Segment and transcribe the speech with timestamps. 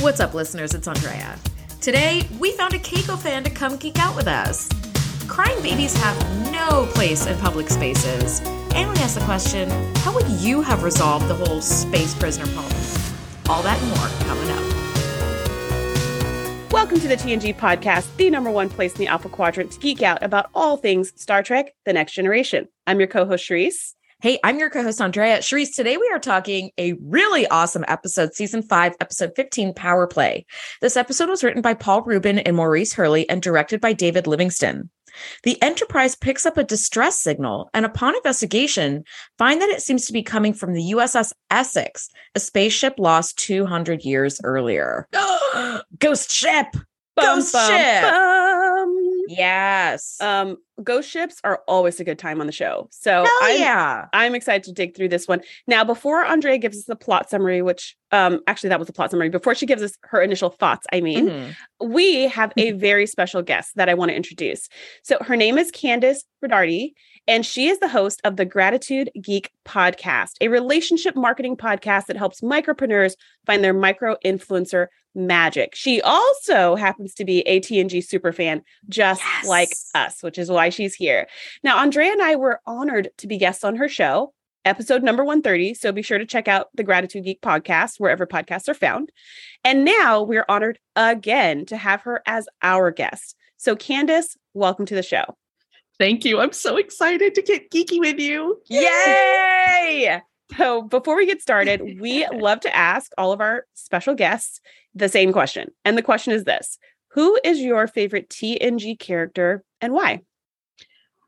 [0.00, 0.74] What's up, listeners?
[0.74, 1.38] It's Andrea.
[1.80, 4.68] Today, we found a Keiko fan to come geek out with us.
[5.28, 8.40] Crying babies have no place in public spaces.
[8.74, 12.76] And we asked the question how would you have resolved the whole space prisoner problem?
[13.48, 14.62] All that and more coming up.
[16.70, 20.02] Welcome to the TNG podcast, the number one place in the Alpha Quadrant to geek
[20.02, 22.68] out about all things Star Trek The Next Generation.
[22.86, 23.94] I'm your co host, Shereese.
[24.24, 25.40] Hey, I'm your co-host Andrea.
[25.40, 30.46] Shereese, today we are talking a really awesome episode, season five, episode 15, Power Play.
[30.80, 34.88] This episode was written by Paul Ruben and Maurice Hurley and directed by David Livingston.
[35.42, 39.04] The Enterprise picks up a distress signal and upon investigation,
[39.36, 44.06] find that it seems to be coming from the USS Essex, a spaceship lost 200
[44.06, 45.06] years earlier.
[45.98, 46.68] Ghost ship!
[47.14, 48.02] Bum, Ghost bum, ship!
[48.10, 48.93] bum.
[49.28, 50.20] Yes.
[50.20, 52.88] Um, ghost ships are always a good time on the show.
[52.90, 54.06] So I'm, yeah.
[54.12, 55.40] I'm excited to dig through this one.
[55.66, 59.10] Now, before Andrea gives us the plot summary, which um actually that was the plot
[59.10, 61.54] summary, before she gives us her initial thoughts, I mean, Mhm.
[61.82, 64.68] we have a very special guest that I want to introduce.
[65.02, 66.94] So her name is Kandas Bernardi,
[67.26, 72.16] and she is the host of the Gratitude Geek podcast, a relationship marketing podcast that
[72.16, 73.14] helps micropreneurs
[73.46, 75.74] find their micro influencer magic.
[75.74, 79.46] She also happens to be a TNG super fan, just Yes.
[79.46, 81.28] like us, which is why she's here.
[81.62, 84.32] Now, Andrea and I were honored to be guests on her show.
[84.64, 85.74] Episode number 130.
[85.74, 89.12] So be sure to check out the Gratitude Geek podcast wherever podcasts are found.
[89.62, 93.36] And now we're honored again to have her as our guest.
[93.56, 95.36] So, Kandas, welcome to the show.
[95.98, 96.40] Thank you.
[96.40, 98.60] I'm so excited to get geeky with you.
[98.66, 100.20] Yay!
[100.58, 104.60] So, before we get started, we love to ask all of our special guests
[104.94, 105.70] the same question.
[105.86, 106.78] And the question is this
[107.12, 110.20] Who is your favorite TNG character and why?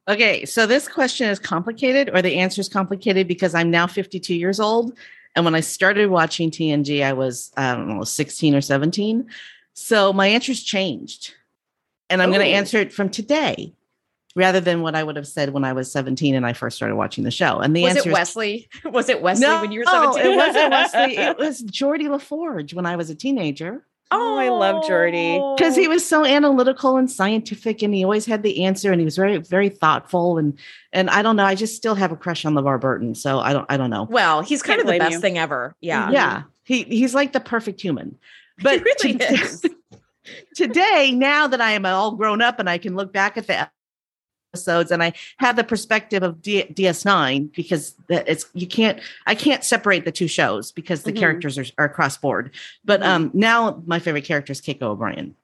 [0.07, 4.35] Okay, so this question is complicated, or the answer is complicated because I'm now 52
[4.35, 4.97] years old.
[5.35, 9.29] And when I started watching TNG, I was, I don't know, 16 or 17.
[9.73, 11.35] So my answer's changed.
[12.11, 12.57] And I'm going to Oh.
[12.57, 13.73] answer it from today
[14.37, 16.95] rather than what I would have said when I was 17 and I first started
[16.95, 17.59] watching the show.
[17.59, 18.69] And the answer Was answer it is Wesley?
[18.85, 20.25] Was it Wesley no, when you were 17?
[20.33, 21.17] it wasn't Wesley.
[21.17, 23.85] It was Geordi La Forge when I was a teenager.
[24.13, 25.57] Oh, I love Geordi.
[25.57, 29.05] because he was so analytical and scientific and he always had the answer and he
[29.05, 30.57] was very very thoughtful and
[30.93, 33.53] and i don't know i just still have a crush on levar burton so i
[33.53, 35.19] don't i don't know Well, he's kind Can't of the best you.
[35.21, 35.75] thing ever.
[35.81, 36.05] Yeah.
[36.05, 36.13] Mm-hmm.
[36.13, 38.17] yeah he he's like the perfect human
[38.63, 39.65] but he really to- is.
[40.55, 43.69] today now that i am all grown up and i can look back at the
[44.57, 49.63] episodes and i have the perspective of D- ds9 because it's you can't i can't
[49.65, 51.19] separate the two shows because the Mhm.
[51.19, 53.07] characters are, are cross board but Mhm.
[53.07, 55.35] um now my favorite character is keiko o'brien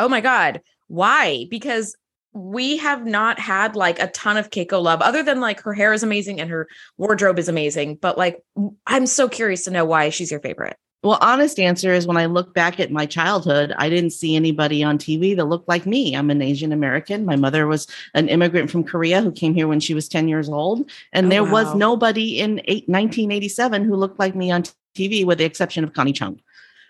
[0.00, 0.60] Oh my God.
[0.88, 1.46] Why?
[1.48, 1.96] Because
[2.32, 5.92] we have not had like a ton of Keiko love other than like her hair
[5.92, 6.66] is amazing and her
[6.98, 7.94] wardrobe is amazing.
[8.02, 8.42] But like,
[8.88, 10.76] I'm so curious to know why she's your favorite.
[11.04, 14.82] Well, honest answer is when I look back at my childhood, I didn't see anybody
[14.82, 16.16] on TV that looked like me.
[16.16, 17.26] I'm an Asian American.
[17.26, 20.48] My mother was an immigrant from Korea who came here when she was 10 years
[20.48, 20.90] old.
[21.12, 24.64] And Oh, there was nobody in eight, 1987 who looked like me on
[24.96, 26.40] TV with the exception of Connie Chung.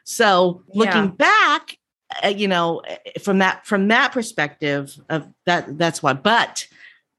[0.04, 1.10] So looking Yeah.
[1.18, 1.78] back,
[2.22, 6.12] uh, you know, uh, from that from that perspective of that that's why.
[6.12, 6.68] But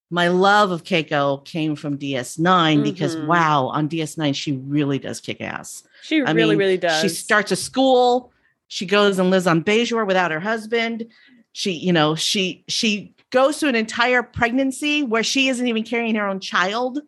[0.09, 3.25] my love of Keiko came from DS9 because Mhm.
[3.25, 5.83] wow, on DS9 she really does kick ass.
[6.05, 7.01] She I really, mean, really does.
[7.01, 8.31] She starts a school.
[8.67, 11.07] She goes and lives on Bajor without her husband.
[11.51, 16.13] She, you know, she she goes through an entire pregnancy where she isn't even carrying
[16.13, 16.99] her own child,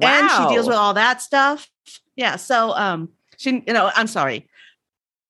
[0.00, 1.70] and she deals with all that stuff.
[2.16, 2.34] Yeah.
[2.34, 4.48] So, um, she, you know, I'm sorry.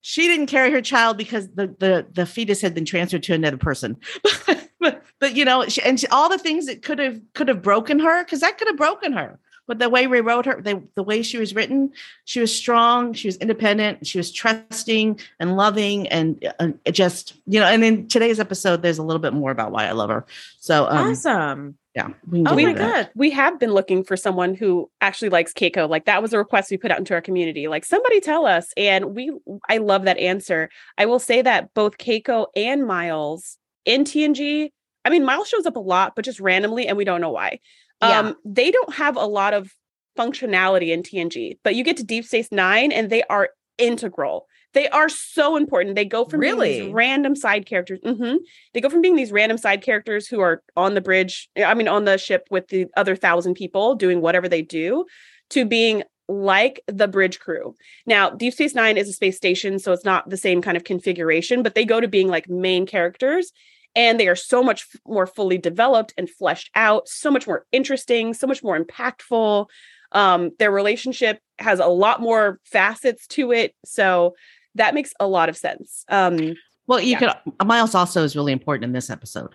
[0.00, 3.58] She didn't carry her child because the the the fetus had been transferred to another
[3.58, 3.98] person.
[4.80, 7.60] but, but you know, she, and she, all the things that could have could have
[7.60, 9.38] broken her because that could have broken her.
[9.70, 11.92] But the way we wrote her, the, the way she was written,
[12.24, 17.60] she was strong, she was independent, she was trusting and loving, and uh, just you
[17.60, 17.66] know.
[17.66, 20.26] And in today's episode, there's a little bit more about why I love her.
[20.58, 21.78] So, um, awesome.
[21.94, 22.72] yeah, we Oh my.
[22.72, 23.10] God.
[23.14, 25.88] we have been looking for someone who actually likes Keiko.
[25.88, 27.68] Like that was a request we put out into our community.
[27.68, 28.72] Like somebody tell us.
[28.76, 29.30] And we
[29.68, 30.68] I love that answer.
[30.98, 34.72] I will say that both Keiko and Miles in TNG,
[35.04, 37.60] I mean, Miles shows up a lot, but just randomly, and we don't know why.
[38.02, 38.18] Yeah.
[38.18, 39.72] Um, they don't have a lot of
[40.18, 44.46] functionality in TNG, but you get to Deep Space Nine and they are integral.
[44.72, 45.96] They are so important.
[45.96, 46.80] They go from being Really?
[46.80, 48.00] these random side characters.
[48.04, 48.36] Mm-hmm.
[48.72, 51.88] They go from being these random side characters who are on the bridge, I mean,
[51.88, 55.06] on the ship with the other thousand people doing whatever they do,
[55.50, 57.74] to being like the bridge crew.
[58.06, 60.84] Now, Deep Space Nine is a space station, so it's not the same kind of
[60.84, 63.50] configuration, but they go to being like main characters
[63.94, 68.34] and they are so much more fully developed and fleshed out, so much more interesting,
[68.34, 69.66] so much more impactful.
[70.12, 73.74] Um, their relationship has a lot more facets to it.
[73.84, 74.34] So
[74.74, 76.04] that makes a lot of sense.
[76.08, 76.54] Um,
[76.86, 77.34] Well, you Yeah.
[77.58, 79.54] could Miles also is really important in this episode.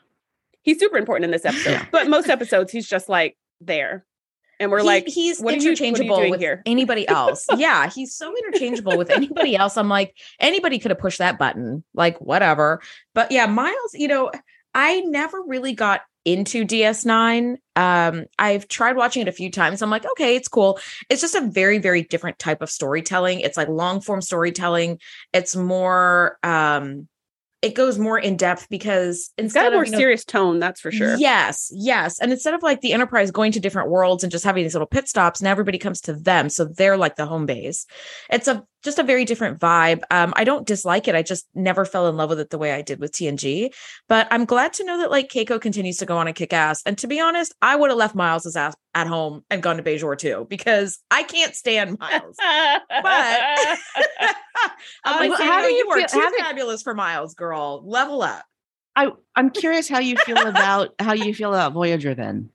[0.61, 4.05] he's super important in this episode, but most episodes he's just like there,
[4.59, 6.61] and we're He- like, he's what are you- what are you interchangeable doing with here?
[6.65, 7.45] anybody else.
[7.57, 9.77] yeah, he's so interchangeable with anybody else.
[9.77, 12.81] I'm like, anybody could have pushed that button, like whatever.
[13.13, 14.31] But yeah, Miles, you know,
[14.73, 17.55] I never really got into DS9.
[17.75, 19.81] Um, I've tried watching it a few times.
[19.81, 20.79] I'm like, okay, it's cool.
[21.09, 23.41] It's just a very, very different type of storytelling.
[23.41, 24.99] It's like long form storytelling.
[25.33, 27.07] It's more um
[27.61, 30.23] it goes more in depth because it's got instead a more of you know, serious
[30.25, 31.15] tone, that's for sure.
[31.15, 32.19] Yes, yes.
[32.19, 34.87] And instead of like the Enterprise going to different worlds and just having these little
[34.87, 36.49] pit stops, now everybody comes to them.
[36.49, 37.85] So they're like the home base.
[38.29, 40.03] It's a just a very different vibe.
[40.11, 41.15] Um, I don't dislike it.
[41.15, 43.73] I just never fell in love with it the way I did with TNG.
[44.07, 46.81] But I'm glad to know that like Keiko continues to go on and kick ass.
[46.85, 49.83] And to be honest, I would have left Miles' ass at home and gone to
[49.83, 52.37] Bajor too, because I can't stand Miles.
[52.39, 52.79] But
[55.03, 57.81] I'm Um, like, how do you you are feel- too fabulous for Miles, girl.
[57.85, 58.45] Level up.
[58.95, 62.49] I I'm curious how you feel about how you feel about Voyager then,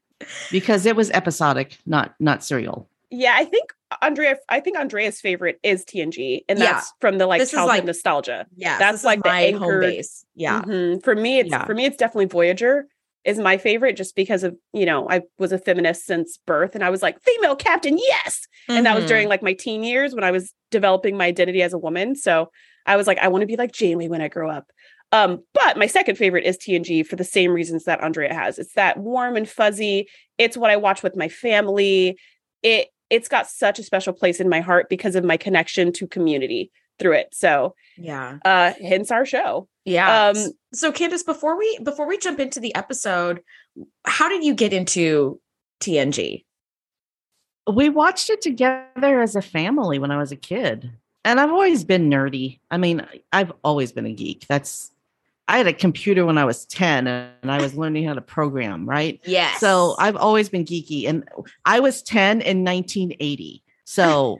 [0.50, 2.88] because it was episodic, not not serial.
[3.10, 3.70] Yeah, I think
[4.02, 4.36] Andrea.
[4.48, 6.72] I think Andrea's favorite is TNG, and Yeah.
[6.74, 8.46] that's from the like This is childhood like- nostalgia.
[8.56, 10.24] Yeah, That's like the my home base.
[10.34, 10.62] Yeah.
[10.62, 11.02] Mhm.
[11.02, 11.64] For me, it's Yeah.
[11.66, 12.86] for me, it's definitely Voyager
[13.24, 16.82] is my favorite just because of you know I was a feminist since birth, and
[16.84, 19.08] I was like female captain, yes, and that was Mhm.
[19.08, 22.14] during like my teen years when I was developing my identity as a woman.
[22.14, 22.50] So
[22.86, 24.70] I was like, I want to be like Janeway when I grow up.
[25.12, 28.58] Um, but my second favorite is TNG for the same reasons that Andrea has.
[28.60, 30.08] It's that warm and fuzzy.
[30.38, 32.16] It's what I watch with my family.
[32.62, 36.06] It it's got such a special place in my heart because of my connection to
[36.06, 37.28] community through it.
[37.32, 38.38] So Yeah.
[38.44, 39.68] uh hence our show.
[39.84, 40.28] Yeah.
[40.28, 40.36] Um,
[40.72, 43.40] so Kandas, before we before we jump into the episode,
[44.04, 45.40] how did you get into
[45.80, 46.44] TNG?
[47.72, 50.90] We watched it together as a family when I was a kid.
[51.24, 52.60] And I've always been nerdy.
[52.70, 54.46] I mean, I've always been a geek.
[54.48, 54.90] That's
[55.50, 58.88] I had a computer when I was 10 and I was learning how to program,
[58.88, 59.20] right?
[59.24, 59.58] Yes.
[59.58, 61.28] So I've always been geeky and
[61.64, 63.62] I was 10 in 1980.
[63.84, 64.38] So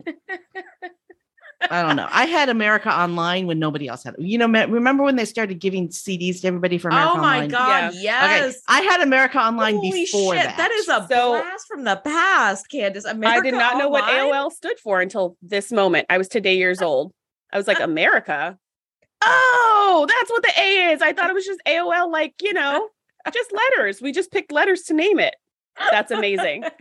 [1.70, 2.06] I don't know.
[2.10, 4.20] I had America Online when nobody else had it.
[4.20, 7.48] You know, remember when they started giving CDs to everybody for America Oh my Online?
[7.50, 8.62] god, Okay, yes.
[8.66, 10.56] I had America Online Holy before shit, that.
[10.56, 13.04] that is a So- blast from the past, Kandas.
[13.04, 16.06] America I did not know what AOL stood for until this moment.
[16.08, 17.12] I was today years old.
[17.52, 18.56] I was like, America.
[19.22, 21.02] Oh, that's what the A is.
[21.02, 22.88] I thought it was just AOL, like, you know,
[23.32, 24.00] just letters.
[24.00, 25.34] We just picked letters to name it.
[25.90, 26.62] That's amazing.
[26.62, 26.78] Turns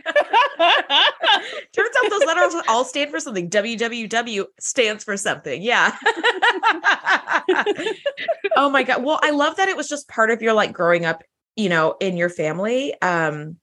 [0.58, 3.48] out those letters all stand for something.
[3.48, 5.62] WWW stands for something.
[5.62, 5.96] Yeah.
[8.56, 9.02] oh my god.
[9.02, 11.22] Well, I love that it was just part of your like growing up,
[11.56, 12.94] you know, in your family.
[13.00, 13.56] Um,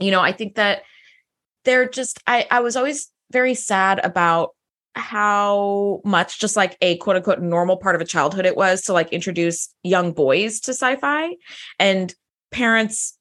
[0.00, 0.82] you know, I think that
[1.64, 4.50] they're just I I was always very sad about
[4.96, 8.92] how much just like a quote unquote normal part of a childhood it was to
[8.92, 11.34] like introduce young boys to sci-fi
[11.78, 12.14] and
[12.52, 13.18] parents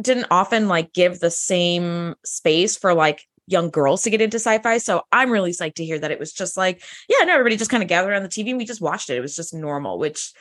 [0.00, 4.78] didn't often like give the same space for like young girls to get into sci-fi.
[4.78, 7.70] So I'm really psyched to hear that it was just like, yeah, no, everybody just
[7.70, 9.16] kind of gathered around the TV and we just watched it.
[9.16, 10.32] It was just normal, which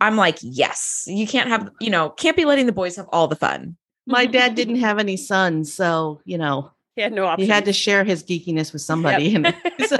[0.00, 3.28] I'm like, yes, you can't have, you know, can't be letting the boys have all
[3.28, 3.76] the fun.
[4.06, 7.72] My dad didn't have any sons, so you know He had no he had to
[7.72, 9.34] share his geekiness with somebody.
[9.34, 9.54] And
[9.86, 9.96] so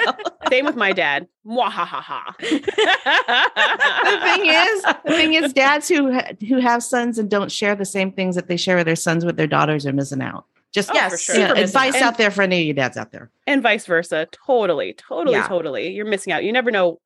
[0.48, 1.28] Same with my dad.
[1.46, 2.36] Mwahaha.
[2.40, 6.12] the thing is, the thing is, dads who
[6.48, 9.24] who have sons and don't share the same things that they share with their sons
[9.24, 10.46] with their daughters are missing out.
[10.72, 11.34] Just Oh, yes, for sure.
[11.36, 13.30] you know, advice missing out there for any of you dads out there.
[13.46, 14.28] and vice versa.
[14.46, 15.48] Totally, totally, Yeah.
[15.48, 15.90] totally.
[15.92, 16.44] You're missing out.
[16.44, 17.00] You never know.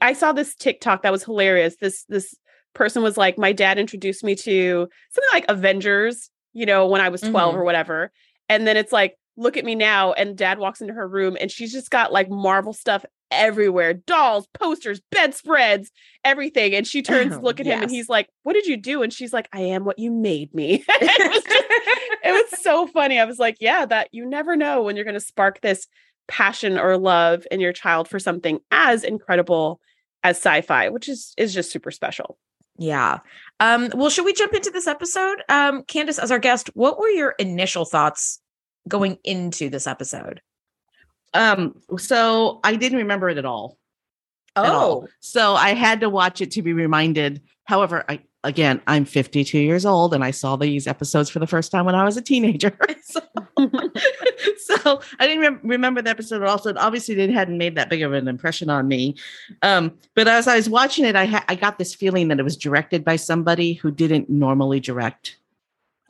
[0.00, 1.76] I- saw this TikTok that was hilarious.
[1.76, 2.34] This this
[2.74, 7.08] person was like, my dad introduced me to something like Avengers, you know, when I
[7.10, 7.58] was 12 Mhm.
[7.58, 8.10] or whatever.
[8.52, 10.12] And then it's like, look at me now.
[10.12, 14.46] And dad walks into her room and she's just got like Marvel stuff everywhere dolls,
[14.52, 15.90] posters, bedspreads,
[16.22, 16.74] everything.
[16.74, 19.02] And she turns, to look at him, and he's like, What did you do?
[19.02, 20.84] And she's like, I am what you made me.
[20.88, 21.64] it, was just,
[22.24, 23.18] it was so funny.
[23.18, 25.86] I was like, Yeah, that you never know when you're going to spark this
[26.28, 29.80] passion or love in your child for something as incredible
[30.22, 32.36] as sci-fi, which is is just super special.
[32.78, 33.18] Yeah.
[33.60, 35.42] Um, well, should we jump into this episode?
[35.48, 38.40] Um, Kandas, as our guest, what were your initial thoughts
[38.88, 40.40] going into this episode?
[41.34, 43.78] Um, so I didn't remember it at all.
[44.54, 44.64] Oh.
[44.64, 45.08] at all.
[45.20, 47.42] So I had to watch it to be reminded.
[47.64, 51.70] However, I again, I'm 52 years old and I saw these episodes for the first
[51.70, 52.76] time when I was a teenager.
[53.02, 53.20] so,
[54.58, 56.58] so I didn't rem- remember the episode at all.
[56.58, 59.16] So obviously it hadn't made that big of an impression on me.
[59.62, 62.44] Um, but as I was watching it, I ha- I got this feeling that it
[62.44, 65.36] was directed by somebody who didn't normally direct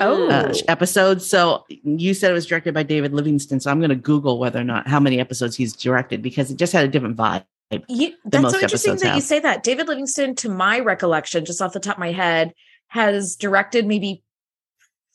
[0.06, 0.28] Oh.
[0.28, 1.28] uh, episodes.
[1.28, 3.60] So you said it was directed by David Livingston.
[3.60, 6.56] So I'm going to Google whether or not how many episodes he's directed because it
[6.56, 7.44] just had a different vibe.
[7.88, 9.62] You, that's so interesting episodes that you say that.
[9.62, 12.52] David Livingston, to my recollection, just off the top of my head,
[12.88, 14.22] has directed maybe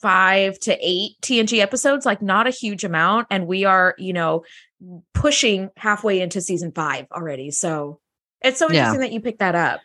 [0.01, 3.27] five to eight TNG episodes, like not a huge amount.
[3.29, 4.43] And we are, you know,
[5.13, 7.51] pushing halfway into season five already.
[7.51, 7.99] So
[8.41, 8.79] it's so Yeah.
[8.79, 9.81] interesting that you picked that up.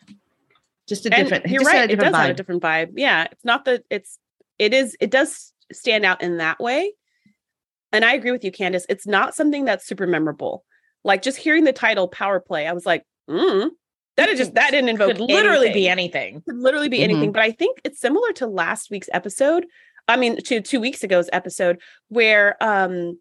[0.88, 1.46] Just a And different.
[1.50, 1.90] you're just a right.
[1.90, 2.92] It does different have a different vibe.
[2.96, 3.24] Yeah.
[3.30, 4.18] It's not that it's
[4.62, 6.92] it is it does stand out in that way.
[7.92, 8.84] And I agree with you, Kandas.
[8.88, 10.64] It's not something that's super memorable.
[11.04, 13.68] Like just hearing the title Power Play, I was like, mm,
[14.16, 16.34] that is just that didn't invoke Could literally be anything.
[16.36, 16.42] anything.
[16.46, 17.04] could literally be Mhm.
[17.04, 17.32] anything.
[17.32, 19.66] But I think it's similar to last week's episode.
[20.08, 23.18] I mean, to two weeks ago's episode where um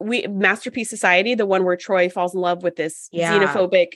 [0.00, 3.32] we Masterpiece Society, the one where Troi falls in love with this Yeah.
[3.32, 3.94] xenophobic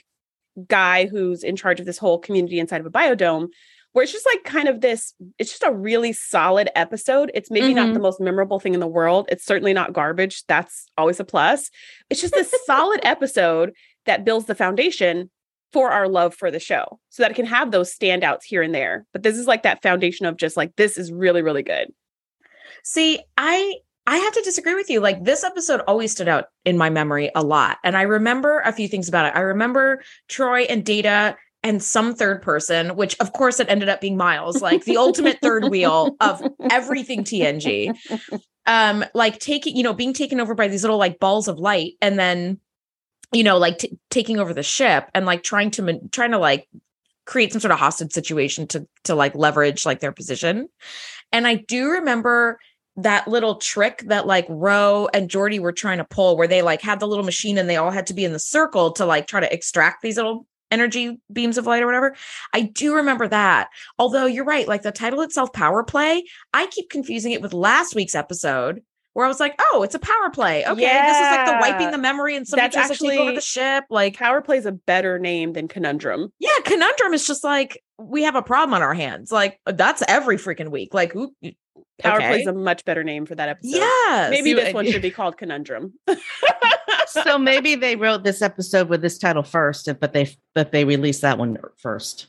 [0.67, 3.47] guy who's in charge of this whole community inside of a biodome,
[3.93, 7.31] where it's just like kind of this, it's just a really solid episode.
[7.33, 7.93] It's maybe not Mhm.
[7.93, 9.27] the most memorable thing in the world.
[9.29, 10.43] It's certainly not garbage.
[10.47, 11.69] That's always a plus.
[12.09, 13.73] It's just this solid episode
[14.05, 15.29] that builds the foundation
[15.71, 18.75] for our love for the show so that it can have those standouts here and
[18.75, 19.05] there.
[19.13, 21.91] But this is like that foundation of just like, this is really, really good.
[22.83, 24.99] See, I I have to disagree with you.
[24.99, 27.77] Like this episode always stood out in my memory a lot.
[27.85, 29.37] And I remember a few things about it.
[29.37, 34.01] I remember Troi and Data and some third person, which of course it ended up
[34.01, 37.95] being Miles, like the ultimate third wheel of everything TNG.
[38.65, 41.93] Um, like taking, you know, being taken over by these little like balls of light
[42.01, 42.59] and then,
[43.33, 46.67] you know, like t- taking over the ship and like trying to trying to like
[47.25, 50.69] create some sort of hostage situation to to like leverage like their position.
[51.31, 52.59] And I do remember
[52.95, 56.81] that little trick that like Ro and Geordi were trying to pull where they like
[56.81, 59.27] had the little machine and they all had to be in the circle to like
[59.27, 62.15] try to extract these little energy beams of light or whatever.
[62.53, 63.69] I do remember that.
[63.99, 67.95] Although you're right, like the title itself, Power Play, I keep confusing it with last
[67.95, 68.81] week's episode
[69.13, 70.65] where I was like, oh, it's a power play.
[70.65, 73.31] Okay, this is like the wiping the memory and somebody That's tries to take over
[73.31, 73.85] the ship.
[73.89, 76.31] Like, Power Play is a better name than Conundrum.
[76.39, 79.31] yeah, conundrum is just like we have a problem on our hands.
[79.31, 80.93] Like that's every freaking week.
[80.93, 81.33] Like who?
[81.99, 82.27] Power okay.
[82.29, 83.77] Play is a much better name for that episode.
[83.77, 85.93] Yeah, Maybe You- this one should be called Conundrum.
[87.07, 91.21] so maybe they wrote this episode with this title first, but they but they released
[91.21, 92.27] that one first.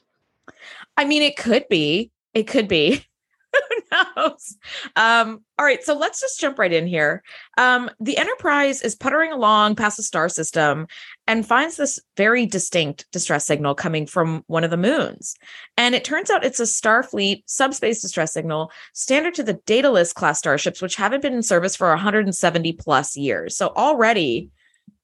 [0.96, 2.10] I mean, it could be.
[2.34, 3.04] It could be.
[3.70, 4.56] Who knows?
[4.96, 7.22] Um, all right, so let's just jump right in here.
[7.58, 10.86] Um, the Enterprise is puttering along past the star system
[11.26, 15.36] and finds this very distinct distress signal coming from one of the moons.
[15.76, 20.38] And it turns out it's a Starfleet subspace distress signal standard to the Daedalus class
[20.38, 23.56] starships, which haven't been in service for 170 plus years.
[23.56, 24.50] So already,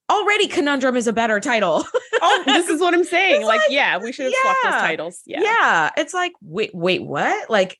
[0.09, 1.85] already Conundrum is a better title.
[2.21, 3.45] oh, this is what I'm saying.
[3.45, 5.21] Like, like, yeah, we should have swapped those titles.
[5.25, 5.41] Yeah.
[5.41, 5.91] Yeah.
[5.97, 7.49] It's like, wait, wait, what?
[7.49, 7.79] Like,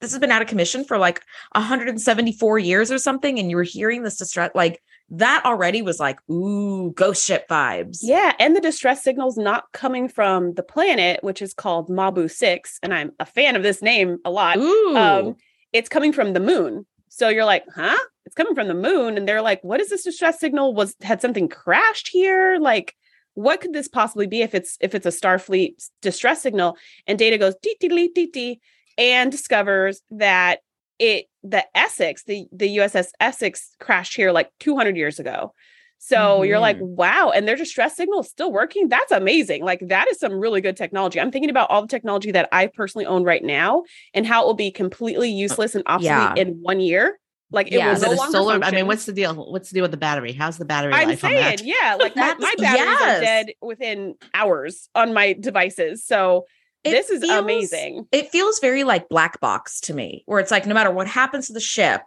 [0.00, 1.22] this has been out of commission for like
[1.52, 3.38] 174 years or something.
[3.38, 7.98] And you were hearing this distress, like that already was like, ooh, ghost ship vibes.
[8.02, 12.78] Yeah, and the distress signal's not coming from the planet, which is called Mabu 6,
[12.82, 14.56] and I'm a fan of this name a lot.
[14.56, 14.96] Ooh.
[14.96, 15.36] Um,
[15.72, 16.86] it's coming from the moon.
[17.08, 17.98] So you're like, huh?
[18.26, 19.16] It's coming from the moon.
[19.16, 20.74] And they're like, what is this distress signal?
[20.74, 22.58] Was had something crashed here?
[22.58, 22.96] Like,
[23.34, 26.76] what could this possibly be if it's if it's a Starfleet distress signal?
[27.06, 28.60] And Data goes dee dee dee dee dee
[28.98, 30.60] and discovers that
[30.98, 35.52] it the Essex, the the USS Essex crashed here like 200 years ago.
[35.98, 36.96] So you're like, mm-hmm.
[36.96, 38.90] wow, and their distress signal is still working.
[38.90, 39.64] That's amazing.
[39.64, 41.18] Like that is some really good technology.
[41.18, 44.46] I'm thinking about all the technology that I personally own right now and how it
[44.46, 46.34] will be completely uh, useless and obsolete Yeah.
[46.36, 47.18] in one year.
[47.50, 47.94] Like it Yeah.
[47.94, 48.60] will no a longer solar?
[48.62, 49.34] I mean, what's the deal?
[49.34, 50.32] What's the deal with the battery?
[50.32, 51.64] How's the battery I'm life on saying, that?
[51.64, 53.18] yeah, like my, my batteries yes.
[53.18, 56.04] are dead within hours on my devices.
[56.04, 56.44] So
[56.84, 58.06] It this is feels- amazing.
[58.12, 61.46] It feels very like black box to me, where it's like no matter what happens
[61.46, 62.02] to the ship,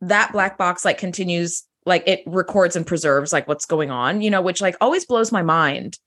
[0.00, 4.30] that black box like continues, like it records and preserves like what's going on, you
[4.30, 5.98] know, which like always blows my mind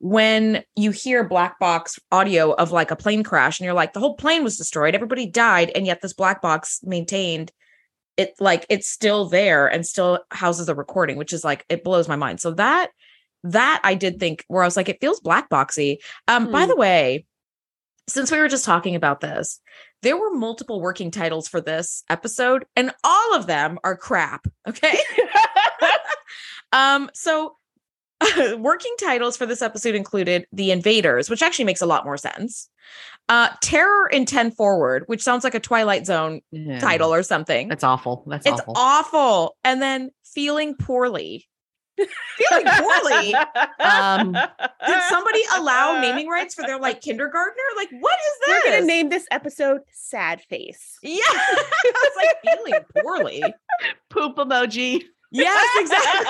[0.00, 4.00] when you hear black box audio of like a plane crash and you're like, the
[4.00, 7.50] whole plane was destroyed, everybody died, and yet this black box maintained
[8.18, 12.08] it like it's still there and still houses a recording, which is like it blows
[12.08, 12.40] my mind.
[12.40, 12.90] So that
[13.44, 15.98] that I did think where I was like, it feels black boxy.
[16.28, 16.68] Um, by Hmm.
[16.68, 17.26] the way,
[18.08, 19.60] since we were just talking about this,
[20.02, 24.46] there were multiple working titles for this episode, and all of them are crap.
[24.68, 24.98] Okay.
[26.72, 27.56] um, so
[28.58, 32.68] working titles for this episode included The Invaders, which actually makes a lot more sense.
[33.28, 36.78] Uh, Terror in 10 Forward, which sounds like a Twilight Zone Yeah.
[36.78, 37.68] title or something.
[37.68, 38.24] That's awful.
[38.26, 38.74] That's it's awful.
[38.76, 39.56] awful.
[39.64, 41.48] And then Feeling Poorly.
[41.96, 43.34] Feeling poorly.
[43.80, 47.62] Um, Did somebody allow naming rights for their like kindergartner?
[47.76, 48.62] Like, what is that?
[48.64, 50.98] We're gonna name this episode Sad Face.
[51.02, 51.22] Yeah.
[51.26, 53.42] I was like feeling poorly.
[54.10, 55.02] Poop emoji.
[55.36, 56.26] Yes, exactly.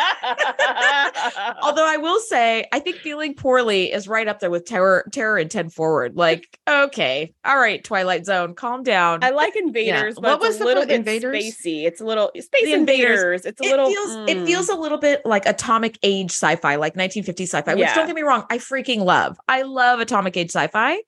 [1.63, 5.37] Although I will say, I think feeling poorly is right up there with terror, terror
[5.39, 6.17] and 10 forward.
[6.17, 9.23] Like, okay, all right, Twilight Zone, calm down.
[9.23, 11.35] I like Invaders, but What was it's the a little bit Invaders?
[11.37, 11.85] spacey.
[11.85, 13.11] It's a little Space The Invaders.
[13.21, 13.47] Invaders.
[13.47, 14.47] It's a it little feels it mm.
[14.47, 17.95] feels a little bit like atomic age sci-fi, like 1950 sci-fi, which Yeah.
[17.95, 19.37] don't get me wrong, I freaking love.
[19.49, 20.99] I love atomic age sci-fi.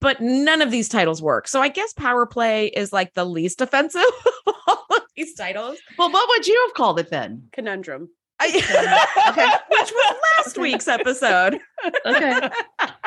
[0.00, 1.46] But none of these titles work.
[1.46, 4.02] So I guess Power Play is like the least offensive
[4.46, 5.78] of all of these titles.
[5.98, 7.48] Well, what would you have called it then?
[7.52, 8.08] conundrum.
[8.40, 8.48] I,
[9.68, 11.58] which was last week's episode.
[12.06, 12.50] Okay.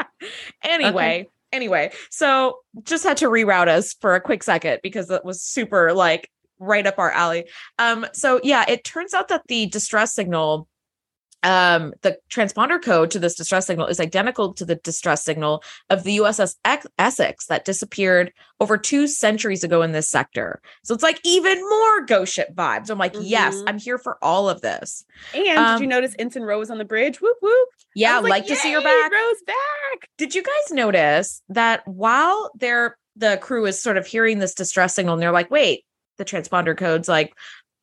[0.64, 5.42] anyway, anyway, so just had to reroute us for a quick second because it was
[5.42, 7.46] super like right up our alley.
[7.80, 10.68] Um, so yeah, it turns out that the distress signal,
[11.44, 16.04] um, the transponder code to this distress signal is identical to the distress signal of
[16.04, 16.56] the USS
[16.98, 20.62] Essex that disappeared over two centuries ago in this sector.
[20.84, 22.90] So it's like even more ghost ship vibes.
[22.90, 23.64] I'm like, yes, Mhm.
[23.68, 25.06] I'm here for all of this.
[25.34, 27.22] And Um, did you notice Ensign Ro's on the bridge?
[27.22, 27.70] Whoop whoop.
[27.96, 29.12] Yeah, was like, to see her "Yay, back.
[29.12, 30.10] Ro's back.
[30.18, 34.96] Did you guys notice that while they're the crew is sort of hearing this distress
[34.96, 35.86] signal and they're like, wait,
[36.18, 37.34] the transponder codes like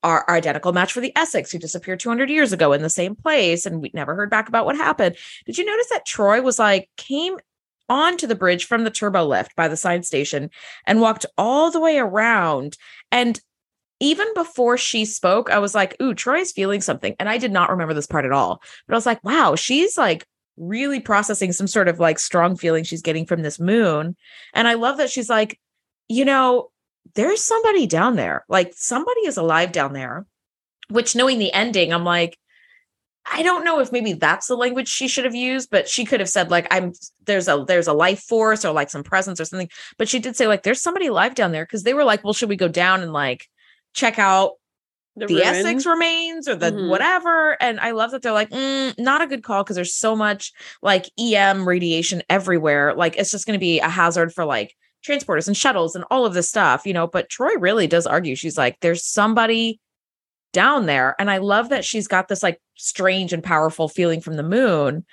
[0.03, 3.67] are identical match for the Essex who disappeared 200 years ago in the same place
[3.67, 5.17] and we never heard back about what happened.
[5.47, 7.37] Did you notice that Troi was like came
[7.89, 10.49] onto the bridge from the turbo lift by the side station
[10.87, 12.77] and walked all the way around
[13.11, 13.41] and
[14.03, 17.15] even before she spoke, I was like, ooh, Troi's feeling something.
[17.21, 18.63] And I did not remember this part at all.
[18.87, 20.27] But I was like, wow, she's like
[20.57, 24.17] really processing some sort of like strong feeling she's getting from this moon.
[24.55, 25.61] And I love that she's like,
[26.09, 26.71] you know,
[27.15, 28.45] there's somebody down there.
[28.49, 30.27] Like somebody is alive down there,
[30.89, 32.39] which knowing the ending, I'm like,
[33.31, 36.21] I don't know if maybe that's the language she should have used, but she could
[36.21, 36.93] have said like I'm
[37.27, 39.69] there's a there's a life force or like some presence or something.
[39.99, 42.33] But she did say like there's somebody alive down there because they were like, well,
[42.33, 43.47] should we go down and like
[43.95, 44.53] check out
[45.17, 45.43] The, the.
[45.45, 46.89] Essex remains or the Mhm.
[46.89, 47.57] whatever.
[47.63, 50.53] And I love that they're like, "Mm, not a good call because there's so much
[50.83, 52.95] like EM radiation everywhere.
[52.95, 54.75] Like it's just going to be a hazard for like
[55.07, 57.07] transporters and shuttles and all of this stuff, you know.
[57.07, 58.35] But Troi really does argue.
[58.37, 59.81] She's like, there's somebody
[60.53, 61.15] down there.
[61.19, 65.05] And I love that she's got this like strange and powerful feeling from the moon.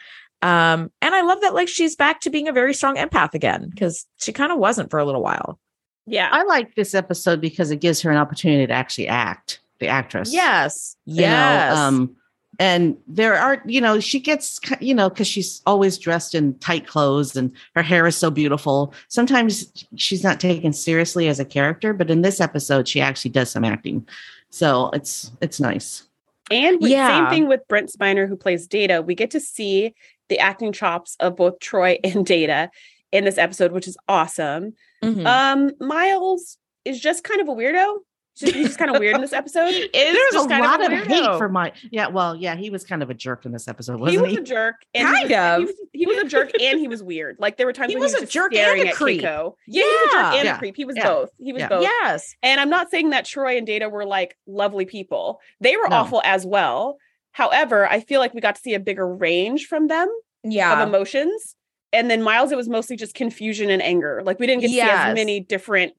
[0.42, 3.70] Um, and I love that like she's back to being a very strong empath again
[3.70, 5.60] because she kind of wasn't for a little while.
[6.06, 6.30] Yeah.
[6.32, 10.32] I like this episode because it gives her an opportunity to actually act, the actress.
[10.34, 10.96] Yes.
[11.06, 11.78] You know, Yes.
[11.78, 12.16] um,
[12.60, 16.88] and there are, you know, she gets, you know, because she's always dressed in tight
[16.88, 18.94] clothes and her hair is so beautiful.
[19.10, 23.52] Sometimes she's not taken seriously as a character, but in this episode, she actually does
[23.52, 24.08] some acting.
[24.50, 26.04] So it's it's nice.
[26.50, 27.08] And with, Yeah.
[27.08, 29.02] same thing with Brent Spiner, who plays Data.
[29.02, 29.94] We get to see
[30.30, 32.70] the acting chops of both Troi and Data
[33.12, 34.74] in this episode, which is awesome.
[35.04, 35.26] Mhm.
[35.26, 37.98] Um, Miles is just kind of a weirdo.
[38.40, 39.70] He's just, he's kind of weird in this episode.
[39.74, 41.08] Is There's just a kind lot of, weirdo.
[41.08, 42.08] hate for my yeah.
[42.08, 44.40] Well, yeah, he was kind of a jerk in this episode, he wasn't was he?
[44.40, 45.60] was a jerk, and Kind he was, of.
[45.60, 47.38] He was, he was a jerk, and he was weird.
[47.40, 49.22] Like there were times He when was he was a just jerk and a creep.
[49.22, 49.54] Keiko.
[49.68, 50.56] Yeah, he was a jerk and Yeah.
[50.56, 50.76] a creep.
[50.76, 51.04] He was Yeah.
[51.08, 51.30] both.
[51.40, 51.68] He was Yeah.
[51.70, 51.82] both.
[51.84, 52.36] Yes.
[52.44, 55.40] And I'm not saying that Troi and Data were like lovely people.
[55.60, 55.98] They were No.
[55.98, 56.98] awful as well.
[57.32, 60.08] However, I feel like we got to see a bigger range from them
[60.44, 60.82] Yeah.
[60.82, 61.56] of emotions.
[61.94, 64.22] And then Miles, it was mostly just confusion and anger.
[64.24, 65.94] Like we didn't get to see as many different.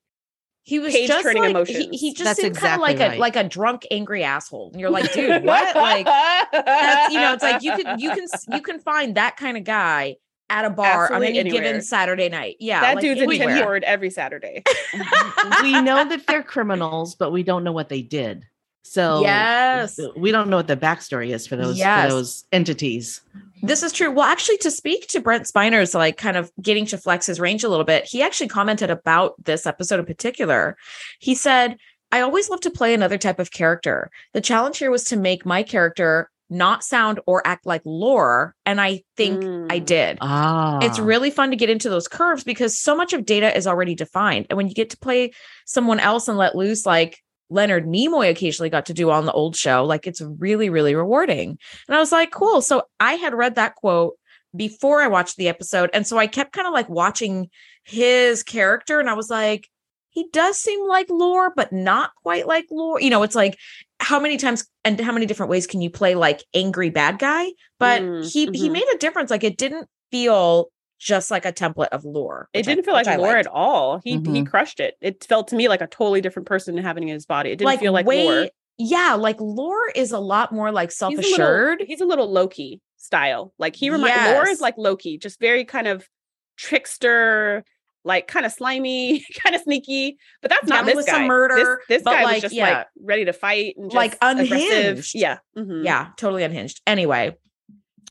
[0.68, 1.78] He was page just turning like, emotions.
[1.90, 4.70] He, he just That's seemed kind of exactly like a like a drunk, angry asshole.
[4.72, 5.74] And you're like, dude, what?
[5.74, 9.56] like that's you know, it's like you can you can you can find that kind
[9.56, 10.16] of guy
[10.50, 11.62] at a bar Absolutely on any anywhere.
[11.62, 12.56] given Saturday night.
[12.60, 12.82] Yeah.
[12.82, 13.64] that like dude's in Tim anywhere.
[13.64, 14.62] Ford every Saturday.
[15.62, 18.44] we know that they're criminals, but we don't know what they did.
[18.90, 19.98] So Yes.
[20.16, 22.06] we don't know what the backstory is for those Yes.
[22.08, 23.20] for those entities.
[23.62, 24.10] This is true.
[24.10, 27.64] Well, actually, to speak to Brent Spiner's like kind of getting to flex his range
[27.64, 30.76] a little bit, he actually commented about this episode in particular.
[31.18, 31.76] He said,
[32.12, 34.10] I always love to play another type of character.
[34.32, 38.54] The challenge here was to make my character not sound or act like lore.
[38.64, 39.84] And I think I Mm.
[39.84, 40.18] did.
[40.22, 43.66] Ah, It's really fun to get into those curves because so much of data is
[43.66, 44.46] already defined.
[44.48, 45.32] And when you get to play
[45.66, 47.18] someone else and let loose, like
[47.50, 51.58] Leonard Nimoy occasionally got to do on the old show, like it's really, really rewarding.
[51.88, 52.60] And I was like, cool.
[52.60, 54.14] So I had read that quote
[54.56, 55.90] before I watched the episode.
[55.92, 57.48] And so I kept kind of like watching
[57.84, 59.68] his character and I was like,
[60.10, 63.00] he does seem like lore, but not quite like lore.
[63.00, 63.56] You know, it's like
[64.00, 67.48] how many times and how many different ways can you play like angry bad guy?
[67.78, 68.72] But Mm, he he mhm.
[68.72, 69.30] made a difference.
[69.30, 72.48] Like it didn't feel just like a template of lore.
[72.52, 74.00] It didn't feel like lore at all.
[74.04, 74.46] He he Mhm.
[74.46, 74.94] crushed it.
[75.00, 77.50] It felt to me like a totally different person having in his body.
[77.50, 78.48] It didn't like feel like way, lore.
[78.78, 81.84] Yeah, like lore is a lot more like He's a little- self-assured.
[81.86, 83.52] He's a little Loki style.
[83.58, 86.08] Like he reminds Lore is like Loki, just very kind of
[86.56, 87.64] trickster,
[88.04, 90.16] like kind of slimy, kind of sneaky.
[90.42, 91.26] But that's Yeah, not this with guy.
[91.26, 92.78] murder, This, this guy like, was just yeah.
[92.78, 94.48] like ready to fight and just Like, aggressive.
[94.50, 95.14] unhinged.
[95.14, 95.38] Yeah.
[95.56, 95.84] mhm.
[95.84, 96.80] Yeah, totally unhinged.
[96.86, 97.36] Anyway,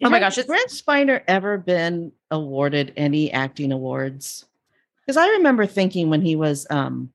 [0.04, 4.46] Oh my gosh, it's- Brent Spiner ever been awarded any acting awards?
[5.02, 7.12] Because I remember thinking when he was um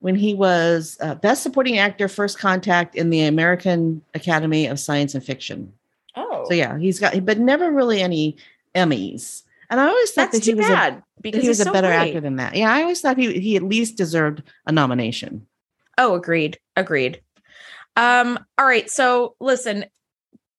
[0.00, 5.14] when he was uh, best supporting actor first contact in the American Academy of Science
[5.14, 5.72] and Fiction.
[6.16, 8.36] oh, So yeah, he's got but never really any
[8.74, 9.42] Emmys.
[9.70, 11.72] And I always thought that's that he was bad a, because he was a so
[11.72, 12.08] better great.
[12.08, 12.54] actor than that.
[12.56, 15.46] Yeah, I always thought he he at least deserved a nomination.
[15.98, 16.58] Oh, agreed.
[16.76, 17.20] Agreed.
[17.96, 18.90] Um, all right.
[18.90, 19.84] So listen,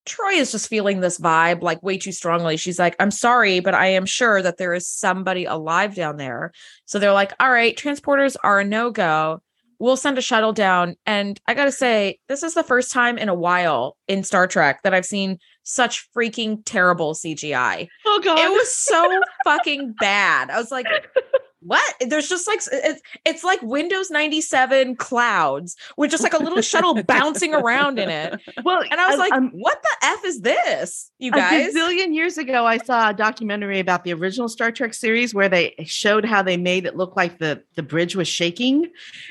[0.06, 2.58] Troi is just feeling this vibe like way too strongly.
[2.58, 6.52] She's like, I'm sorry, but I am sure that there is somebody alive down there.
[6.86, 9.42] So they're like, all right, transporters are a no-go.
[9.80, 10.96] We'll send a shuttle down.
[11.06, 14.82] And I gotta say, this is the first time in a while in Star Trek
[14.84, 17.88] that I've seen such freaking terrible CGI.
[18.06, 18.40] Oh god.
[18.40, 20.50] It was so fucking bad.
[20.50, 20.86] I was like,
[21.66, 21.96] what?
[22.02, 27.02] There's just like it's it's like Windows 97 clouds with just like a little shuttle
[27.08, 28.40] bouncing around in it.
[28.64, 31.12] well, And I was a- like, what the F is this?
[31.20, 31.76] You guys A guys?
[31.76, 35.74] gazillion years ago, I saw a documentary about the original Star Trek series where they
[35.86, 38.90] showed how they made it look like the, the bridge was shaking.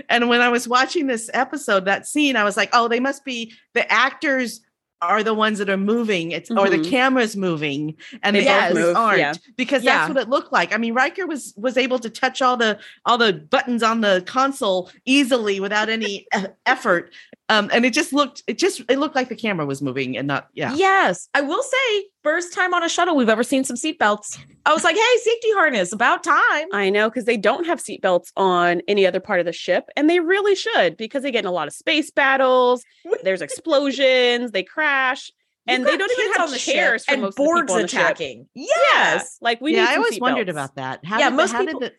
[0.08, 3.24] And when I was watching this episode, that scene, I was like, oh, they must
[3.24, 4.60] be the actors
[5.02, 6.30] are the ones that are moving.
[6.30, 6.88] It's or the Mhm.
[6.88, 9.32] camera's moving and They the both move, aren't yeah.
[9.56, 9.98] because Yeah.
[10.06, 10.72] that's what it looked like.
[10.72, 14.22] I mean, Riker was was able to touch all the all the buttons on the
[14.26, 16.26] console easily without any
[16.66, 17.12] effort.
[17.48, 20.28] Um, and it just looked it just it looked like the camera was moving and
[20.28, 20.72] not yeah.
[20.74, 21.28] Yes.
[21.34, 24.38] I will say, first time on a shuttle we've ever seen some seatbelts.
[24.64, 26.66] I was like, hey, safety harness, about time.
[26.72, 30.08] I know because they don't have seatbelts on any other part of the ship, and
[30.08, 32.84] they really should because they get in a lot of space battles.
[33.24, 35.30] There's explosions, they crash,
[35.66, 37.42] You've and they don't even have on the chairs ship for and most of the
[37.42, 38.00] boards the ship.
[38.00, 38.48] attacking.
[38.54, 39.38] Yeah, Yes.
[39.40, 39.74] like we.
[39.74, 40.50] yeah, need I always wondered seatbelts.
[40.50, 41.04] about that.
[41.04, 41.94] How Yeah, did most the, how people- did the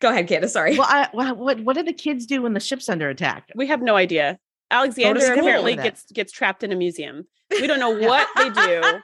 [0.00, 0.50] Go ahead, Kate.
[0.50, 0.76] Sorry.
[0.76, 3.50] well, I, well, what what do the kids do when the ship's under attack?
[3.54, 4.36] We have no idea.
[4.72, 7.26] Alexander apparently gets gets trapped in a museum.
[7.50, 8.82] We don't know what they do.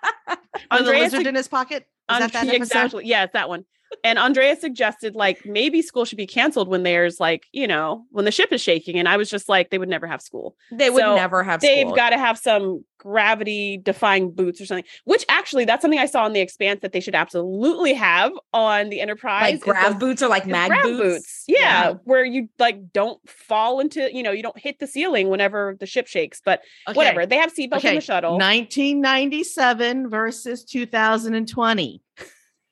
[0.71, 1.87] Oh, the lizard in his pocket.
[2.11, 2.57] Is that that episode?
[2.57, 3.07] exactly.
[3.07, 3.65] Yeah, it's that one.
[4.05, 8.25] And Andrea suggested like maybe school should be canceled when there's like, you know, when
[8.25, 8.99] the ship is shaking.
[8.99, 10.57] And I was just like, they would never have school.
[10.71, 14.85] They would So never have They've got to have some gravity defying boots or something,
[15.05, 18.89] which actually that's something I saw in the expanse that they should absolutely have on
[18.91, 19.53] the Enterprise.
[19.53, 21.45] like grav those- boots or like mag grab boots.
[21.47, 21.93] Yeah, Yeah.
[22.05, 25.87] where you like don't fall into, you know, you don't hit the ceiling whenever the
[25.87, 26.41] ship shakes.
[26.45, 27.89] But Okay, whatever, they have seatbelts Okay.
[27.91, 28.33] on the shuttle.
[28.37, 32.03] 1997 versus 2020.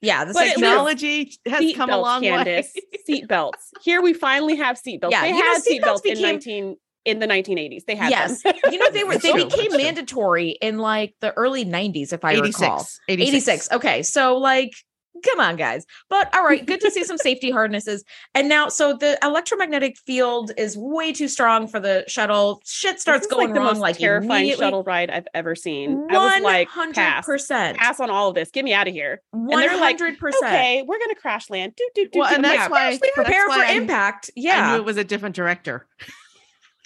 [0.02, 2.44] Yeah, the But Technology has come a Seatbelts, long Kandas.
[2.46, 2.72] way.
[3.08, 3.52] seatbelts.
[3.82, 5.10] Here we finally have seatbelts.
[5.10, 7.84] Yeah, they know, had seatbelts seatbelts in became- 19 in the 1980s.
[7.86, 8.42] They had yes.
[8.42, 8.54] them.
[8.70, 12.32] you know, they were they true, became mandatory in like the early 90s, if I
[12.32, 12.80] recall.
[12.80, 13.00] 86.
[13.08, 13.28] 86.
[13.30, 13.72] 86.
[13.72, 14.02] Okay.
[14.02, 14.72] So like
[15.24, 15.86] come on, guys.
[16.08, 18.04] But all right, good to see some safety harnesses.
[18.34, 22.60] And now so the electromagnetic field is way too strong for the shuttle.
[22.64, 25.54] Shit starts This is, going like the wrong most like terrifying shuttle ride I've ever
[25.54, 26.06] seen.
[26.10, 27.76] I was like, pass, 100%.
[27.76, 28.50] pass on all of this.
[28.50, 29.22] Get me out of here.
[29.32, 30.16] they're like, 100%.
[30.42, 31.74] Okay, we're gonna crash land.
[31.76, 32.18] Do do do.
[32.20, 34.30] Well, and that's why Actually, prepare that's for why I- impact.
[34.30, 34.70] I Yeah.
[34.72, 35.86] knew it was a different director.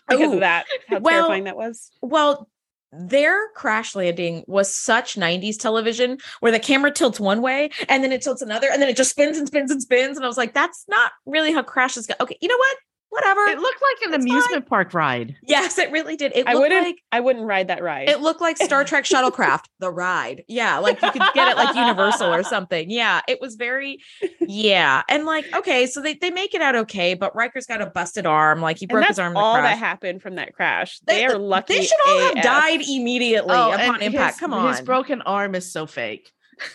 [0.08, 0.34] because Ooh.
[0.34, 0.66] of that.
[0.88, 1.90] How Well, terrifying that was.
[2.02, 2.48] Well,
[2.92, 8.12] their crash landing was such 90s television where the camera tilts one way and then
[8.12, 10.16] it tilts another and then it just spins and spins and spins.
[10.16, 12.14] And I was like, that's not really how crashes go.
[12.20, 12.76] Okay, you know what?
[13.10, 13.40] Whatever.
[13.46, 15.36] It looked like an amusement park ride.
[15.42, 16.30] yes, it really did.
[16.34, 16.84] It I looked wouldn't.
[16.86, 18.08] like I wouldn't ride that ride.
[18.08, 20.44] it looked like Star Trek Shuttlecraft, the ride.
[20.46, 22.88] Yeah, like you could get it like Universal or something.
[22.88, 23.98] Yeah, it was very,
[24.40, 25.02] yeah.
[25.08, 28.26] And like, okay, so they, they make it out okay, but Riker's got a busted
[28.26, 28.60] arm.
[28.60, 31.00] Like he broke his arm all that happened from that crash.
[31.00, 31.74] They- They, are lucky.
[31.78, 34.34] They should all have died immediately Oh, upon impact.
[34.34, 34.68] his- Come on.
[34.68, 36.30] His broken arm is so fake.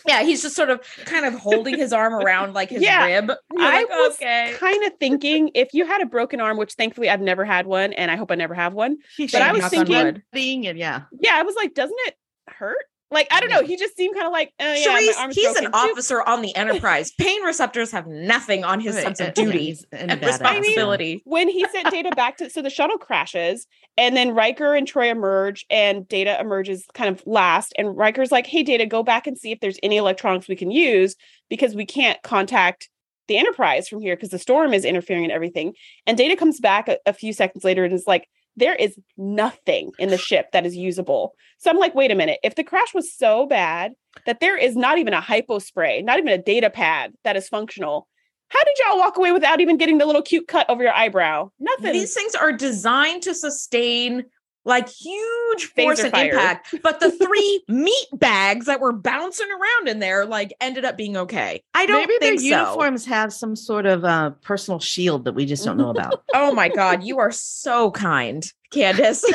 [0.06, 3.30] Yeah, he's just sort of kind of holding his arm around like his Yeah, rib.
[3.52, 4.54] You're I like, was okay.
[4.58, 7.92] kind of thinking if you had a broken arm, which thankfully I've never had one,
[7.92, 8.96] and I hope I never have one.
[9.16, 10.22] He But I was be thinking- wood.
[10.32, 11.02] studying and yeah.
[11.20, 12.14] Yeah, I was like, doesn't it
[12.48, 12.84] hurt?
[13.10, 13.62] Like I don't know.
[13.62, 15.66] He just seemed kind of like, oh yeah, my he's broken.
[15.66, 17.12] an officer on the Enterprise.
[17.18, 20.26] Pain receptors have nothing on his sense of duty he's- and and badass.
[20.40, 21.22] responsibility.
[21.24, 23.66] when he sent Data back to so the shuttle crashes
[23.96, 28.46] and then Riker and Troi emerge and Data emerges kind of last and Riker's like,
[28.46, 31.14] "Hey Data, go back and see if there's any electronics we can use
[31.48, 32.88] because we can't contact
[33.28, 35.74] the Enterprise from here because the storm is interfering and everything."
[36.08, 39.92] And Data comes back a, a few seconds later and is like, "There is nothing
[39.98, 42.40] in the ship that is usable." So I'm like, "Wait a minute.
[42.42, 43.92] If the crash was so bad
[44.24, 47.48] that there is not even a hypo spray, not even a data pad that is
[47.48, 48.08] functional,
[48.48, 51.50] how did y'all walk away without even getting the little cute cut over your eyebrow?
[51.58, 51.92] Nothing.
[51.92, 54.24] These things are designed to sustain
[54.66, 56.74] like huge force and impact.
[56.82, 61.16] But the three meat bags that were bouncing around in there, like, ended up being
[61.16, 61.62] okay.
[61.72, 62.46] I don't Maybe their think so.
[62.46, 66.22] uniforms have some sort of uh, personal shield that we just don't know about.
[66.34, 69.24] Oh my God, you are so kind, Kandas.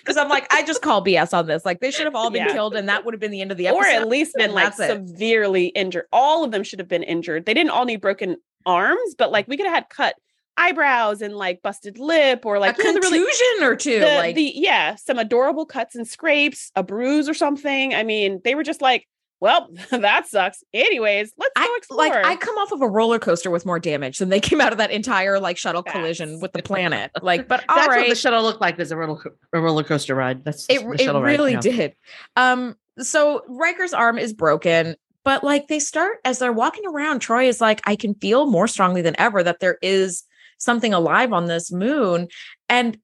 [0.00, 1.64] Because I'm like, I just call BS on this.
[1.64, 2.52] Like, they should have all been Yeah.
[2.52, 3.80] killed, and that would have been the end of the episode.
[3.82, 4.86] or at least been like it.
[4.88, 6.06] severely injured.
[6.12, 7.46] All of them should have been injured.
[7.46, 10.16] They didn't all need broken arms, but like we could have had cut
[10.56, 14.00] eyebrows and like busted lip or like a know, contusion really or two.
[14.00, 17.94] the, like, the yeah, some adorable cuts and scrapes, a bruise or something.
[17.94, 19.06] I mean, they were just like,
[19.40, 20.62] well, that sucks.
[20.72, 21.98] Anyways, let's go I explore.
[22.08, 24.72] like I come off of a roller coaster with more damage than they came out
[24.72, 27.10] of that entire like shuttle collision with the planet.
[27.22, 28.78] Like, but all That's what the shuttle looked like.
[28.78, 30.44] Was a roller, a roller coaster ride.
[30.44, 31.60] That's it, it shuttle ride really now.
[31.60, 31.94] did.
[32.36, 37.46] Um, so Riker's arm is broken, but like they start as they're walking around, Troi
[37.46, 40.24] is like, I can feel more strongly than ever that there is
[40.60, 42.28] something alive on this moon.
[42.68, 42.98] And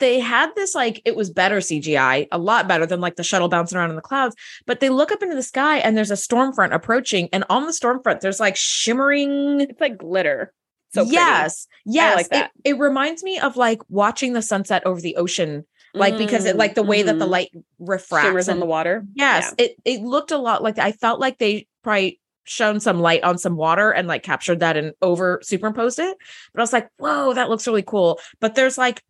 [0.00, 3.48] they had this like it was better CGI, a lot better than like the shuttle
[3.48, 4.36] bouncing around in the clouds.
[4.66, 7.66] But they look up into the sky and there's a storm front approaching, and on
[7.66, 10.52] the storm front, there's like shimmering it's like glitter.
[10.94, 11.14] So pretty.
[11.16, 12.16] yes, yes.
[12.16, 12.50] like It- that.
[12.64, 16.58] It, reminds me of like watching the sunset over the ocean, like because it Mm,
[16.60, 17.30] like the way that the mhm.
[17.30, 19.04] light refracts shimmers on the water.
[19.14, 23.22] Yes, it it looked a lot like I felt like they probably shone some light
[23.22, 26.16] on some water and like captured that and over superimposed it.
[26.52, 28.20] But I was like, whoa, that looks really cool.
[28.40, 29.02] But there's like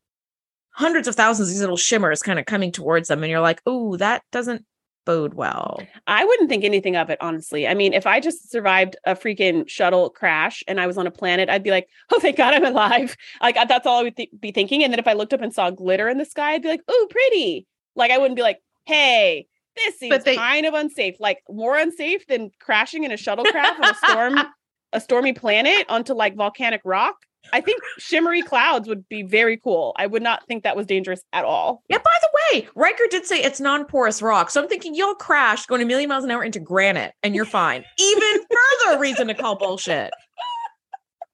[0.73, 3.61] hundreds of thousands of these little shimmers kind of coming towards them, and you're like,
[3.67, 4.65] oh, that doesn't
[5.09, 5.81] bode well.
[6.07, 7.67] I wouldn't think anything of it, honestly.
[7.67, 11.11] I mean, if I just survived a freaking shuttle crash and I was on a
[11.11, 13.17] planet, I'd be like, oh, thank God I'm alive.
[13.41, 14.85] Like, that's all I would th- be thinking.
[14.85, 16.83] And then if I looked up and saw glitter in the sky, I'd be like,
[16.87, 17.67] oh, pretty.
[17.97, 19.47] Like, I wouldn't be like, hey,
[19.85, 21.17] this seems they- kind of unsafe.
[21.21, 24.39] Like, more unsafe than crashing in a shuttlecraft on a storm,
[24.93, 27.17] a stormy planet onto like volcanic rock.
[27.53, 29.95] I think shimmery clouds would be very cool.
[29.97, 31.83] I would not think that was dangerous at all.
[31.89, 34.51] Yeah, by the way, Riker did say it's non-porous rock.
[34.51, 37.47] So I'm thinking you'll crash going a million miles an hour into granite and you're
[37.47, 37.85] fine.
[37.99, 38.41] Even
[38.85, 40.11] further reason to call bullshit.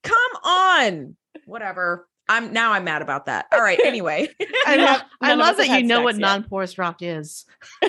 [0.05, 1.17] Come on.
[1.47, 2.07] Whatever.
[2.29, 3.47] I'm now I'm mad about that.
[3.53, 3.79] All right.
[3.85, 4.29] Anyway.
[4.67, 6.21] I, love, I love that you know what yet.
[6.21, 7.45] non-porous rock is.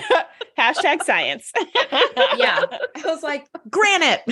[0.58, 1.52] Hashtag science.
[2.36, 2.62] yeah.
[2.96, 4.22] I was like, granite.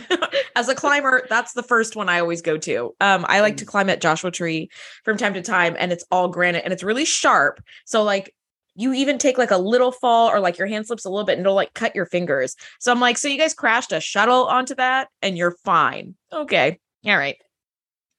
[0.57, 2.95] As a climber, that's the first one I always go to.
[3.01, 4.71] Um, I like to climb at Joshua Tree
[5.05, 7.63] from time to time, and it's all granite and it's really sharp.
[7.85, 8.35] So like
[8.77, 11.35] you even take like a little fall or like your hand slips a little bit
[11.39, 12.57] and it'll like cut your fingers.
[12.81, 16.15] So I'm like, so you guys crashed a shuttle onto that and you're fine.
[16.33, 16.79] Okay.
[17.07, 17.37] All right.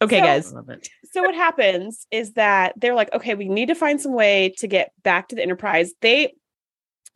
[0.01, 0.53] Okay, So- guys.
[1.15, 4.67] So what happens is that they're like, okay, we need to find some way to
[4.67, 5.93] get back to the Enterprise.
[6.01, 6.33] They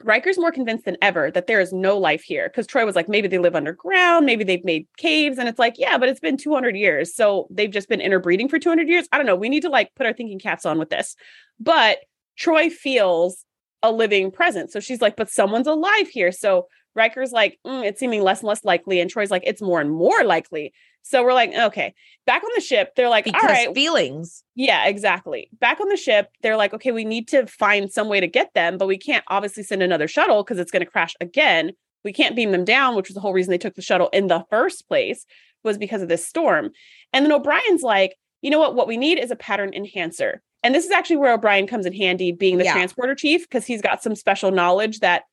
[0.02, 3.10] Riker's more convinced than ever that there is no life here because Troi was like,
[3.10, 6.38] maybe they live underground, maybe they've made caves, and it's like, yeah, but it's been
[6.38, 9.06] 200 years, so they've just been interbreeding for 200 years.
[9.12, 9.36] I don't know.
[9.36, 11.18] We need to like put our thinking caps on with this,
[11.60, 11.98] but
[12.40, 13.44] Troi feels
[13.84, 16.32] a living presence, so she's like, but someone's alive here.
[16.32, 19.82] So Riker's like, mm, it's seeming less and less likely, and Troi's like, it's more
[19.82, 20.72] and more likely.
[21.02, 21.94] So we're like, okay,
[22.28, 24.44] back on the ship, they're like, Because all right, feelings.
[24.56, 25.50] yeah, exactly.
[25.60, 28.54] Back on the ship, they're like, okay, we need to find some way to get
[28.54, 31.72] them, but we can't obviously send another shuttle because it's going to crash again.
[32.04, 34.28] We can't beam them down, which was the whole reason they took the shuttle in
[34.28, 35.26] the first place,
[35.64, 36.70] was because of this storm.
[37.12, 38.76] And then O'Brien's like, you know what?
[38.76, 40.42] What we need is a pattern enhancer.
[40.64, 42.74] And this is actually where O'Brien comes in handy, being the Yeah.
[42.74, 45.24] transporter chief, because he's got some special knowledge that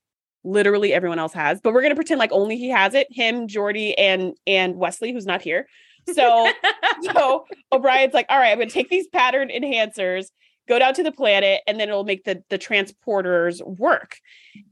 [0.47, 1.61] literally everyone else has.
[1.61, 3.07] But we're going to pretend like only he has it.
[3.11, 5.67] Him, Geordi, and and Wesley, who's not here.
[6.13, 6.51] So
[7.03, 10.27] so O'Brien's like, all right, I'm gonna take these pattern enhancers,
[10.69, 14.17] go down to the planet, and then it'll make the the transporters work.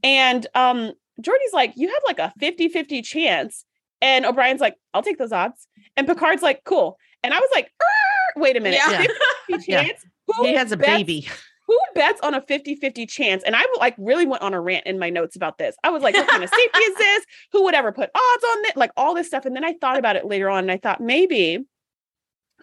[0.03, 3.63] And um Geordi's like, you have like a 50-50 chance.
[4.01, 5.65] And O'Brien's like, I'll take those odds.
[5.95, 6.97] And Picard's like, cool.
[7.23, 9.05] And I was like, "Er, wait a minute, Yeah.
[9.49, 9.83] 50 Yeah.
[9.83, 10.05] chance?
[10.27, 11.27] Who He has a bets- baby.
[11.67, 13.43] Who bets on a 50-50 chance?
[13.43, 15.75] And I like really went on a rant in my notes about this.
[15.83, 17.25] I was like, what kind of safety is this?
[17.53, 18.77] Who would ever put odds on it?
[18.77, 19.45] Like all this stuff.
[19.45, 21.65] And then I thought about it later on and I thought maybe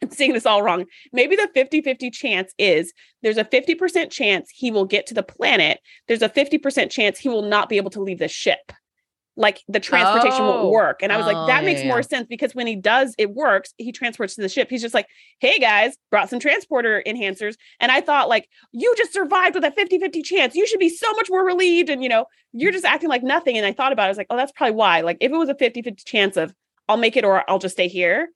[0.03, 0.85] I'm seeing this all wrong.
[1.13, 5.81] Maybe the 50-50 chance is there's a 50% chance he will get to the planet.
[6.09, 8.73] There's a 50% chance he will not be able to leave the ship.
[9.37, 10.63] Like the transportation Oh.
[10.63, 11.03] won't work.
[11.03, 13.15] And I was like, Oh, that yeah, makes yeah, more sense because when he does,
[13.17, 13.73] it works.
[13.79, 14.69] He transports to the ship.
[14.69, 15.07] He's just like,
[15.41, 17.55] hey guys, brought some transporter enhancers.
[17.81, 20.55] And I thought, like, you just survived with a 50 50 chance.
[20.55, 21.89] You should be so much more relieved.
[21.89, 22.75] And, you know, you're mm.
[22.75, 23.57] just acting like nothing.
[23.57, 24.07] And I thought about it.
[24.07, 25.01] I was like, oh, that's probably why.
[25.01, 26.55] Like, if it was a 50 50 chance of
[26.89, 28.29] I'll make it or I'll just stay here,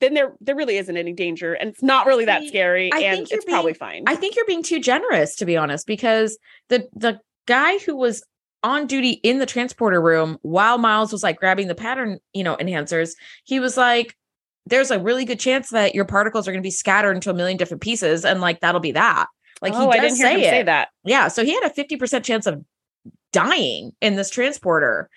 [0.00, 1.54] then there there really isn't any danger.
[1.54, 2.92] And it's not really that scary.
[2.92, 4.04] I and it's probably fine.
[4.06, 6.36] I think you're being too generous, to be honest, because
[6.68, 8.22] the the guy who was
[8.62, 12.56] on duty in the transporter room while Miles was like grabbing the pattern, you know,
[12.56, 13.12] enhancers,
[13.44, 14.16] he was like,
[14.66, 17.34] "There's a really good chance that your particles are going to be scattered into a
[17.34, 19.26] million different pieces, and like that'll be that."
[19.60, 20.50] Like oh, he does didn't say it.
[20.50, 20.88] say that.
[21.04, 22.64] Yeah, so he had a 50% chance of
[23.32, 25.08] dying in this transporter.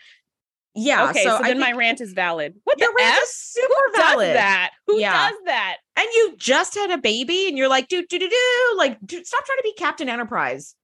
[0.77, 2.53] Yeah, okay, so, so, then my rant is valid.
[2.65, 3.23] What the rant F?
[3.23, 4.27] is super Who valid.
[4.27, 4.71] does that?
[4.87, 5.29] Who Yeah.
[5.29, 5.77] does that?
[5.95, 9.23] And you just had a baby and you're like, do do do do, like do,
[9.23, 10.75] stop trying to be Captain Enterprise.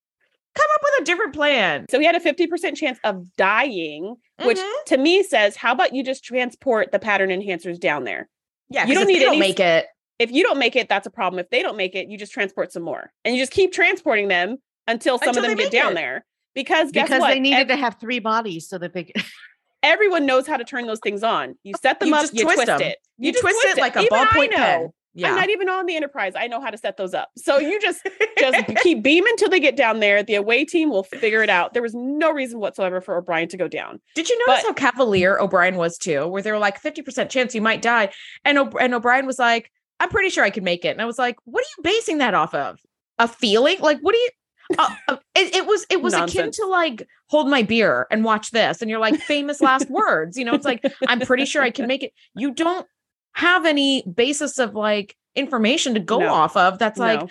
[0.53, 1.85] Come up with a different plan.
[1.89, 4.83] So he had a 50% chance of dying, which Mhm.
[4.87, 8.27] to me says, how about you just transport the pattern enhancers down there?
[8.69, 9.87] Yeah, you don't need any- make it.
[10.19, 11.39] If you don't make it, that's a problem.
[11.39, 13.11] If they don't make it, you just transport some more.
[13.25, 15.95] And you just keep transporting them until some Until of them get down it.
[15.95, 16.25] there.
[16.53, 17.29] Because guess because what?
[17.29, 19.15] they needed Ev- to have three bodies so that they could.
[19.83, 21.55] everyone knows how to turn those things on.
[21.63, 22.97] You set them You up, you twist twist, it.
[23.17, 24.93] You, just twist, it like a ballpoint know.
[25.17, 25.26] Pen.
[25.32, 26.34] I'm not even on the Enterprise.
[26.36, 27.30] I know how to set those up.
[27.38, 30.24] So you just just keep beaming until they get down there.
[30.24, 31.74] The away team will figure it out.
[31.74, 34.00] There was no reason whatsoever for O'Brien to go down.
[34.15, 36.28] Did you notice But- how cavalier O'Brien was too?
[36.28, 38.12] Where they were like 50% chance you might die.
[38.45, 40.89] And, o- and O'Brien was like, I'm pretty sure I could make it.
[40.89, 42.80] And I was like, what are you basing that off of?
[43.19, 43.80] A feeling?
[43.80, 44.30] Like, what do you?
[44.80, 44.95] Uh,
[45.36, 48.89] it, it was it was akin to like hold my beer and watch this and
[48.89, 52.04] you're like famous last words you know it's like i'm pretty sure i can make
[52.04, 52.88] it you don't
[53.33, 56.33] have any basis of like information to go No.
[56.33, 57.29] off of that's like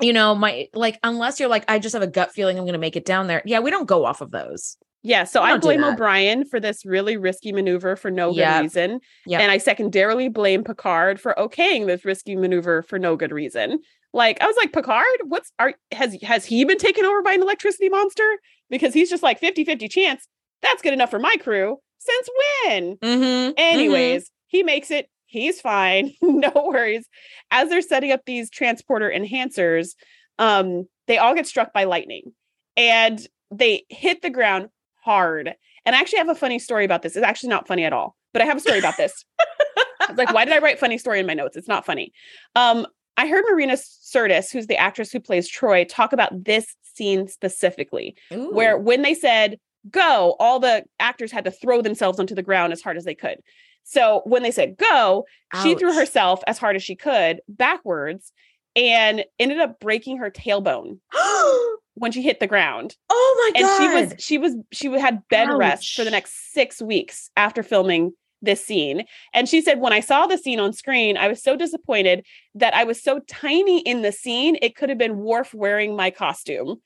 [0.00, 2.72] you know my like unless you're like i just have a gut feeling i'm going
[2.74, 5.56] to make it down there yeah we don't go off of those Yeah, so I
[5.58, 5.82] blame.
[5.82, 8.36] O'Brien for this really risky maneuver for no Yep.
[8.36, 9.00] good reason.
[9.26, 9.40] Yep.
[9.40, 13.78] And I secondarily blame Picard for okaying this risky maneuver for no good reason.
[14.12, 17.40] Like I was like, Picard, what's are has has he been taken over by an
[17.42, 18.28] electricity monster?
[18.68, 20.28] Because he's just like 50-50 chance.
[20.60, 21.78] That's good enough for my crew.
[21.98, 22.28] Since
[22.64, 22.96] when?
[22.96, 23.52] mm-hmm.
[23.56, 25.08] Anyways, he makes it.
[25.26, 26.12] He's fine.
[26.22, 27.08] no worries.
[27.52, 29.90] As they're setting up these transporter enhancers,
[30.38, 32.32] um, they all get struck by lightning
[32.76, 34.68] and they hit the ground
[35.02, 35.54] hard.
[35.86, 37.16] And I actually have a funny story about this.
[37.16, 39.24] It's actually not funny at all, but I have a story about this.
[39.38, 41.56] I was like, why did I write funny story in my notes?
[41.56, 42.12] It's not funny.
[42.56, 42.86] Um,
[43.16, 48.16] I heard Marina Sirtis, who's the actress who plays Troi, talk about this scene specifically
[48.52, 49.58] where when they said
[49.90, 53.14] go, all the actors had to throw themselves onto the ground as hard as they
[53.14, 53.38] could.
[53.84, 55.24] So when they said go,
[55.62, 58.32] she threw herself as hard as she could backwards
[58.76, 60.98] and ended up breaking her tailbone
[61.94, 62.96] when she hit the ground.
[63.10, 63.68] oh my god.
[63.68, 67.62] And she was she was she had bed rest for the next 6 weeks after
[67.62, 68.12] filming
[68.42, 69.04] this scene.
[69.34, 72.74] And she said when I saw the scene on screen, I was so disappointed that
[72.74, 76.76] I was so tiny in the scene, it could have been Worf wearing my costume.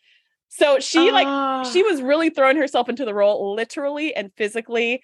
[0.48, 1.64] So she like Ah.
[1.64, 5.02] she was really throwing herself into the role literally and physically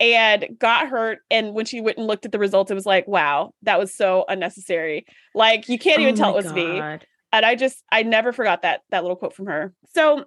[0.00, 3.06] and got hurt and when she went and looked at the results it was like
[3.06, 5.06] wow that was so unnecessary.
[5.34, 6.80] Like you can't even Oh tell it was me
[7.32, 9.72] and i just i never forgot that that little quote from her.
[9.94, 10.24] So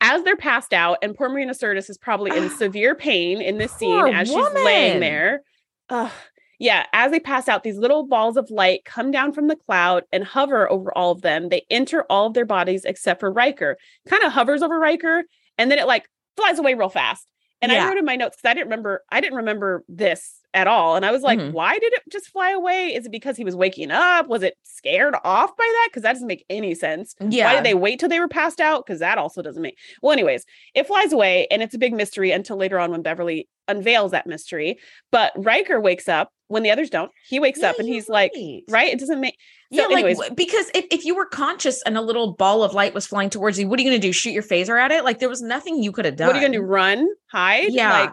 [0.00, 3.72] as they're passed out and poor marina sirtis is probably in severe pain in this
[3.72, 5.42] scene as she's laying there
[5.88, 6.12] Ugh.
[6.58, 10.04] yeah as they pass out these little balls of light come down from the cloud
[10.12, 11.48] and hover over all of them.
[11.48, 13.78] They enter all of their bodies except for riker.
[14.08, 15.24] Kind of hovers over riker
[15.56, 17.26] and then it like flies away real fast
[17.62, 17.84] and Yeah.
[17.84, 20.96] I wrote in my notes because I didn't remember, I didn't remember this at all.
[20.96, 21.52] And I was like, Mhm.
[21.52, 22.94] why did it just fly away?
[22.94, 24.26] Is it because he was waking up?
[24.28, 25.88] Was it scared off by that?
[25.90, 27.14] Because that doesn't make any sense.
[27.20, 28.84] yeah Why did they wait till they were passed out?
[28.84, 32.30] Because that also doesn't make well, anyways, it flies away and it's a big mystery
[32.32, 34.78] until later on when Beverly unveils that mystery.
[35.12, 37.12] But Riker wakes up when the others don't.
[37.28, 38.62] He wakes Yeah, up and he's like, right.
[38.68, 38.92] right?
[38.92, 39.36] It doesn't make
[39.70, 42.64] yeah, so like anyways- w- because if, if you were conscious and a little ball
[42.64, 44.12] of light was flying towards you, what are you going to do?
[44.12, 45.04] Shoot your phaser at it?
[45.04, 46.26] Like there was nothing you could have done.
[46.26, 46.62] what are you gonna do?
[46.62, 47.72] Run, hide?
[47.72, 48.10] Yeah, Like,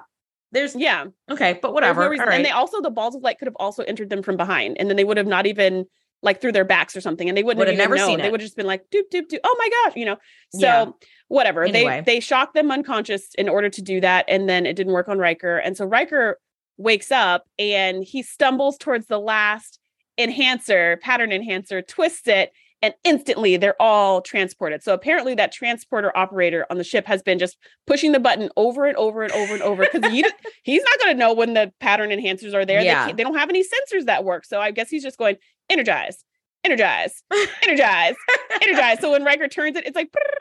[0.52, 1.06] there's yeah.
[1.30, 2.04] okay, but whatever.
[2.04, 2.36] no right.
[2.36, 4.90] And they also the balls of light could have also entered them from behind, and
[4.90, 5.86] then they would have not even
[6.24, 8.08] like through their backs or something, and they wouldn't Would have have never known.
[8.08, 8.32] seen They it.
[8.32, 9.40] would have just been like, doop doop doop.
[9.44, 10.18] Oh my gosh, you know.
[10.54, 10.86] So Yeah.
[11.28, 11.64] whatever.
[11.64, 12.02] Anyway.
[12.06, 15.10] They they shocked them unconscious in order to do that, and then it didn't work
[15.10, 16.40] on Riker, and so Riker
[16.78, 19.80] wakes up and he stumbles towards the last
[20.18, 22.52] enhancer, pattern enhancer, twists it.
[22.84, 24.84] And instantly they're all transported.
[24.84, 28.86] So apparently that transporter operator on the ship has been just pushing the button over
[28.86, 30.24] and over and over and over because he,
[30.64, 32.82] he's not going to know when the pattern enhancers are there.
[32.82, 33.06] They Yeah.
[33.06, 34.46] can't- They, don't have any sensors that work.
[34.46, 35.38] So I guess he's just going
[35.72, 36.24] energize,
[36.64, 37.24] energize,
[37.64, 38.14] energize,
[38.62, 39.00] energize.
[39.00, 40.38] So when Riker turns it, it's like, "Brrr."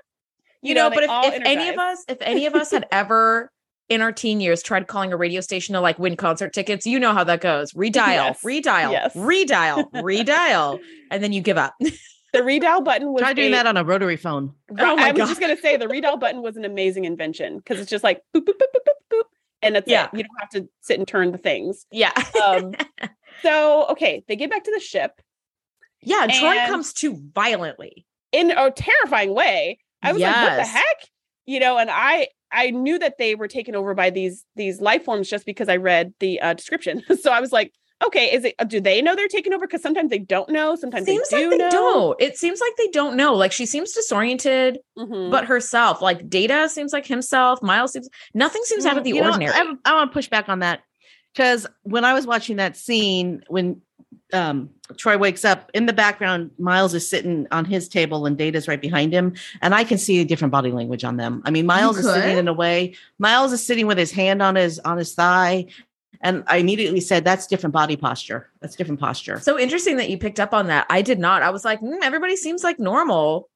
[0.63, 3.51] you know, they but if, if any of us, if any of us had ever
[3.89, 6.99] in our teen years tried calling a radio station to like win concert tickets, you
[7.01, 7.73] know how that goes.
[7.73, 8.43] Redial, Yes.
[8.43, 9.15] redial, Yes.
[9.15, 11.75] redial, redial, and then you give up.
[12.33, 14.53] the redial button was Try doing a- that on a rotary phone.
[14.79, 15.29] Oh my I was God.
[15.29, 18.43] just gonna say the redial button was an amazing invention because it's just like boop
[18.43, 19.23] boop boop boop boop boop,
[19.63, 20.07] and that's Yeah.
[20.13, 20.19] it.
[20.19, 21.87] You don't have to sit and turn the things.
[21.91, 22.13] yeah.
[22.45, 22.75] Um,
[23.43, 25.21] so okay, they get back to the ship
[26.03, 26.23] Yeah.
[26.25, 28.07] And Troi comes to violently.
[28.33, 29.79] in a terrifying way.
[30.03, 30.97] I was like, what the heck?
[31.47, 35.05] You know, and I I knew that they were taken over by these these life
[35.05, 37.03] forms just because I read the uh, description.
[37.21, 37.73] so I was like,
[38.05, 39.67] okay, is it uh, do they know they're taking over?
[39.67, 41.71] Because sometimes they don't know, sometimes seems they do like they know.
[41.71, 42.21] don't.
[42.21, 43.35] It seems like they don't know.
[43.35, 45.31] Like she seems disoriented, Mhm.
[45.31, 46.03] but herself.
[46.03, 47.63] Like Data seems like himself.
[47.63, 49.53] Miles seems nothing seems out of the You know, ordinary.
[49.55, 50.81] I, I want to push back on that
[51.35, 53.81] because when I was watching that scene, when
[54.33, 58.67] um, Troi wakes up in the background, Miles is sitting on his table and Data's
[58.67, 61.43] right behind him, and I can see a different body language on them.
[61.45, 62.95] I mean, Miles is sitting in a way.
[63.19, 65.67] Miles is sitting with his hand on his on his thigh,
[66.21, 68.51] and I immediately said, "That's different body posture.
[68.61, 70.87] That's different posture." so interesting that you picked up on that.
[70.91, 71.43] I did not.
[71.43, 73.49] I was like, "Hmm, everybody seems like normal.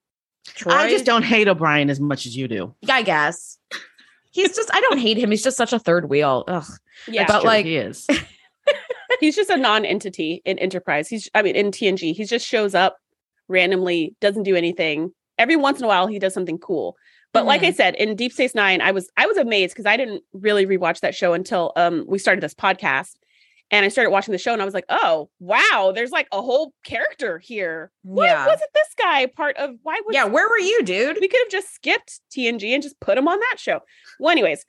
[0.46, 2.74] Troy, I just don't hate O'Brien as much as you do.
[2.88, 3.58] I guess.
[4.32, 5.30] He's just, I don't hate him.
[5.30, 6.44] He's just such a third wheel.
[6.48, 6.64] Ugh.
[7.08, 8.06] yeah, but like- he is.
[9.20, 11.08] he's just a non-entity in Enterprise.
[11.08, 12.98] He's I mean in TNG, he just shows up
[13.48, 15.12] randomly, doesn't do anything.
[15.38, 16.96] Every once in a while he does something cool.
[17.32, 19.96] But like I said, in Deep Space 9, I was I was amazed because I
[19.96, 23.12] didn't really rewatch that show until um we started this podcast.
[23.72, 26.42] And I started watching the show and I was like, "Oh, wow, there's like a
[26.42, 27.92] whole character here.
[28.02, 28.46] Why Yeah.
[28.48, 30.24] wasn't this guy part of why was Yeah.
[30.24, 31.18] Where were you, dude?
[31.20, 33.78] we could have just skipped TNG and just put him on that show.
[34.18, 34.66] Well, anyways,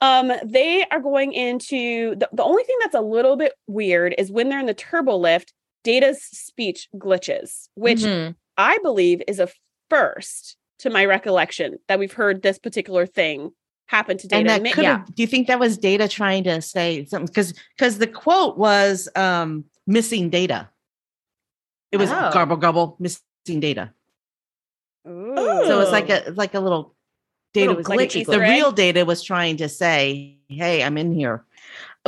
[0.00, 4.32] um, they are going into the, the only thing that's a little bit weird is
[4.32, 5.52] when they're in the turbo lift,
[5.84, 8.36] Data's speech glitches, which Mhm.
[8.56, 9.48] I believe is a
[9.90, 13.52] first to my recollection that we've heard this particular thing
[13.86, 14.52] happen to Data.
[14.52, 17.54] and that could have do you think that was data trying to say something because
[17.76, 20.68] because the quote was um missing data
[21.90, 22.30] it was Oh.
[22.32, 23.92] garble garble missing data
[25.08, 25.34] Ooh.
[25.66, 26.94] so it's like a like a little
[27.52, 31.44] data was like Easter the real data was trying to say hey i'm in here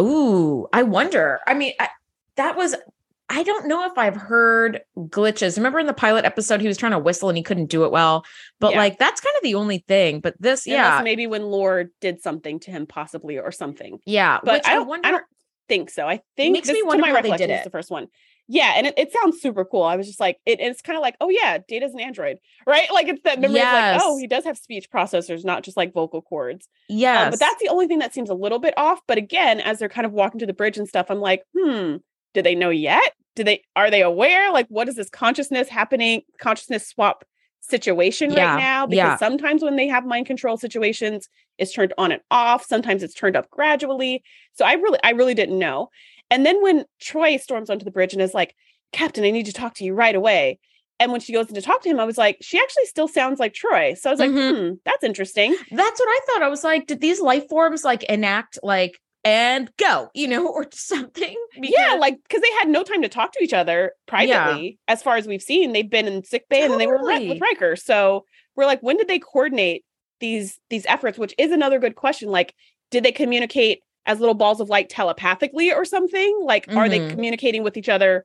[0.00, 1.40] Ooh, I wonder.
[1.46, 1.88] I mean, I,
[2.36, 2.74] that was.
[3.34, 5.56] I don't know if I've heard glitches.
[5.56, 7.90] Remember in the pilot episode, he was trying to whistle and he couldn't do it
[7.90, 8.24] well.
[8.60, 8.78] But Yeah.
[8.78, 10.20] like, that's kind of the only thing.
[10.20, 13.98] But this, Unless yeah, maybe when Lore did something to him, possibly or something.
[14.04, 14.38] yeah.
[14.44, 15.08] But which I don't, wonder.
[15.08, 15.24] I don't
[15.66, 16.06] think so.
[16.06, 17.64] I think Makes this, me wonder my how they did it.
[17.64, 18.08] the first one.
[18.48, 19.84] Yeah, and it, it sounds super cool.
[19.84, 22.90] I was just like, it, it's kind of like, oh yeah, Data's an android, right?
[22.92, 25.94] Like it's that memory of like, oh, he does have speech processors, not just like
[25.94, 26.68] vocal cords.
[26.90, 29.00] Um, but that's the only thing that seems a little bit off.
[29.08, 31.96] But again, as they're kind of walking to the bridge and stuff, I'm like, hmm,
[32.34, 33.12] do they know yet?
[33.36, 34.52] Do they are they aware?
[34.52, 36.22] Like, what is this consciousness happening?
[36.40, 37.24] Consciousness swap
[37.60, 38.86] situation Yeah, right now?
[38.86, 39.16] Because yeah.
[39.16, 41.28] sometimes when they have mind control situations,
[41.58, 42.64] it's turned on and off.
[42.64, 44.22] Sometimes it's turned up gradually.
[44.54, 45.88] So I really, I really didn't know.
[46.30, 48.54] And then when Troi storms onto the bridge and is like,
[48.92, 50.58] Captain, I need to talk to you right away.
[50.98, 53.08] And when she goes in to talk to him, I was like, she actually still
[53.08, 53.96] sounds like Troi.
[53.96, 54.56] So I was like, Mhm.
[54.70, 55.52] hmm, that's interesting.
[55.70, 56.42] that's what I thought.
[56.42, 60.66] I was like, did these life forms like enact like and go, you know, or
[60.72, 61.36] something?
[61.56, 64.78] yeah, like because they had no time to talk to each other privately.
[64.88, 67.76] As far as we've seen, they've been in sick bay and they were with Riker.
[67.76, 68.24] So
[68.56, 69.84] we're like, when did they coordinate
[70.20, 71.18] these these efforts?
[71.18, 72.30] Which is another good question.
[72.30, 72.54] Like,
[72.90, 76.40] did they communicate as little balls of light telepathically or something?
[76.42, 77.10] Like, are they Mhm.
[77.10, 78.24] communicating with each other?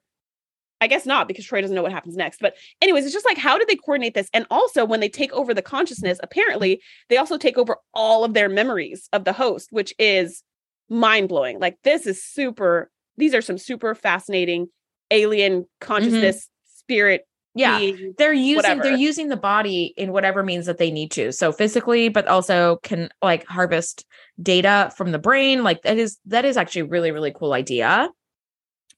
[0.80, 2.40] I guess not because Troi doesn't know what happens next.
[2.40, 4.30] But anyways, it's just like how did they coordinate this?
[4.34, 8.34] And also when they take over the consciousness, apparently they also take over all of
[8.36, 10.44] their memories of the host, which is
[10.90, 11.60] mind blowing.
[11.60, 12.90] Like this is super.
[13.18, 14.68] These are some super fascinating
[15.12, 17.28] alien consciousness spirit.
[17.56, 17.80] yeah.
[17.80, 18.84] being- They're using whatever.
[18.84, 21.32] they're using the body in whatever means that they need to.
[21.32, 24.06] So physically, but also can like harvest
[24.42, 25.64] data from the brain.
[25.64, 28.10] Like that is that is actually a really, really cool idea.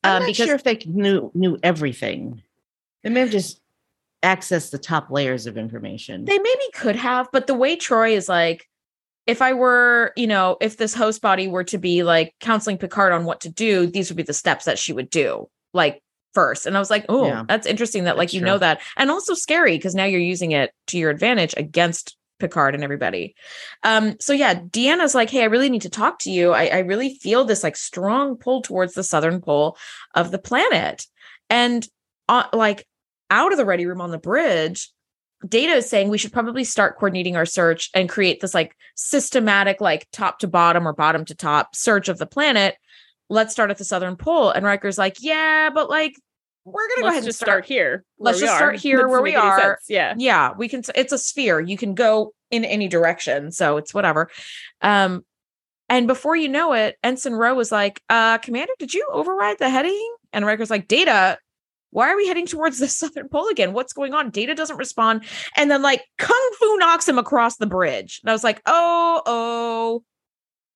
[0.04, 2.42] i'm Um, not because sure if they knew knew everything
[3.04, 3.62] they may have just
[4.24, 8.28] accessed the top layers of information They maybe could have, but the way Troi is
[8.28, 8.68] like,
[9.30, 13.14] if I were, you know, if this host body were to be like counseling Picard
[13.14, 16.02] on what to do, these would be the steps that she would do, like
[16.34, 16.66] first.
[16.66, 17.44] And I was like, oh, Yeah.
[17.48, 18.48] that's interesting that like you true.
[18.48, 22.74] know that, and also scary because now you're using it to your advantage against Picard
[22.74, 23.36] and everybody.
[23.84, 26.52] Um, so yeah, Deanna's like, hey, I really need to talk to you.
[26.52, 29.78] I, I really feel this like strong pull towards the southern pole
[30.16, 31.06] of the planet,
[31.52, 31.88] and
[32.28, 32.88] uh, like
[33.30, 34.90] out of the ready room on the bridge
[35.48, 39.80] data is saying we should probably start coordinating our search and create this like systematic
[39.80, 42.76] like top to bottom or bottom to top search of the planet
[43.30, 46.16] let's start at the southern pole and Riker's like yeah but like
[46.66, 48.04] we're gonna go Let's ahead and start, start here.
[48.20, 48.58] Let's just are.
[48.58, 49.60] start here where we are.
[49.60, 49.86] sense.
[49.88, 50.14] Yeah.
[50.18, 54.30] yeah we can it's a sphere you can go in any direction so it's whatever
[54.82, 55.24] um
[55.88, 59.70] and before you know it ensign Ro was like uh commander did you override the
[59.70, 61.38] heading and Riker's like data
[61.92, 65.24] why are we heading towards the southern pole again what's going on data doesn't respond
[65.56, 69.22] and then like kung fu knocks him across the bridge and i was like oh
[69.26, 70.04] oh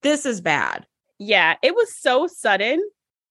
[0.01, 0.85] this is bad
[1.19, 2.81] Yeah, it was so sudden.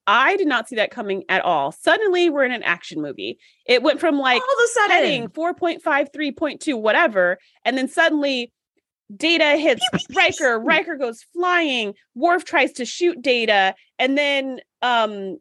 [0.07, 1.73] I did not see that coming at all.
[1.73, 3.39] Suddenly, we're in an action movie.
[3.67, 7.39] It went from like all of a sudden heading 4.5, 3.2, whatever.
[7.65, 8.53] And then suddenly
[9.15, 9.83] Data hits
[10.17, 10.59] Riker.
[10.59, 11.95] Riker goes flying.
[12.15, 13.75] Worf tries to shoot Data.
[13.99, 15.39] And then um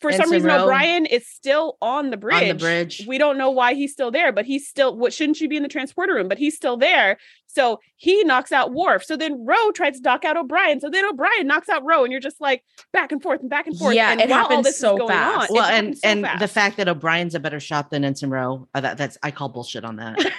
[0.00, 0.50] for some reason.
[0.50, 2.60] O'Brien is still on the bridge.
[2.60, 3.04] bridge.
[3.06, 5.62] We don't know why he's still there, but he's still what shouldn't you be in
[5.62, 6.28] the transporter room?
[6.28, 7.18] But he's still there.
[7.46, 9.04] So he knocks out Worf.
[9.04, 10.80] So then Ro tries to knock out O'Brien.
[10.80, 13.66] So then O'Brien knocks out Ro, and you're just like back and forth and back
[13.66, 13.94] and forth.
[13.94, 15.50] Yeah, and it happens so fast.
[15.50, 18.68] on, well, and so and the fact that O'Brien's a better shot than Ensign Ro,
[18.74, 20.18] uh, that, that's I call bullshit on that.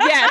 [0.00, 0.30] yes,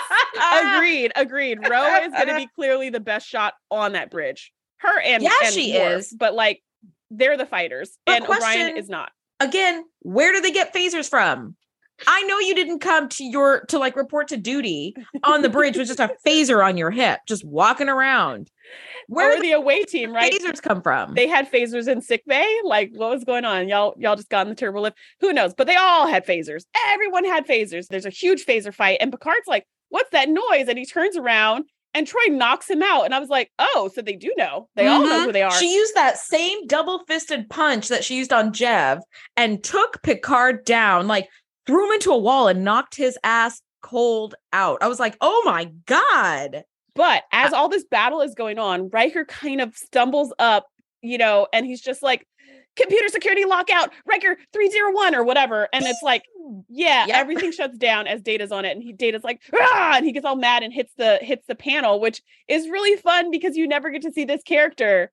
[0.63, 1.59] agreed, agreed.
[1.67, 4.51] Ro is going to be clearly the best shot on that bridge.
[4.77, 6.15] Her and Yeah, and she Worf, is.
[6.17, 6.61] but like
[7.10, 9.12] they're the fighters, But and question- is not.
[9.39, 11.55] Again, where do they get phasers from?
[12.07, 15.78] I know you didn't come to your to like report to duty on the bridge
[15.78, 18.49] with just a phaser on your hip, just walking around.
[19.07, 20.32] Where do the away team, right?
[20.32, 21.14] phasers come from?
[21.16, 22.47] they had phasers in sick bay.
[22.64, 23.68] Like, what was going on?
[23.68, 24.97] Y'all, y'all just got in the turbo lift.
[25.22, 25.53] Who knows?
[25.53, 26.66] But they all had phasers.
[26.88, 27.88] Everyone had phasers.
[27.88, 31.66] There's a huge phaser fight, and Picard's like, "What's that noise?" And he turns around,
[31.93, 33.05] and Troi knocks him out.
[33.05, 34.69] And I was like, "Oh, so they do know.
[34.75, 35.31] They all know who mm-hmm.
[35.31, 39.01] they are." She used that same double fisted punch that she used on Jev
[39.37, 41.29] and took Picard down, like
[41.69, 44.79] threw him into a wall and knocked his ass cold out.
[44.81, 46.63] I was like, oh my God.
[46.95, 50.67] But as all this battle is going on, Riker kind of stumbles up,
[51.01, 52.25] you know, and he's just like,
[52.80, 55.67] computer security lockout, Riker 301 or whatever.
[55.73, 56.23] And it's like,
[56.69, 57.15] yeah, Yep.
[57.17, 58.71] everything shuts down as Data's on it.
[58.71, 61.55] And he Data's like, ah, and he gets all mad and hits the hits the
[61.55, 65.11] panel, which is really fun because you never get to see this character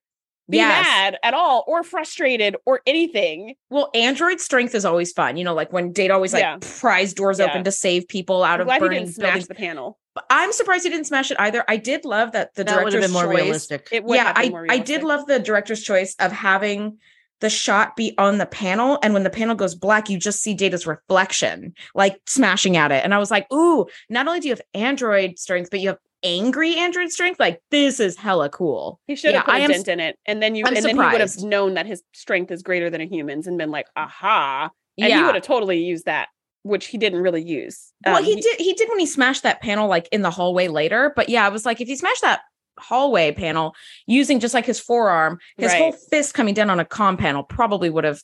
[0.48, 0.84] be Yes.
[0.86, 3.54] mad at all or frustrated or anything.
[3.68, 5.36] Well, Android strength is always fun.
[5.36, 6.58] You know, like when Data always like Yeah.
[6.60, 7.46] pries doors Yeah.
[7.46, 9.48] open to save people out I'm of glad he burning didn't smash buildings.
[9.48, 9.98] the panel.
[10.14, 11.64] But I'm surprised he didn't smash it either.
[11.68, 13.42] I did love that the that would have director's been more choice.
[13.42, 13.88] realistic.
[13.90, 16.98] It would yeah, have been I more I did love the director's choice of having
[17.40, 20.54] the shot be on the panel, and when the panel goes black, you just see
[20.54, 23.04] Data's reflection, like smashing at it.
[23.04, 23.86] And I was like, "Ooh!
[24.08, 27.38] Not only do you have Android strength, but you have angry Android strength.
[27.38, 30.00] Like this is hella cool." He should have Yeah, put I a am dent in
[30.00, 32.62] it, and then you, I'm and then he would have known that his strength is
[32.62, 36.28] greater than a human's, and been like, "Aha!" And he would have totally used that,
[36.62, 37.92] which he didn't really use.
[38.06, 38.58] well, Um, he did.
[38.58, 41.12] He did when he smashed that panel, like in the hallway later.
[41.14, 42.40] But yeah, I was like, if he smashed that
[42.78, 43.74] hallway panel
[44.06, 47.90] using just like his forearm, his whole fist coming down on a com panel probably
[47.90, 48.20] would have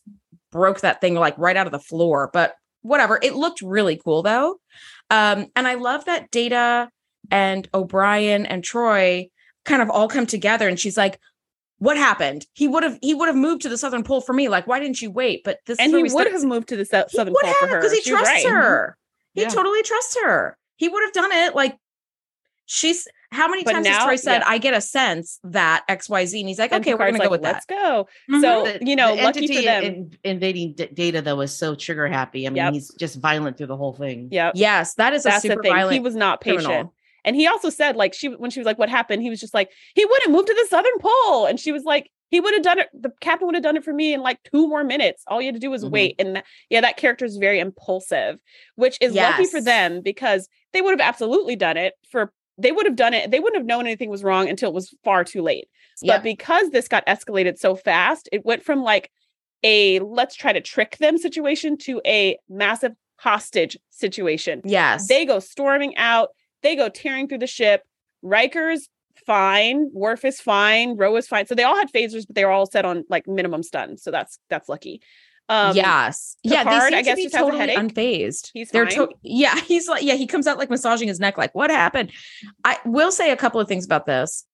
[0.50, 2.30] broke that thing like right out of the floor.
[2.32, 4.58] But whatever, it looked really cool though.
[5.10, 6.90] Um, and I love that Data
[7.30, 9.30] and O'Brien and Troi
[9.64, 11.18] kind of all come together, and she's like.
[11.78, 12.46] What happened?
[12.52, 14.48] He would have he would have moved to the southern pole for me.
[14.48, 15.42] Like, why didn't you wait?
[15.42, 17.54] But this and he would start- have moved to the sou- he southern would pole
[17.54, 18.46] for her he She trusts right.
[18.46, 18.96] her.
[19.34, 19.48] He Yeah.
[19.48, 20.56] totally trusts her.
[20.76, 21.56] He would have done it.
[21.56, 21.76] Like
[22.66, 24.44] she's how many But times has now- Troi said, yeah.
[24.48, 26.40] I get a sense that XYZ?
[26.40, 27.80] And he's like, okay, we're Picard's gonna go like, with Let's that.
[27.82, 28.08] go.
[28.30, 28.40] Mhm.
[28.42, 29.84] So The- you know, the lucky for entity them.
[29.84, 32.46] in- invading D- data though was so trigger happy.
[32.46, 32.72] I mean, Yep.
[32.74, 34.28] he's just violent through the whole thing.
[34.30, 34.52] Yeah.
[34.54, 35.72] yes, that is a That's the super thing.
[35.72, 36.64] violent He was not patient.
[36.66, 36.94] criminal.
[37.24, 39.54] And he also said, like, she when she was like, "What happened?" He was just
[39.54, 42.64] like, "He wouldn't move to the southern pole," and she was like, "He would have
[42.64, 42.88] done it.
[42.92, 45.22] The captain would have done it for me in like two more minutes.
[45.28, 45.90] All you had to do was Mhm.
[45.92, 48.38] wait." And that, yeah, that character is very impulsive,
[48.74, 52.32] which is lucky for them because they would have absolutely done it for.
[52.58, 53.30] They would have done it.
[53.30, 55.68] They wouldn't have known anything was wrong until it was far too late.
[56.02, 56.16] Yep.
[56.16, 59.10] But because this got escalated so fast, it went from like
[59.62, 64.60] a let's try to trick them situation to a massive hostage situation.
[64.64, 65.08] Yes.
[65.08, 66.30] They go storming out.
[66.62, 67.82] They go tearing through the ship.
[68.22, 68.88] Riker's
[69.26, 69.90] fine.
[69.92, 70.96] Worf is fine.
[70.96, 71.46] Ro is fine.
[71.46, 73.96] So they all had phasers, but they were all set on like minimum stun.
[73.96, 75.00] So that's that's lucky.
[75.52, 76.36] Um, yes.
[76.42, 76.64] Yeah.
[76.64, 78.50] They Picard, seem I to guess, be has a totally unfazed.
[78.54, 79.08] He's They're fine.
[79.08, 79.56] to- yeah.
[79.66, 81.36] He's like, yeah, he comes out like massaging his neck.
[81.38, 82.10] Like, what happened?
[82.64, 84.44] I will say a couple of things about this.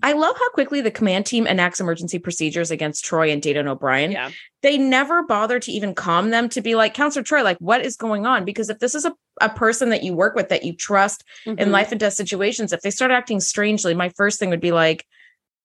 [0.00, 4.12] I love how quickly the command team enacts emergency procedures against Troi and and O'Brien.
[4.12, 4.30] Yeah.
[4.62, 7.96] they never bother to even calm them to be like, Counselor Troi, like, what is
[7.96, 8.44] going on?
[8.44, 11.56] Because if this is a, a person that you work with that you trust in
[11.56, 11.70] Mhm.
[11.70, 15.04] life and death situations, if they start acting strangely, my first thing would be like,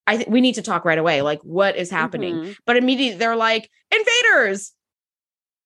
[0.07, 1.21] I th- we need to talk right away.
[1.21, 2.35] Like, what is happening?
[2.35, 2.55] Mhm.
[2.65, 4.71] But immediately they're like, invaders,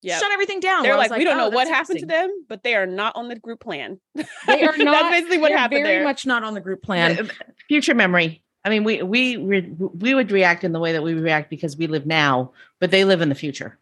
[0.01, 0.19] Yeah.
[0.19, 0.83] shut everything down.
[0.83, 2.85] They're Where I like, we don't oh, know what happened to them, but they are
[2.85, 3.99] not on the group plan.
[4.47, 4.93] They are not.
[4.93, 6.03] That's basically what happened Very there.
[6.03, 7.19] much not on the group plan.
[7.19, 7.27] Uh,
[7.67, 8.43] Future memory.
[8.63, 11.77] I mean, we we we we would react in the way that we react because
[11.77, 13.77] we live now, but they live in the future.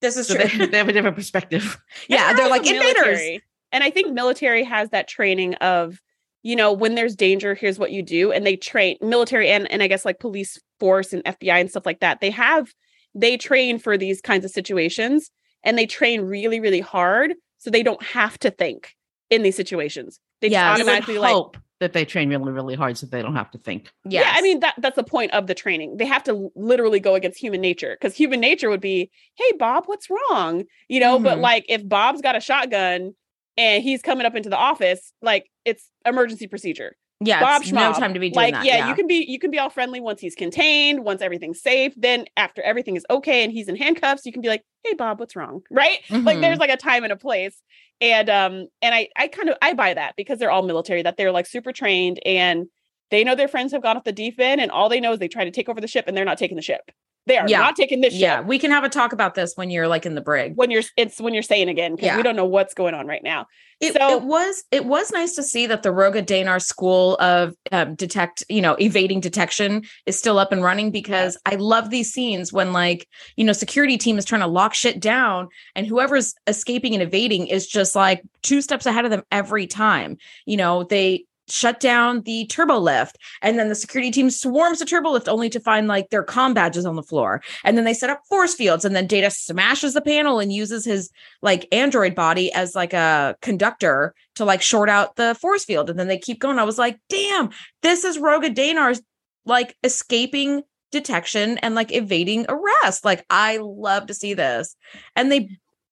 [0.00, 0.58] This is So true.
[0.58, 1.80] they, they have a different perspective.
[2.08, 2.94] yeah, And they're like invaders.
[3.04, 3.42] military.
[3.72, 6.00] And I think military has that training of,
[6.42, 8.30] you know, when there's danger, here's what you do.
[8.30, 11.86] And they train military and and I guess like police force and FBI and stuff
[11.86, 12.20] like that.
[12.20, 12.74] They have
[13.14, 15.30] they train for these kinds of situations
[15.64, 17.34] and they train really, really hard.
[17.58, 18.94] So they don't have to think
[19.30, 20.20] in these situations.
[20.40, 23.06] They Yeah, just you You automatically like hope that they train really, really hard so
[23.06, 23.90] they don't have to think.
[24.04, 24.24] Yes.
[24.24, 25.96] Yeah, I mean that that's the point of the training.
[25.96, 29.84] They have to literally go against human nature because human nature would be, "Hey Bob,
[29.86, 31.42] what's wrong?" You know, but Mhm.
[31.42, 33.14] like if Bob's got a shotgun
[33.56, 36.96] and he's coming up into the office, like it's emergency procedure.
[37.20, 38.64] Yeah, Bob it's no time to be doing like that.
[38.64, 41.94] yeah, you can be you can be all friendly once he's contained, once everything's safe.
[41.96, 45.18] Then after everything is okay and he's in handcuffs, you can be like, "Hey Bob,
[45.18, 46.00] what's wrong?" Right?
[46.10, 46.40] Like Mhm.
[46.42, 47.62] there's like a time and a place.
[48.02, 51.16] And um and I I kind of I buy that because they're all military that
[51.16, 52.66] they're like super trained and
[53.10, 55.18] they know their friends have gone off the deep end and all they know is
[55.18, 56.90] they try to take over the ship and they're not taking the ship.
[57.26, 57.58] They are Yeah.
[57.58, 58.14] not taking this.
[58.14, 60.52] Yeah, we can have a talk about this when you're like in the brig.
[60.54, 62.16] When you're it's when you're saying again because Yeah.
[62.16, 63.46] we don't know what's going on right now.
[63.80, 67.54] It, So- it was it was nice to see that the Roga Danar school of
[67.72, 72.12] um, detect you know evading detection is still up and running because I love these
[72.12, 76.34] scenes when like you know security team is trying to lock shit down and whoever's
[76.46, 80.16] escaping and evading is just like two steps ahead of them every time.
[80.46, 84.84] You know they shut down the turbo lift and then the security team swarms the
[84.84, 87.42] turbo lift only to find like their com badges on the floor.
[87.64, 90.84] And then they set up force fields and then data smashes the panel and uses
[90.84, 91.10] his
[91.42, 95.90] like android body as like a conductor to like short out the force field.
[95.90, 96.58] And then they keep going.
[96.58, 97.50] I was like damn
[97.82, 99.00] this is roga danar's
[99.44, 103.04] like escaping detection and like evading arrest.
[103.04, 104.76] Like i love to see this.
[105.14, 105.48] And they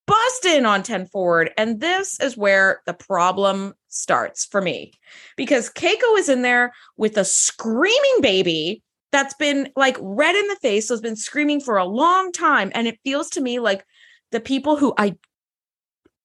[0.06, 4.92] bust in on 10 forward and this is where the problem starts for me
[5.36, 8.82] because keiko is in there with a screaming baby
[9.12, 12.86] that's been like red in the face has been screaming for a long time and
[12.86, 13.84] it feels to me like
[14.30, 15.14] the people who i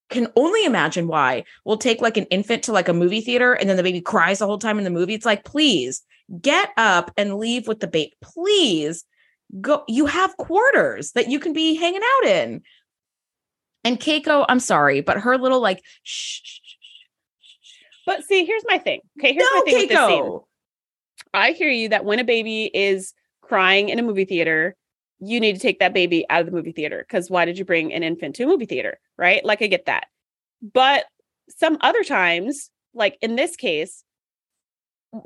[0.10, 3.70] can only imagine why will take like an infant to like a movie theater and
[3.70, 5.14] then the baby cries the whole time in the movie.
[5.14, 6.02] It's like please
[6.42, 9.04] get up and leave with the baby please
[9.62, 12.62] go you have quarters that you can be hanging out in
[13.84, 17.74] and keiko i'm sorry but her little like shh, shh, shh,
[18.06, 19.02] But see, here's my thing.
[19.20, 20.24] Okay, here's no my thing with this scene.
[20.24, 20.44] keiko
[21.34, 24.76] I hear you that when a baby is crying in a movie theater,
[25.20, 27.66] you need to take that baby out of the movie theater because why did you
[27.66, 29.00] bring an infant to a movie theater?
[29.18, 29.44] Right?
[29.44, 30.08] Like, I get that.
[30.62, 31.06] But
[31.50, 34.04] some other times, like in this case,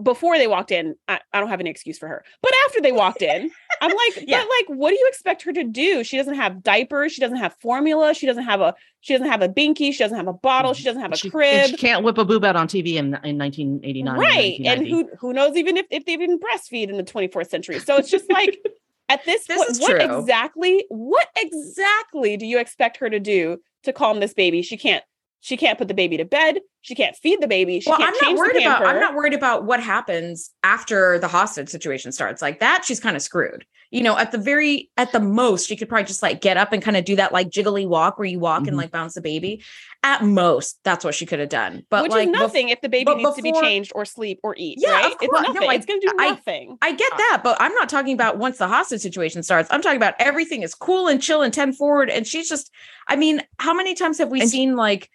[0.01, 2.23] before they walked in, I, I don't have any excuse for her.
[2.41, 3.51] But after they walked in,
[3.83, 4.39] I'm like, Yeah.
[4.41, 6.03] but like, what do you expect her to do?
[6.03, 7.11] She doesn't have diapers.
[7.11, 8.13] She doesn't have formula.
[8.13, 8.73] She doesn't have a.
[9.01, 9.91] She doesn't have a binky.
[9.91, 10.73] She doesn't have a bottle.
[10.73, 10.87] She mm-hmm.
[10.87, 11.69] doesn't have a She, crib.
[11.69, 14.17] she can't whip a boob out on TV in, in 1989.
[14.17, 17.79] right and who who knows even if, if they didn't breastfeed in the 24th century
[17.79, 18.57] so it's just like
[19.09, 20.19] at this, This point what true.
[20.19, 25.03] exactly what exactly do you expect her to do to calm this baby she can't
[25.43, 28.13] she can't put the baby to bed she can't feed the baby she well, can't
[28.21, 28.85] I'm not worried about.
[28.85, 32.41] I'm not worried about what happens after the hostage situation starts.
[32.41, 33.65] Like that, she's kind of screwed.
[33.89, 36.73] You know, at the very, at the most, she could probably just like get up
[36.73, 38.79] and kind of do that like jiggly walk where you walk and Mhm.
[38.79, 39.63] like bounce the baby.
[40.03, 41.85] At most, that's what she could have done.
[41.89, 44.41] But which like, is bef- nothing if the baby needs to be changed or sleep
[44.43, 45.47] or eat Yeah, right of it's course.
[45.53, 48.37] No, I- it's gonna do I- nothing I get that, but I'm not talking about
[48.39, 49.69] once the hostage situation starts.
[49.71, 52.09] I'm talking about everything is cool and chill and 10 forward.
[52.09, 52.71] And she's just,
[53.07, 55.09] I mean, how many times have we And seen like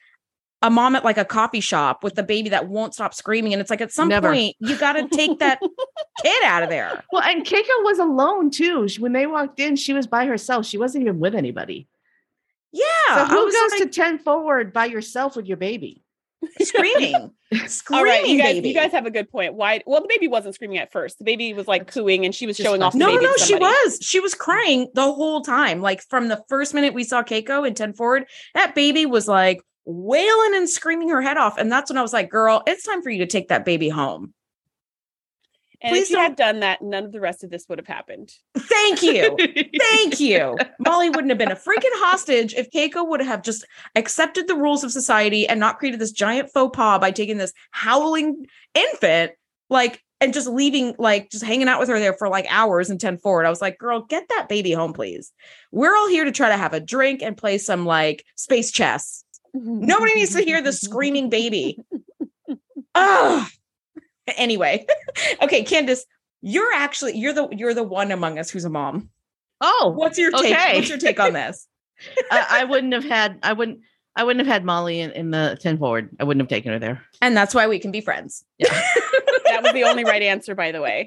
[0.62, 3.52] a mom at like a coffee shop with the baby that won't stop screaming?
[3.52, 4.32] And it's like at some Never.
[4.32, 5.60] point, you got to take that
[6.22, 7.04] kid out of there.
[7.12, 8.88] Well, and Keiko was alone too.
[8.88, 10.66] She- When they walked in, she was by herself.
[10.66, 11.86] She wasn't even with anybody.
[12.72, 12.84] Yeah.
[13.14, 16.02] so who goes like, to 10 forward by yourself with your baby?
[16.60, 17.32] screaming?
[17.66, 18.68] screaming, all right you guys baby.
[18.68, 21.24] you guys have a good point why well the baby wasn't screaming at first the
[21.24, 23.36] baby was like cooing and she was Just showing off the no, no, baby no,
[23.38, 23.98] she was.
[24.00, 25.80] She was crying the whole time.
[25.80, 29.62] Like from the first minute we saw Keiko in 10 forward, that baby was like
[29.90, 31.56] wailing and screaming her head off.
[31.56, 33.88] And that's when I was like, girl, it's time for you to take that baby
[33.88, 34.34] home.
[35.80, 37.78] And Please if you don't- had done that, none of the rest of this would
[37.78, 38.32] have happened.
[38.56, 39.34] Thank you.
[39.80, 40.58] Thank you.
[40.80, 43.64] Molly wouldn't have been a freaking hostage if Keiko would have just
[43.94, 47.52] accepted the rules of society and not created this giant faux pas by taking this
[47.70, 49.32] howling infant,
[49.70, 53.00] like, and just leaving, like, just hanging out with her there for like hours and
[53.00, 53.46] 10 forward.
[53.46, 55.32] I was like, girl, get that baby home, please.
[55.70, 59.22] We're all here to try to have a drink and play some like space chess.
[59.54, 61.78] Nobody needs to hear the screaming baby.
[62.94, 63.46] Oh,
[64.36, 64.86] anyway.
[65.42, 66.00] okay, Kandas,
[66.40, 69.10] you're actually you're the you're the one among us who's a mom.
[69.60, 70.54] Oh, What's your take?
[70.56, 70.76] Okay.
[70.76, 71.66] What's your take on this?
[72.30, 73.38] I, I wouldn't have had.
[73.42, 73.80] I wouldn't.
[74.16, 76.10] I wouldn't have had Molly in, in the 10 forward.
[76.18, 77.00] I wouldn't have taken her there.
[77.22, 78.44] And that's why we can be friends.
[78.58, 78.68] Yeah.
[79.44, 81.06] that was the only right answer, by the way.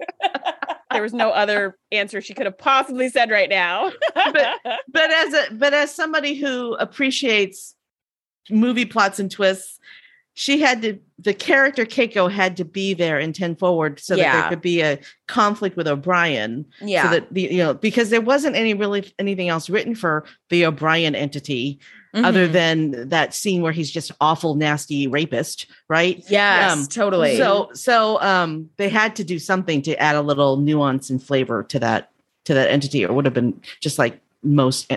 [0.93, 3.91] There was no other answer she could have possibly said right now.
[4.13, 7.75] But as a but as somebody who appreciates
[8.49, 9.79] movie plots and twists,
[10.33, 14.31] she had to the character Keiko had to be there in 10 forward so that
[14.41, 16.65] there could be a conflict with O'Brien.
[16.81, 17.03] Yeah.
[17.03, 20.65] So that the you know, because there wasn't any really anything else written for the
[20.65, 21.79] O'Brien entity
[22.13, 22.51] other Mhm.
[22.51, 26.21] than that scene where he's just awful, nasty rapist, right?
[26.29, 27.37] yes, um, totally.
[27.37, 31.63] So so um they had to do something to add a little nuance and flavor
[31.63, 32.09] to that
[32.45, 34.91] to that entity, or it would have been just like most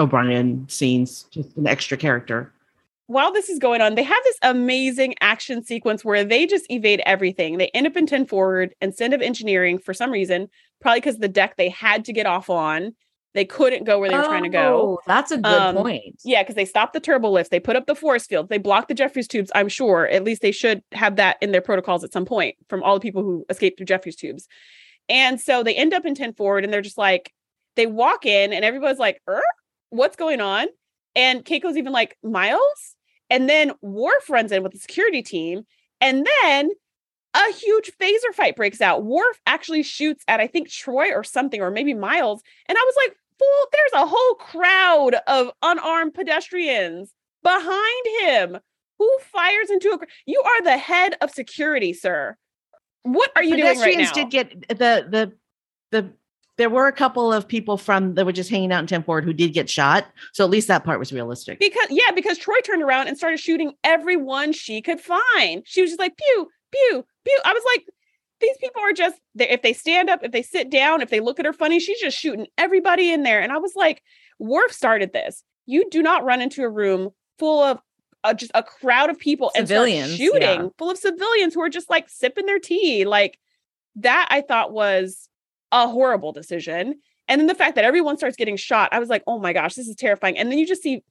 [0.00, 2.52] O'Brien scenes, just an extra character.
[3.08, 7.02] While this is going on, they have this amazing action sequence where they just evade
[7.06, 7.56] everything.
[7.56, 10.48] They end up in 10 forward instead of engineering for some reason,
[10.80, 12.94] probably because the deck they had to get off on,
[13.32, 14.98] they couldn't go where they were trying to go.
[14.98, 16.20] Oh, That's a good Um, point.
[16.22, 18.88] Yeah, because they stopped the turbo lifts, they put up the force fields, they blocked
[18.88, 19.50] the Jefferies tubes.
[19.54, 22.82] I'm sure at least they should have that in their protocols at some point from
[22.82, 24.46] all the people who escaped through Jefferies tubes.
[25.08, 27.32] And so they end up in 10 forward and they're just like,
[27.76, 29.42] they walk in and everybody's like, er,
[29.88, 30.66] what's going on?
[31.16, 32.96] And Keiko's even like, Miles?
[33.30, 35.66] And then Worf runs in with the security team.
[36.00, 36.70] And then
[37.34, 39.04] a huge phaser fight breaks out.
[39.04, 42.42] Worf actually shoots at, I think, Troi or something, or maybe Miles.
[42.66, 47.12] And I was like, fool, there's a whole crowd of unarmed pedestrians
[47.42, 48.58] behind him.
[48.98, 49.98] Who fires into a?
[50.26, 52.36] You are the head of security, sir.
[53.04, 54.24] What are you doing right Pedestrians now?
[54.24, 55.32] did get the the
[55.92, 56.12] the.
[56.58, 59.24] There were a couple of people from that were just hanging out in Ten Forward
[59.24, 61.58] who did get shot, so at least that part was realistic.
[61.58, 65.62] because yeah, because Troi turned around and started shooting everyone she could find.
[65.64, 67.40] She was just like pew pew pew.
[67.44, 67.86] I was like,
[68.40, 71.38] these people are just if they stand up, if they sit down, if they look
[71.38, 73.40] at her funny, she's just shooting everybody in there.
[73.40, 74.02] And I was like,
[74.38, 75.42] Worf started this.
[75.66, 77.78] You do not run into a room full of
[78.24, 80.68] uh, just a crowd of people Civilians, and start shooting yeah.
[80.76, 83.04] full of civilians who are just like sipping their tea.
[83.04, 83.38] Like
[83.96, 85.28] that, I thought was
[85.72, 87.00] a horrible decision.
[87.28, 89.74] And then the fact that everyone starts getting shot, I was like, oh my gosh,
[89.74, 90.38] this is terrifying.
[90.38, 91.02] And then you just see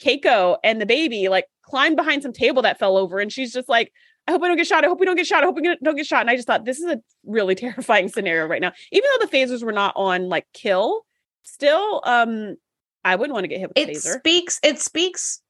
[0.00, 3.68] Keiko and the baby like climb behind some table that fell over, and she's just
[3.68, 3.92] like,
[4.26, 4.84] I hope I don't get shot.
[4.84, 5.42] I hope we don't get shot.
[5.42, 6.22] I hope we don't get shot.
[6.22, 8.72] And I just thought this is a really terrifying scenario right now.
[8.90, 11.04] Even though the phasers were not on like kill,
[11.42, 12.56] still, um,
[13.04, 13.88] I wouldn't want to get hit with a phaser.
[13.90, 14.18] it phaser.
[14.18, 15.40] speaks it speaks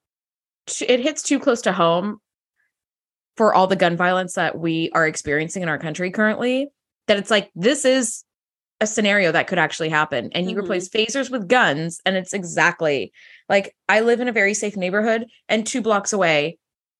[0.66, 2.18] to, it hits too close to home
[3.36, 6.68] for all the gun violence that we are experiencing in our country currently
[7.06, 8.23] that it's like this is
[8.84, 10.62] a scenario that could actually happen and you Mhm.
[10.62, 13.12] replace phasers with guns and it's exactly
[13.48, 16.58] like i live in a very safe neighborhood and two blocks away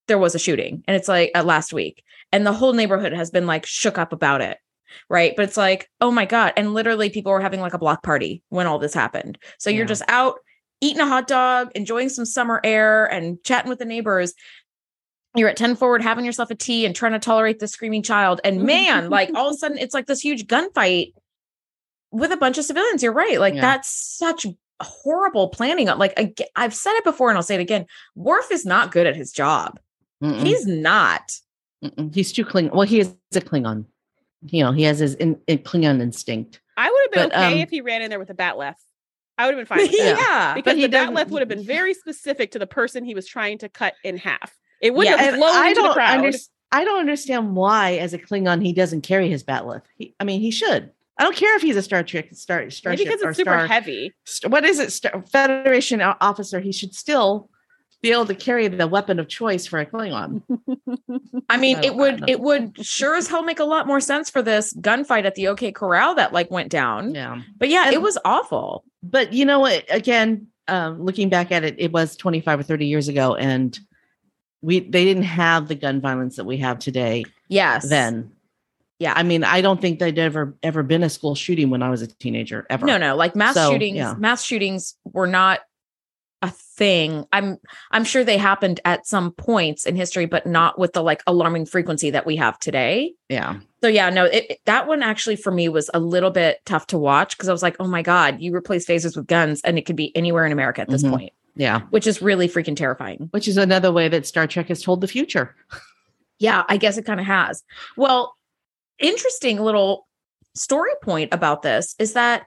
[0.08, 3.30] there was a shooting and it's like uh, last week and the whole neighborhood has
[3.30, 4.58] been like shook up about it
[5.08, 5.34] right?
[5.34, 8.42] But it's like oh my god and literally people were having like a block party
[8.48, 9.38] when all this happened.
[9.58, 10.36] So you're just out
[10.80, 14.34] eating a hot dog enjoying some summer air and chatting with the neighbors.
[15.34, 18.40] You're at 10 forward having yourself a tea and trying to tolerate the screaming child
[18.44, 21.12] and man like all of a sudden it's like this huge gunfight
[22.14, 23.60] with a bunch of civilians you're right like Yeah.
[23.60, 24.46] that's such
[24.80, 28.64] horrible planning like ag- i've said it before and i'll say it again Worf is
[28.66, 29.78] not good at his job
[30.22, 31.32] Mm-mm, he's not
[31.84, 32.14] mm-mm.
[32.14, 32.72] he's too Klingon.
[32.72, 33.84] Well, he is a Klingon.
[34.46, 36.60] You know, he has his in, in Klingon instinct.
[36.76, 38.76] I would have been But, okay um, if he ran in there with a bat'leth.
[39.36, 41.48] I would have been fine with yeah, because he the bat doesn't- left would have
[41.48, 44.54] been very specific to the person he was trying to cut in half.
[44.80, 46.18] It wouldn't Yeah, have And flown I into the don't crowd.
[46.24, 46.38] under-
[46.72, 49.82] I don't understand why, as a Klingon, he doesn't carry his bat'leth.
[49.96, 50.90] He, I mean, he should.
[51.18, 53.66] I don't care if he's a Star Trek star Maybe because it's super star.
[53.66, 54.12] heavy.
[54.24, 54.92] st- what is it?
[54.92, 56.58] Star, Federation officer.
[56.60, 57.48] He should still
[58.02, 60.42] be able to carry the weapon of choice for a Klingon.
[61.48, 64.28] i mean I it would it would sure as hell make a lot more sense
[64.28, 67.14] for this gunfight at the OK Corral that like went down.
[67.14, 67.40] Yeah.
[67.56, 68.84] But yeah, it was awful.
[69.02, 69.84] But you know what?
[69.88, 73.78] Again, um, looking back at it, it was 25 or 30 years ago, and
[74.60, 77.24] we they didn't have the gun violence that we have today.
[77.48, 77.88] Yes.
[77.88, 78.32] Then,
[78.98, 79.12] Yeah.
[79.16, 82.02] I mean, I don't think there'd ever ever been a school shooting when I was
[82.02, 82.86] a teenager ever.
[82.86, 84.14] No, no, like mass So, shootings, yeah.
[84.18, 85.60] mass shootings were not
[86.42, 87.24] a thing.
[87.32, 87.56] I'm
[87.90, 91.66] I'm sure they happened at some points in history, but not with the like alarming
[91.66, 93.14] frequency that we have today.
[93.28, 93.60] Yeah.
[93.82, 96.98] So yeah, no, it, that one actually for me was a little bit tough to
[96.98, 99.86] watch because I was like, oh my god, you replace phasers with guns, and it
[99.86, 101.10] could be anywhere in America at this Mhm.
[101.10, 101.80] point, Yeah.
[101.90, 103.28] which is really freaking terrifying.
[103.32, 105.54] Which is another way that Star Trek has told the future.
[106.38, 107.62] Yeah, I guess it kind of has.
[107.96, 108.34] Well,
[108.98, 110.06] interesting little
[110.54, 112.46] story point about this is that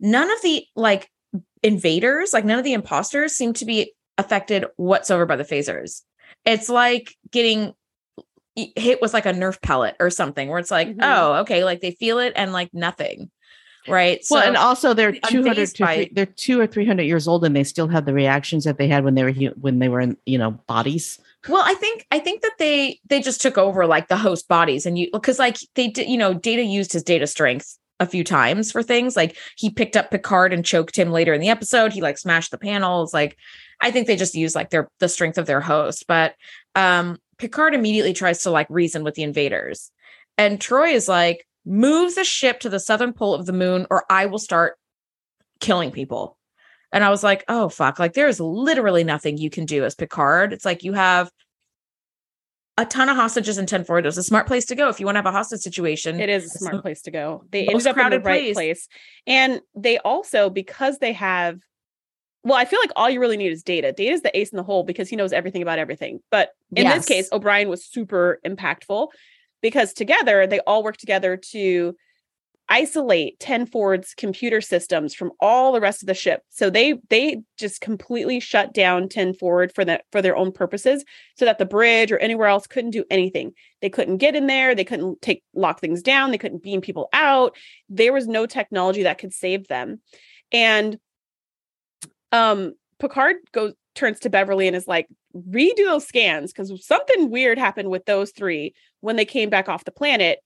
[0.00, 1.08] none of the like
[1.62, 6.02] invaders, like none of the imposters seem to be affected whatsoever by the phasers.
[6.44, 7.74] It's like getting
[8.54, 10.98] hit with like a nerf pellet or something where it's like, Mhm.
[11.02, 13.30] oh, okay, like they feel it and like nothing.
[13.86, 14.24] Right.
[14.30, 17.64] well, and also they're 200 to by- they're 2 or 300 years old and they
[17.64, 20.38] still have the reactions that they had when they were when they were in, you
[20.38, 21.18] know, bodies.
[21.48, 24.86] Well, I think I think that they they just took over like the host bodies
[24.86, 28.24] and you because like they did you know Data used his data strength a few
[28.24, 31.92] times for things like he picked up Picard and choked him later in the episode.
[31.92, 33.12] He like smashed the panels.
[33.12, 33.36] Like
[33.80, 36.06] I think they just use like their the strength of their host.
[36.08, 36.34] But
[36.74, 39.90] um Picard immediately tries to like reason with the invaders,
[40.38, 44.04] and Troi is like move the ship to the southern pole of the moon or
[44.10, 44.78] I will start
[45.60, 46.38] killing people.
[46.94, 50.52] And I was like, oh fuck, like there's literally nothing you can do as Picard.
[50.52, 51.28] It's like you have
[52.78, 54.04] a ton of hostages in 10 forward.
[54.04, 56.20] It was a smart place to go if you want to have a hostage situation.
[56.20, 57.44] It is a smart place to go.
[57.50, 58.54] They ended up in the crowded right place.
[58.54, 58.88] place.
[59.26, 61.58] And they also, because they have
[62.44, 63.90] well, I feel like all you really need is data.
[63.90, 66.20] Data is the ace in the hole because he knows everything about everything.
[66.30, 66.98] But in Yes.
[66.98, 69.08] this case, O'Brien was super impactful
[69.62, 71.96] because together they all work together to
[72.68, 76.42] isolate 10 Forward's computer systems from all the rest of the ship.
[76.48, 81.04] So they they just completely shut down 10 Ford for that for their own purposes
[81.36, 83.52] so that the bridge or anywhere else couldn't do anything.
[83.82, 87.08] They couldn't get in there, they couldn't take lock things down, they couldn't beam people
[87.12, 87.56] out.
[87.88, 90.00] There was no technology that could save them.
[90.52, 90.98] And
[92.32, 97.58] um Picard goes turns to Beverly and is like, redo those scans because something weird
[97.58, 100.38] happened with those three when they came back off the planet.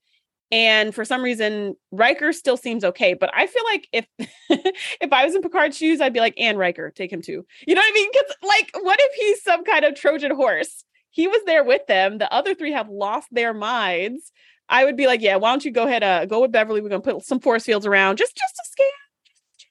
[0.51, 3.13] And for some reason, Riker still seems okay.
[3.13, 4.07] But I feel like if
[4.49, 7.45] if I was in Picard's shoes, I'd be like, and Riker, take him too.
[7.67, 8.09] You know what I mean?
[8.11, 10.83] Because like, what if he's some kind of Trojan horse?
[11.11, 12.17] He was there with them.
[12.17, 14.31] The other three have lost their minds.
[14.69, 16.81] I would be like, yeah, why don't you go ahead, uh, go with Beverly?
[16.81, 18.87] We're gonna put some force fields around just just to scan,
[19.57, 19.67] just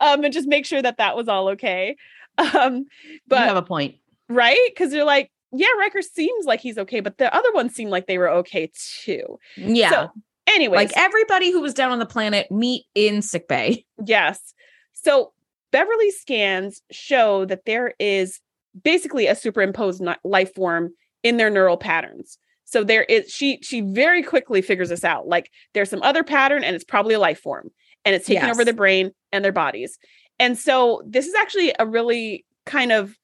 [0.00, 1.96] um, and just make sure that that was all okay.
[2.38, 2.86] Um,
[3.26, 3.96] but you have a point.
[4.28, 4.58] right?
[4.68, 8.06] Because they're like, yeah, Riker seems like he's okay, but the other ones seem like
[8.06, 8.70] they were okay
[9.04, 9.38] too.
[9.56, 9.90] Yeah.
[9.90, 10.10] So,
[10.46, 13.84] anyways, like everybody who was down on the planet meet in sickbay.
[14.04, 14.54] yes.
[14.92, 15.32] So
[15.70, 18.40] Beverly scans show that there is
[18.82, 20.90] basically a superimposed life form
[21.22, 22.38] in their neural patterns.
[22.64, 25.26] So there is she she very quickly figures this out.
[25.28, 27.70] Like there's some other pattern and it's probably a life form
[28.04, 28.54] and it's taking Yes.
[28.54, 29.98] over their brain and their bodies.
[30.38, 33.18] And so this is actually a really kind of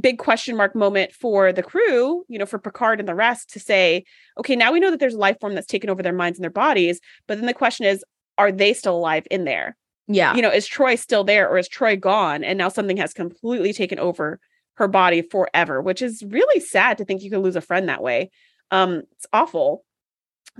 [0.00, 3.60] big question mark moment for the crew, you know, for Picard and the rest to
[3.60, 4.04] say,
[4.38, 6.44] okay, now we know that there's a life form that's taken over their minds and
[6.44, 8.04] their bodies, but then the question is,
[8.38, 9.76] are they still alive in there?
[10.08, 10.34] Yeah.
[10.34, 13.72] You know, is Troi still there or is Troi gone and now something has completely
[13.72, 14.40] taken over
[14.74, 18.02] her body forever, which is really sad to think you could lose a friend that
[18.02, 18.30] way.
[18.70, 19.84] Um, it's awful.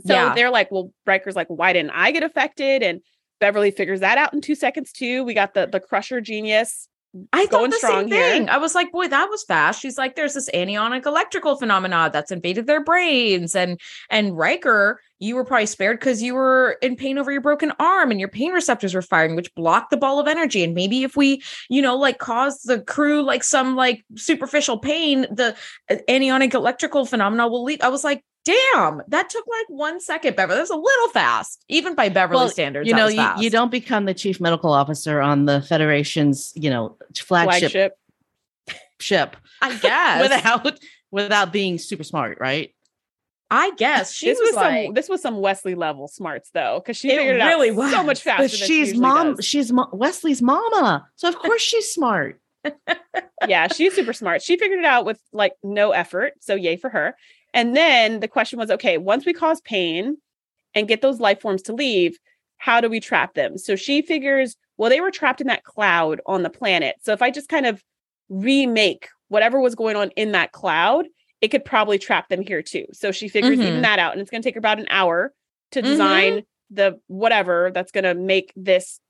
[0.07, 0.35] So Yeah.
[0.35, 2.83] they're like, well, Riker's like, why didn't I get affected?
[2.83, 3.01] And
[3.41, 5.25] Beverly figures that out in two seconds too.
[5.25, 6.89] We got the the crusher genius.
[7.33, 8.31] I thought the strong same here.
[8.31, 8.49] thing.
[8.49, 9.83] I was like, boy, that was fast.
[9.83, 13.55] She's like, there's this anionic electrical phenomena that's invaded their brains.
[13.55, 17.73] And and Riker, you were probably spared because you were in pain over your broken
[17.79, 20.65] arm and your pain receptors were firing, which blocked the ball of energy.
[20.65, 25.27] And maybe if we, you know, like cause the crew like some like superficial pain,
[25.31, 25.55] the
[25.91, 27.83] uh, anionic electrical phenomena will leave.
[27.83, 30.59] I was like, damn, that took like one second, Beverly.
[30.59, 32.87] That's a little fast, even by Beverly Well, standards.
[32.89, 36.53] you that know, was you, you don't become the chief medical officer on the Federation's,
[36.57, 37.99] you know, flagship Flagship.
[39.01, 40.23] ship I guess.
[40.63, 40.79] without
[41.11, 42.75] without being super smart, right?
[43.55, 46.81] I guess she this was, was, like, some this was some Wesley level smarts though,
[46.83, 47.91] because she figured it really out was.
[47.93, 48.45] so much faster.
[48.45, 49.35] But than she she's usually mom.
[49.37, 49.45] does.
[49.45, 52.41] She's mo- Wesley's mama, so of course she's smart.
[53.49, 54.41] yeah, she's super smart.
[54.41, 56.33] She figured it out with like no effort.
[56.41, 57.15] So yay for her.
[57.55, 60.17] And then the question was, okay, once we cause pain
[60.75, 62.17] and get those life forms to leave,
[62.59, 63.59] how do we trap them?
[63.59, 66.97] So she figures, well, they were trapped in that cloud on the planet.
[67.03, 67.83] So if I just kind of
[68.29, 71.07] remake whatever was going on in that cloud,
[71.41, 72.87] it could probably trap them here too.
[72.93, 73.67] So she figures Mhm.
[73.67, 74.13] even that out.
[74.13, 75.33] And it's going to take her about an hour
[75.73, 75.85] to Mhm.
[75.87, 79.01] design the whatever that's going to make this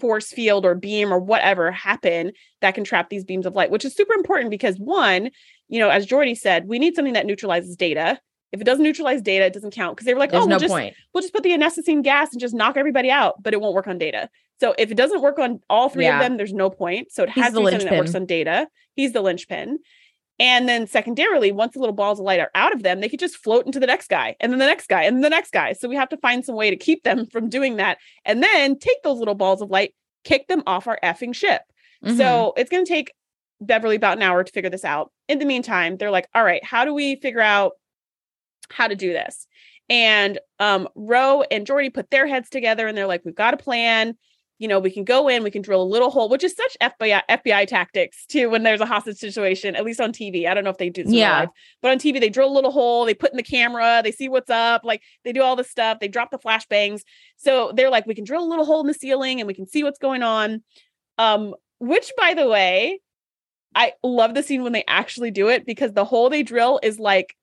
[0.00, 3.84] force field or beam or whatever happen that can trap these beams of light, which
[3.84, 5.30] is super important because one,
[5.68, 8.20] you know, as Geordi said, we need something that neutralizes data.
[8.52, 10.54] If it doesn't neutralize data, it doesn't count because they were like, there's oh, no
[10.54, 10.94] we'll just point.
[11.12, 13.86] we'll just put the anesthetine gas and just knock everybody out, but it won't work
[13.86, 14.30] on data.
[14.60, 16.18] So if it doesn't work on all three Yeah.
[16.18, 17.12] of them, there's no point.
[17.12, 18.68] So it has the to be something that works on data.
[18.94, 19.78] He's the linchpin.
[20.40, 23.18] And then secondarily, once the little balls of light are out of them, they could
[23.18, 25.52] just float into the next guy and then the next guy and then the next
[25.52, 25.72] guy.
[25.72, 27.98] So we have to find some way to keep them from doing that.
[28.24, 31.62] And then take those little balls of light, kick them off our effing ship.
[32.04, 32.16] Mhm.
[32.16, 33.12] So it's going to take
[33.60, 35.10] Beverly about an hour to figure this out.
[35.26, 37.72] In the meantime, they're like, all right, how do we figure out
[38.70, 39.48] how to do this?
[39.88, 43.56] And um, Ro and Geordi put their heads together and they're like, we've got a
[43.56, 44.16] plan.
[44.58, 46.76] You know, we can go in, we can drill a little hole, which is such
[46.80, 50.48] FBI FBI tactics too when there's a hostage situation, at least on TV.
[50.48, 51.40] I don't know if they do Yeah.
[51.40, 51.48] life,
[51.80, 54.28] but on TV, they drill a little hole, they put in the camera, they see
[54.28, 57.02] what's up, like they do all this stuff, they drop the flashbangs.
[57.36, 59.66] So they're like, we can drill a little hole in the ceiling and we can
[59.66, 60.62] see what's going on.
[61.18, 63.00] Um, which by the way,
[63.74, 66.98] I love the scene when they actually do it because the hole they drill is
[66.98, 67.36] like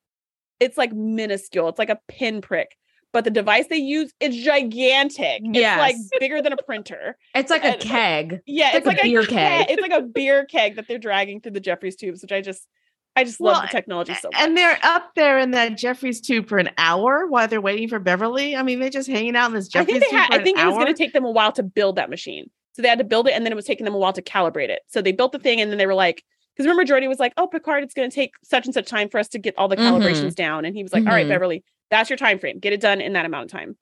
[0.59, 1.69] it's like minuscule.
[1.69, 2.77] It's like a pinprick.
[3.15, 5.39] But the device they use is gigantic.
[5.45, 5.75] Yes.
[5.77, 7.15] It's like bigger than a printer.
[7.33, 8.41] it's like a keg.
[8.45, 9.65] Yeah, It's it's, like like, a beer ke- keg.
[9.69, 12.67] It's like a beer keg that they're dragging through the Jefferies tubes, which I just
[13.15, 14.41] I just love the technology so much.
[14.41, 17.99] And they're up there in that Jeffrey's tube for an hour while they're waiting for
[17.99, 18.57] Beverly.
[18.57, 20.65] I mean, they're just hanging out in this I think tube had I think it
[20.65, 22.49] was going to take them a while to build that machine.
[22.73, 24.21] So they had to build it and then it was taking them a while to
[24.21, 24.81] calibrate it.
[24.87, 26.21] So they built the thing and then they were like,
[26.53, 29.07] because remember Geordi was like, oh Picard, it's going to take such and such time
[29.07, 29.89] for us to get all the Mhm.
[30.01, 30.65] calibrations down.
[30.65, 31.29] And he was like, all right, Mhm.
[31.29, 32.59] Beverly, that's your time frame.
[32.59, 33.77] Get it done in that amount of time.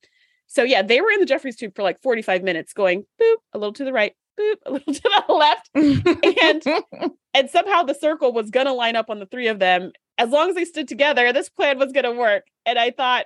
[0.48, 3.58] So yeah, they were in the Jefferies tube for like 45 minutes going boop, a
[3.58, 5.70] little to the right, boop, a little to the left.
[5.76, 9.92] And and somehow the circle was gonna line up on the three of them.
[10.18, 12.44] As long as they stood together, this plan was gonna work.
[12.66, 13.26] And I thought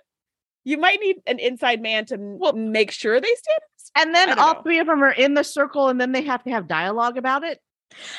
[0.64, 4.08] you might need an inside man to well, make sure they stand.
[4.08, 4.62] and then all know.
[4.62, 7.44] three of them are in the circle, and then they have to have dialogue about
[7.44, 7.60] it.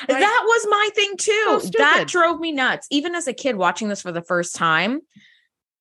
[0.09, 0.19] Right.
[0.19, 1.59] That was my thing too.
[1.61, 2.87] So that drove me nuts.
[2.89, 5.01] Even as a kid watching this for the first time,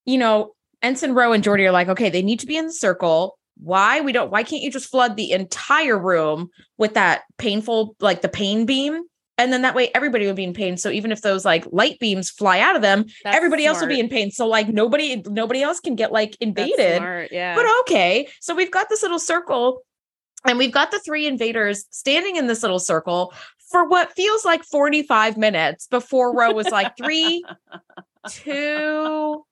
[0.04, 0.52] you know,
[0.82, 3.38] Ensign Ro and Geordi are like, okay, they need to be in the circle.
[3.60, 4.00] Why?
[4.00, 8.28] We don't, why can't you just flood the entire room with that painful, like the
[8.28, 9.02] pain beam?
[9.36, 10.76] And then that way everybody would be in pain.
[10.76, 13.86] So even if those like light beams fly out of them, That's everybody else will
[13.86, 14.32] be in pain.
[14.32, 16.96] So like nobody, nobody else can get like invaded.
[16.96, 17.54] smart, Yeah.
[17.54, 18.28] But okay.
[18.40, 19.82] So we've got this little circle
[20.44, 23.32] and we've got the three invaders standing in this little circle
[23.70, 27.44] for what feels like 45 minutes before Ro was like three,
[28.28, 29.44] two.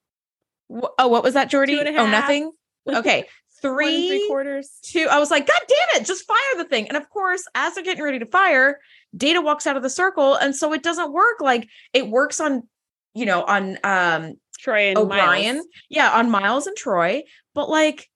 [0.71, 1.79] Oh, what was that, Geordi?
[1.97, 2.53] Oh, nothing.
[2.89, 3.25] Okay.
[3.63, 4.79] Three Three, quarters.
[4.83, 5.09] two.
[5.11, 6.89] I was like, God damn it, just fire the thing.
[6.89, 8.79] And of course, as they're getting ready to fire,
[9.17, 10.35] Data walks out of the circle.
[10.35, 11.41] And so it doesn't work.
[11.41, 12.69] Like it works on,
[13.15, 15.57] you know, on um Troi and O'Brien.
[15.57, 15.67] Miles.
[15.89, 17.23] Yeah, on Miles and Troi.
[17.55, 18.09] But like,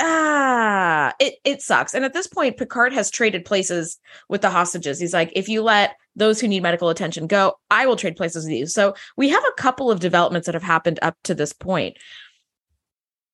[0.00, 1.92] ah, it it sucks.
[1.92, 5.00] And at this point, Picard has traded places with the hostages.
[5.00, 8.44] He's like, if you let those who need medical attention go, I will trade places
[8.44, 8.66] with you.
[8.66, 11.96] So we have a couple of developments that have happened up to this point.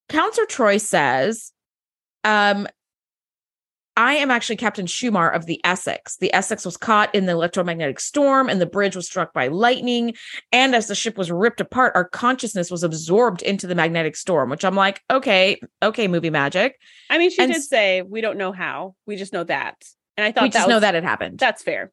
[0.08, 1.52] Counselor Troi says,
[2.24, 2.66] um,
[3.98, 6.18] I am actually Captain Shumar of the Essex.
[6.18, 10.14] The Essex was caught in the electromagnetic storm and the bridge was struck by lightning.
[10.52, 14.50] And as the ship was ripped apart, our consciousness was absorbed into the magnetic storm,
[14.50, 16.78] which I'm like, okay, okay, movie magic.
[17.08, 18.94] I mean, she And did say we don't know how.
[19.06, 19.76] We just know that.
[20.18, 21.38] And I thought We just that know that it happened.
[21.38, 21.90] that's fair.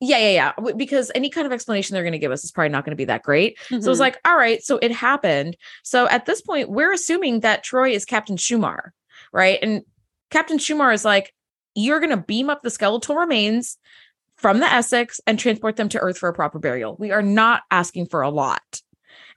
[0.00, 0.72] Yeah, yeah, yeah.
[0.76, 2.96] Because any kind of explanation they're going to give us is probably not going to
[2.96, 3.58] be that great.
[3.68, 3.90] So Mm-hmm.
[3.90, 5.56] it's like, all right, so it happened.
[5.84, 8.90] So at this point, we're assuming that Troi is Captain Shumar,
[9.32, 9.58] right?
[9.62, 9.82] And
[10.30, 11.32] Captain Shumar is like,
[11.74, 13.78] you're going to beam up the skeletal remains
[14.36, 16.96] from the Essex and transport them to Earth for a proper burial.
[16.98, 18.82] We are not asking for a lot.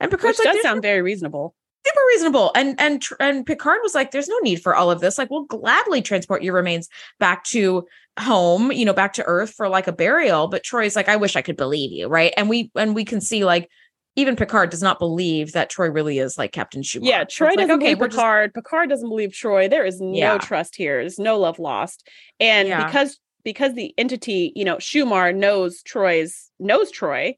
[0.02, 1.56] And which Picard's like, does sound very reasonable.
[1.86, 2.52] Super reasonable.
[2.56, 5.18] And and and Picard was like, "There's no need for all of this.
[5.18, 7.86] Like, we'll gladly transport your remains back to
[8.20, 11.36] home, you know, back to Earth for like a burial." But Troi's like, "I wish
[11.36, 13.70] I could believe you, right?" And we and we can see like
[14.16, 17.00] even Picard does not believe that Troi really is like Captain Shumar.
[17.04, 18.54] Yeah, Troi it's like, doesn't okay, believe we're just- Picard.
[18.54, 19.70] Picard doesn't believe Troi.
[19.70, 20.38] There is no Yeah.
[20.38, 21.00] trust here.
[21.02, 22.06] There's no love lost.
[22.40, 22.86] And Yeah.
[22.86, 27.36] because because the entity, you know, Shumar knows Troi's knows Troi.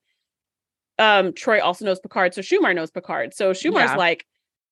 [0.98, 3.34] Um, Troi also knows Picard, so Shumar knows Picard.
[3.36, 3.96] So Shumar's Yeah.
[3.96, 4.26] like,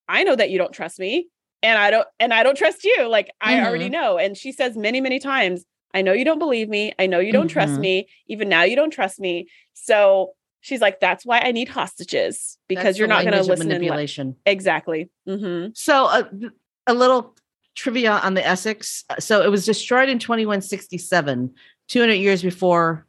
[0.09, 1.27] I know that you don't trust me,
[1.63, 3.07] and I don't, and I don't trust you.
[3.07, 3.91] Like I already Mm-hmm.
[3.93, 4.17] know.
[4.17, 6.91] And she says many, many times, I know you don't believe me.
[6.99, 7.79] I know you don't trust Mhm.
[7.81, 8.07] me.
[8.27, 9.47] Even now, you don't trust me.
[9.73, 13.67] So she's like, that's why I need hostages because That's you're not going to listen
[13.67, 14.35] manipulation.
[14.45, 15.09] Exactly.
[15.25, 16.51] hmm So uh, th-
[16.87, 17.35] a little
[17.75, 19.03] trivia on the Essex.
[19.19, 21.53] So it was destroyed in 2167,
[21.87, 23.05] 200 years before,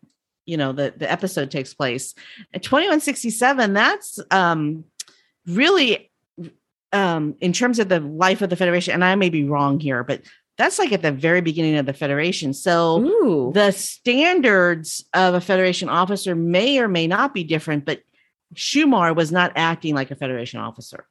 [0.46, 2.14] you know, the, the episode takes place.
[2.54, 4.84] At 2167, that's um,
[5.46, 6.09] really
[6.92, 10.02] um, in terms of the life of the Federation, and I may be wrong here,
[10.04, 10.22] but
[10.58, 12.52] that's like at the very beginning of the Federation.
[12.52, 13.50] So Ooh.
[13.54, 18.02] the standards of a Federation officer may or may not be different, but
[18.54, 21.06] Shumar was not acting like a Federation officer.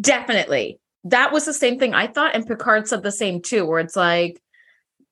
[0.00, 0.80] Definitely.
[1.04, 2.34] That was the same thing I thought.
[2.34, 4.40] And Picard said the same too, where it's like,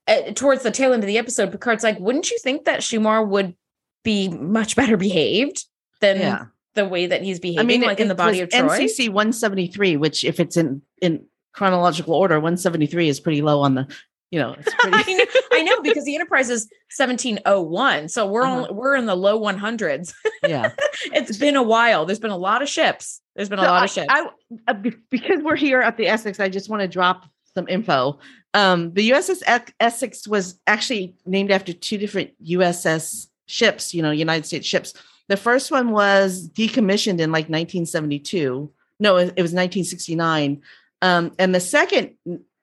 [0.08, 3.26] uh, towards the tail end of the episode, Picard's like, wouldn't you think that Shumar
[3.26, 3.56] would
[4.04, 5.64] be much better behaved
[6.00, 6.44] than Yeah.
[6.76, 8.68] The way that he's behaving, I mean, like in the body of Troi?
[8.78, 13.86] NCC 173, which if it's in in chronological order, 173 is pretty low on the,
[14.30, 18.08] you know, it's I, know, I know because the Enterprise is 1701.
[18.08, 18.54] So we're Uh-huh.
[18.56, 20.12] only, we're in the low 100s.
[20.46, 20.72] yeah.
[21.06, 22.04] it's been a while.
[22.06, 23.20] There's been a lot of ships.
[23.34, 24.06] There's been a So lot I- of ships.
[24.10, 24.26] I,
[24.68, 24.74] uh,
[25.10, 27.24] because we're here at the Essex, I just want to drop
[27.54, 28.18] some info.
[28.54, 29.42] Um, the USS
[29.80, 34.92] Essex was actually named after two different USS ships, you know, United States ships.
[35.28, 38.70] The first one was decommissioned in like 1972.
[39.00, 40.62] No, it, it was 1969.
[41.02, 42.14] Um, and the second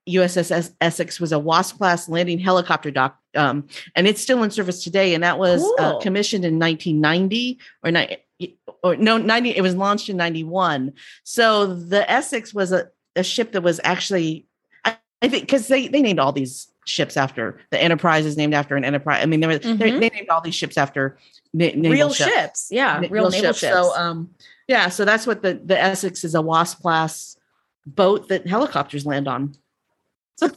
[0.07, 4.83] USS Essex was a Wasp class landing helicopter dock, um, and it's still in service
[4.83, 5.13] today.
[5.13, 9.51] And that was uh, commissioned in 1990 or ni- or no 90.
[9.51, 10.93] It was launched in 91.
[11.23, 14.45] So the Essex was a, a ship that was actually,
[14.83, 18.53] I, I think, because they they named all these ships after the Enterprise is named
[18.53, 19.21] after an Enterprise.
[19.23, 19.99] I mean, they, were, they- Mhm.
[19.99, 21.17] they named all these ships after
[21.53, 22.67] na- real ships.
[22.71, 22.99] Yeah.
[23.01, 23.59] na- Real naval ships.
[23.61, 24.29] So, um,
[24.67, 27.37] yeah, so that's what the the Essex is a Wasp class
[27.85, 29.53] boat that helicopters land on.
[30.35, 30.49] So,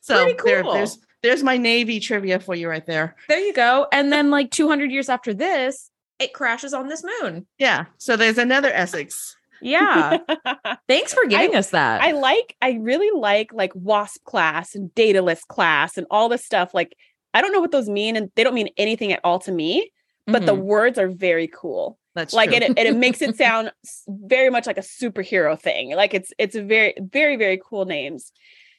[0.00, 3.16] so Pretty there, there's there's my Navy trivia for you right there.
[3.28, 3.86] there you go.
[3.92, 5.90] And then like 200 years after this,
[6.20, 7.46] it crashes on this moon.
[7.58, 7.86] Yeah.
[7.98, 9.36] So there's another Essex.
[9.60, 10.18] Yeah.
[10.88, 12.02] Thanks for giving us that.
[12.02, 16.74] I like, I really like like WASP class and Daedalus class and all this stuff.
[16.74, 16.94] Like,
[17.34, 19.92] I don't know what those mean, and they don't mean anything at all to me,
[20.26, 20.62] but the Mhm.
[20.62, 21.98] words are very cool.
[22.14, 23.70] That's like it, and it makes it sound
[24.08, 25.94] very much like a superhero thing.
[25.94, 28.32] Like it's it's a very very very cool names.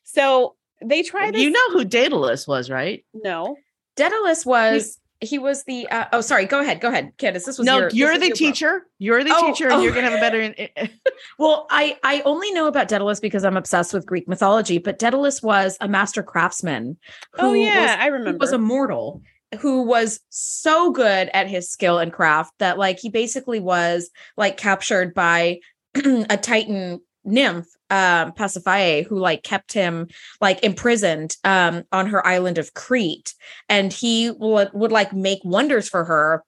[0.04, 1.42] So they try this.
[1.42, 3.06] you know who Daedalus was, right?
[3.14, 3.56] no,
[3.96, 7.66] Daedalus was he was the uh, oh sorry go ahead go ahead Kandas this was
[7.66, 8.86] no, your, you're the your teacher.
[9.00, 9.82] You're the Oh, teacher, and oh.
[9.82, 10.90] you're gonna have a better.
[11.38, 15.44] Well, I I only know about Daedalus because I'm obsessed with Greek mythology, but Daedalus
[15.44, 16.98] was a master craftsman
[17.34, 18.38] who oh yeah, was, I remember.
[18.40, 19.22] was a mortal
[19.60, 24.58] who was so good at his skill and craft that like he basically was like
[24.58, 25.60] captured by
[25.96, 30.08] a titan nymph um who like kept him
[30.42, 33.34] like imprisoned um on her island of Crete.
[33.68, 36.44] And he would would like make wonders for her.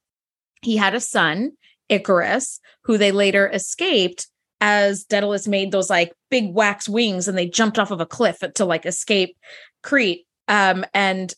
[0.62, 1.52] He had a son
[1.90, 4.28] Icarus who they later escaped
[4.60, 8.44] as Daedalus made those like big wax wings and they jumped off of a cliff
[8.56, 9.36] to like escape
[9.84, 10.26] Crete.
[10.48, 11.34] Um and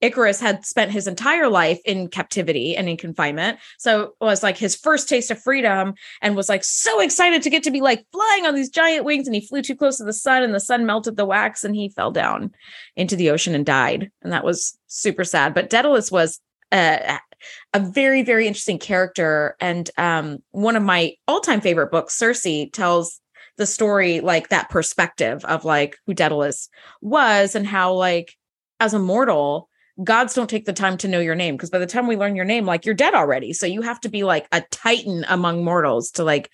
[0.00, 3.58] Icarus had spent his entire life in captivity and in confinement.
[3.78, 7.50] So it was like his first taste of freedom and was like so excited to
[7.50, 9.26] get to be like flying on these giant wings.
[9.26, 11.74] And he flew too close to the sun and the sun melted the wax and
[11.76, 12.52] he fell down
[12.96, 14.10] into the ocean and died.
[14.22, 15.54] And that was super sad.
[15.54, 16.40] But Daedalus was
[16.72, 17.18] a
[17.76, 19.56] very, very interesting character.
[19.60, 23.20] And um, one of my all time favorite books, Circe, tells
[23.56, 26.68] the story like that perspective of like who Daedalus
[27.02, 28.34] was and how like
[28.78, 29.69] as a mortal
[30.04, 32.36] gods don't take the time to know your name because by the time we learn
[32.36, 35.64] your name like you're dead already so you have to be like a titan among
[35.64, 36.50] mortals to like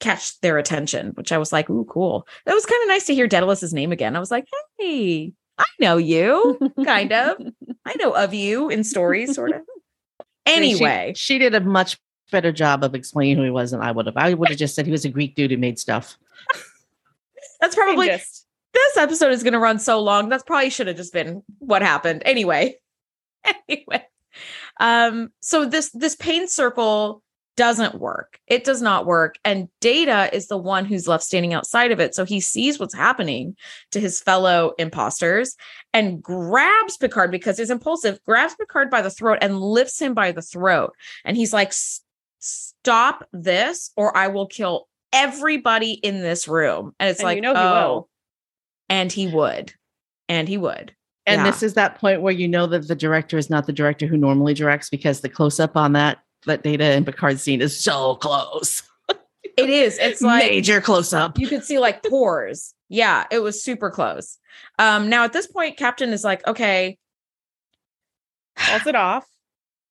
[0.00, 3.14] catch their attention which i was like ooh cool that was kind of nice to
[3.14, 4.46] hear daedalus's name again i was like
[4.78, 7.36] hey i know you kind of
[7.84, 9.60] i know of you in stories sort of
[10.46, 11.98] anyway she, she did a much
[12.30, 14.16] better job of explaining who he was than I would have.
[14.16, 16.16] I would have just said he was a Greek dude who made stuff.
[17.60, 20.28] that's probably this episode is going to run so long.
[20.28, 22.22] That's probably should have just been what happened.
[22.24, 22.76] Anyway.
[23.68, 24.04] Anyway.
[24.78, 27.22] Um so this this pain circle
[27.56, 28.38] doesn't work.
[28.46, 32.14] It does not work and Data is the one who's left standing outside of it.
[32.14, 33.54] So he sees what's happening
[33.90, 35.56] to his fellow imposters
[35.92, 40.32] and grabs Picard because he's impulsive, grabs Picard by the throat and lifts him by
[40.32, 40.94] the throat.
[41.24, 41.72] And he's like
[42.38, 46.94] stop this or I will kill everybody in this room.
[46.98, 48.08] And it's And like you know he oh, will.
[48.88, 49.74] and he would
[50.28, 50.94] and he would
[51.30, 51.50] And Yeah.
[51.50, 54.16] this is that point where you know that the director is not the director who
[54.16, 58.14] normally directs because the close up on that that Data and Picard scene is so
[58.16, 58.82] close.
[59.56, 61.38] it is it's like Major close up.
[61.38, 64.38] you could see like pores yeah it was super close
[64.78, 66.96] um now at this point captain is like okay
[68.56, 69.26] calls it off.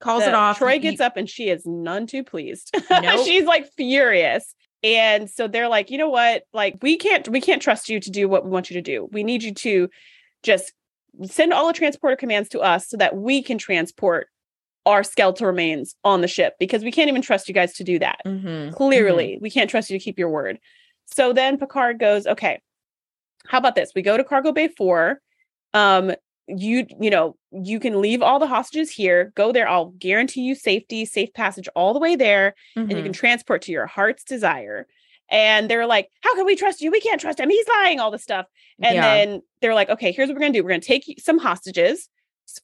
[0.02, 2.74] calls The- it off Troi He- gets up and she is none too pleased.
[2.90, 3.26] Nope.
[3.26, 4.54] She's like furious.
[4.82, 6.44] And so they're like, you know what?
[6.54, 9.08] Like we can't we can't trust you to do what we want you to do.
[9.12, 9.90] We need you to
[10.44, 10.72] just
[11.26, 14.28] send all the transporter commands to us so that we can transport
[14.86, 18.00] our skeletal remains on the ship because we can't even trust you guys to do
[18.00, 18.20] that.
[18.26, 20.60] Mhm, Clearly, we can't trust you to keep your word.
[21.06, 22.62] So then Picard goes, okay,
[23.48, 23.92] how about this?
[23.96, 25.20] We go to Cargo Bay 4.
[25.74, 26.14] Um,
[26.48, 29.68] you, you know, you can leave all the hostages here, go there.
[29.68, 33.62] I'll guarantee you safety, safe passage all the way there, mhm, and you can transport
[33.64, 34.88] to your heart's desire.
[35.32, 36.92] And they're like, How can we trust you?
[36.92, 37.50] We can't trust him.
[37.50, 38.46] He's lying, all this stuff.
[38.82, 39.02] And Yeah.
[39.02, 40.64] then they're like, Okay, here's what we're gonna do.
[40.64, 42.10] We're gonna take some hostages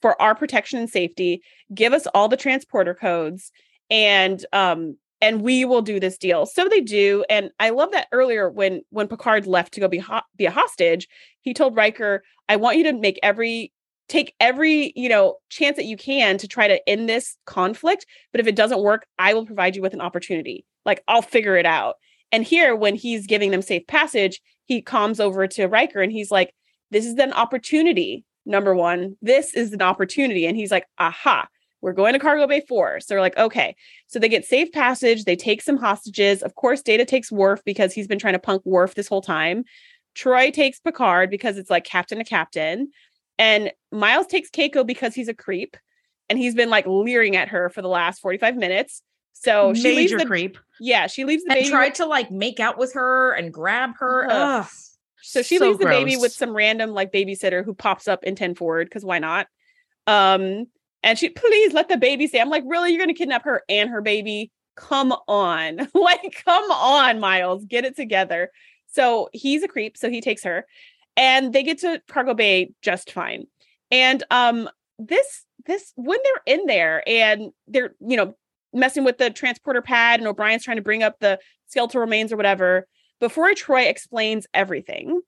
[0.01, 1.41] for our protection and safety,
[1.73, 3.51] give us all the transporter codes,
[3.89, 6.45] and um, and we will do this deal.
[6.45, 7.23] So they do.
[7.29, 10.51] And I love that earlier when when Picard left to go be ho- be a
[10.51, 11.07] hostage,
[11.41, 13.71] he told Riker, I want you to make every
[14.07, 18.39] take every you know chance that you can to try to end this conflict but
[18.39, 21.65] if it doesn't work i will provide you with an opportunity like i'll figure it
[21.65, 21.95] out
[22.31, 26.31] and here when he's giving them safe passage he comes over to Riker and he's
[26.31, 26.53] like
[26.91, 30.45] this is an opportunity number 1 this is an opportunity.
[30.45, 31.47] And he's like aha
[31.81, 33.75] we're going to cargo bay 4 so they're like okay.
[34.07, 36.41] So they get safe passage they take some hostages.
[36.41, 39.63] Of course data takes Worf because he's been trying to punk Worf this whole time.
[40.15, 42.91] Troi takes Picard because it's like captain to captain.
[43.37, 45.75] And Miles takes Keiko because he's a creep.
[46.29, 49.03] And he's been like leering at her for the last 45 minutes.
[49.37, 50.57] So she leaves Major the creep.
[50.79, 51.69] yeah, she leaves the and baby.
[51.69, 54.65] tried to like make out with her and grab her Ugh.
[55.21, 58.35] So she So leaves the baby with some random like babysitter who pops up in
[58.35, 59.47] 10 forward because why not?
[60.07, 60.67] Um,
[61.03, 62.39] and she please let the baby stay.
[62.39, 62.91] I'm like, really?
[62.91, 64.51] You're gonna kidnap her and her baby?
[64.75, 68.51] Come on, like, come on, Miles, get it together.
[68.87, 70.65] So he's a creep, so he takes her,
[71.17, 73.47] and they get to Cargo Bay just fine.
[73.91, 78.35] And um, this this when they're in there and they're you know
[78.75, 82.37] messing with the transporter pad and O'Brien's trying to bring up the skeletal remains or
[82.37, 82.87] whatever.
[83.19, 85.21] Before Troi explains everything,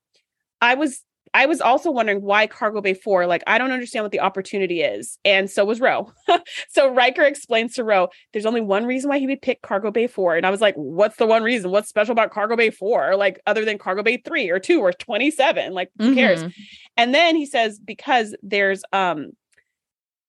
[0.62, 1.04] I was
[1.34, 3.28] I was also wondering why Cargo Bay 4.
[3.28, 5.20] Like, I don't understand what the opportunity is.
[5.26, 6.12] And so was Ro.
[6.70, 10.08] so Riker explains to Ro, there's only one reason why he would pick Cargo Bay
[10.08, 10.38] 4.
[10.38, 11.70] And I was like, what's the one reason?
[11.72, 13.16] What's special about Cargo Bay 4?
[13.16, 15.74] Like, other than Cargo Bay 3 or 2 or 27?
[15.74, 16.44] Like, who cares?
[16.44, 16.54] Mhm.
[16.96, 19.32] And then he says, because there's um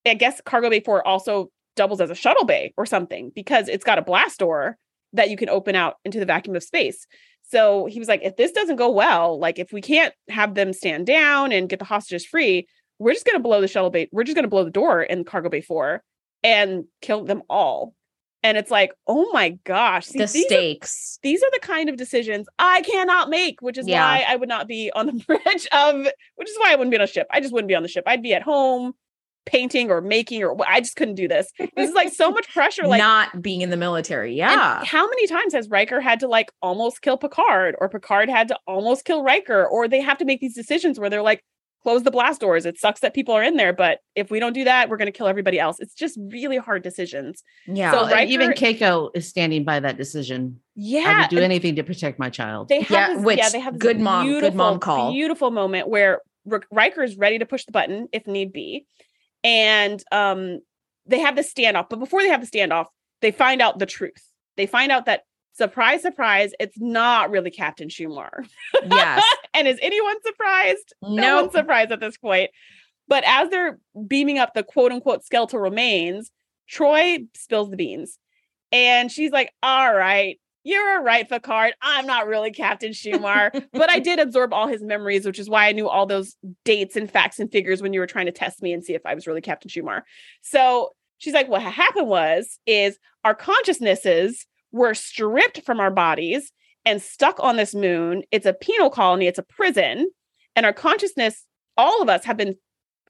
[0.07, 3.85] I guess Cargo Bay 4 also doubles as a shuttle bay or something because it's
[3.85, 4.77] got a blast door
[5.15, 7.07] that you can open out into the vacuum of space.
[7.51, 10.75] So he was like, if this doesn't go well, like if we can't have them
[10.75, 12.69] stand down and get the hostages free,
[12.99, 14.09] we're just going to blow the shuttle bay.
[14.13, 16.03] We're just going to blow the door in Cargo Bay 4
[16.43, 17.95] and kill them all.
[18.43, 20.07] And it's like, oh my gosh.
[20.07, 21.19] See, the these, are, stakes.
[21.23, 24.05] these are the kind of decisions I cannot make, which is Yeah.
[24.05, 26.07] why I would not be on the bridge of,
[26.37, 27.27] which is why I wouldn't be on a ship.
[27.31, 28.05] I just wouldn't be on the ship.
[28.07, 28.93] I'd be at home
[29.47, 31.51] painting or making or I just couldn't do this.
[31.77, 32.87] This is like so much pressure.
[32.87, 34.35] Like not being in the military.
[34.35, 34.85] Yeah.
[34.85, 38.59] how many times has Riker had to like almost kill Picard or Picard had to
[38.67, 41.43] almost kill Riker or they have to make these decisions where they're like,
[41.85, 42.67] close the blast doors.
[42.67, 45.07] It sucks that people are in there, but if we don't do that, we're going
[45.11, 45.77] to kill everybody else.
[45.79, 47.43] It's just really hard decisions.
[47.69, 47.93] Yeah.
[47.93, 50.61] So, Well, and even Keiko is standing by that decision.
[50.75, 50.99] Yeah.
[50.99, 51.21] I Yeah.
[51.21, 52.69] would do anything to protect my child.
[52.69, 55.13] They have Yeah, this, which yeah, they have this good mom- good mom beautiful, call.
[55.13, 56.21] Beautiful moment where
[56.51, 58.85] R- Riker is ready to push the button if need be,
[59.45, 60.61] and um,
[61.07, 61.89] they have the standoff.
[61.91, 62.87] But before they have the standoff,
[63.21, 64.25] they find out the truth.
[64.57, 68.45] They find out that surprise, surprise, it's not really Captain Schumacher.
[68.89, 69.25] yes.
[69.55, 70.95] and is anyone surprised?
[71.03, 71.41] No No.
[71.43, 72.51] one's surprised at this point.
[73.09, 76.31] But as they're beaming up the quote unquote skeletal remains,
[76.71, 78.19] Troi spills the beans.
[78.71, 81.73] And she's like, All right, you're right, Picard.
[81.81, 85.67] I'm not really Captain Schumacher, but I did absorb all his memories, which is why
[85.67, 86.37] I knew all those
[86.67, 89.01] dates and facts and figures when you were trying to test me and see if
[89.07, 90.05] I was really Captain Schumacher.
[90.43, 96.53] So she's like, What happened was, is our consciousnesses were stripped from our bodies
[96.85, 98.23] and stuck on this moon.
[98.31, 100.11] It's a penal colony, it's a prison.
[100.55, 101.47] And our consciousness,
[101.79, 102.57] all of us have been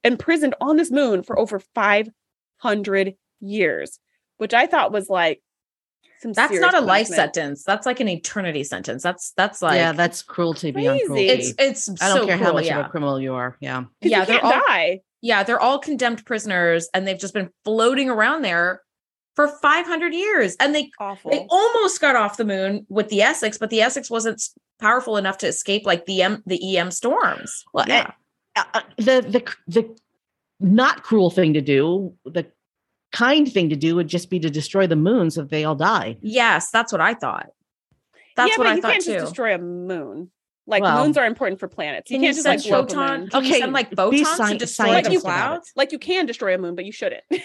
[0.04, 3.98] imprisoned on this moon for over 500 years,
[4.36, 5.42] which I thought was like
[6.20, 7.62] some That's not a life sentence.
[7.64, 9.02] That's like an eternity sentence.
[9.02, 11.28] That's that's like yeah, that's cruelty beyond cruelty.
[11.28, 12.80] it's it's I don't so care how much yeah.
[12.80, 13.56] of a criminal you are.
[13.60, 15.00] Yeah, Yeah, you they're can't all- die.
[15.20, 18.82] Yeah, they're all condemned prisoners and they've just been floating around there
[19.34, 21.30] for 500 years and they Awful.
[21.30, 24.42] they almost got off the moon with the Essex, but the Essex wasn't
[24.80, 27.64] powerful enough to escape like the M the EM storms.
[27.72, 28.12] Well, yeah.
[28.56, 29.96] uh, uh, the the the
[30.60, 32.46] not cruel thing to do, the
[33.12, 35.74] kind thing to do would just be to destroy the moon so that they all
[35.74, 36.16] die.
[36.20, 37.48] yes, that's what I thought.
[38.36, 39.12] That's yeah, what but I you thought can't too.
[39.14, 40.30] just destroy a moon.
[40.66, 42.08] Like Well- moons are important for planets.
[42.08, 43.20] Can you you can't just send like blow a photon?
[43.20, 43.28] moon.
[43.30, 45.22] Can you Okay, send like be photons to sci- destroy the scientific about it.
[45.22, 45.72] clouds?
[45.76, 47.22] Like you can destroy a moon, but you shouldn't.
[47.30, 47.40] you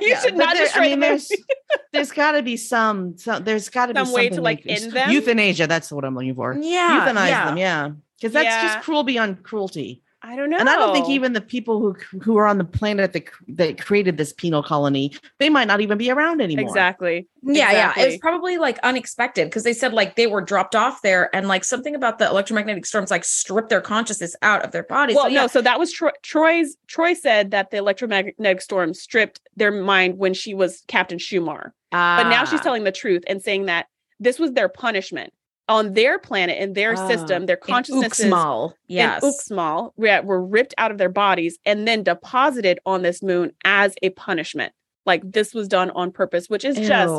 [0.00, 1.18] Yeah, should not there- destroy I mean, the moon.
[1.18, 1.30] there's
[1.92, 4.82] there's got to be some, some there's got to be Some way to, like, it's
[4.82, 5.10] end them?
[5.12, 5.68] Euthanasia.
[5.68, 6.54] That's what I'm looking for.
[6.60, 7.44] Yeah, Euthanize yeah.
[7.46, 7.56] them.
[7.56, 8.62] Yeah, because that's Yeah.
[8.74, 10.02] just cruel beyond cruelty.
[10.28, 10.56] I don't know.
[10.58, 13.80] And I don't think even the people who who are on the planet that that
[13.80, 16.66] created this penal colony, they might not even be around anymore.
[16.66, 17.28] exactly.
[17.42, 17.92] Yeah, yeah.
[17.96, 21.46] It was probably like unexpected because they said like they were dropped off there and
[21.46, 25.14] like something about the electromagnetic storms like stripped their consciousness out of their bodies.
[25.14, 26.76] Well, so, yeah, no, so that was Troi, Troi's.
[26.88, 31.72] Troi said that the electromagnetic storm stripped their mind when she was Captain Schumacher.
[31.92, 32.64] But now she's Ah.
[32.64, 33.86] telling the truth and saying that
[34.18, 35.32] this was their punishment
[35.68, 37.46] on their planet in their Ah, system.
[37.46, 38.72] Their in consciousnesses Uxmal.
[38.88, 39.22] Yes.
[39.22, 44.10] Uxmal were, ripped out of their bodies and then deposited on this moon as a
[44.10, 44.72] punishment.
[45.04, 47.14] Like this was done on purpose, which is just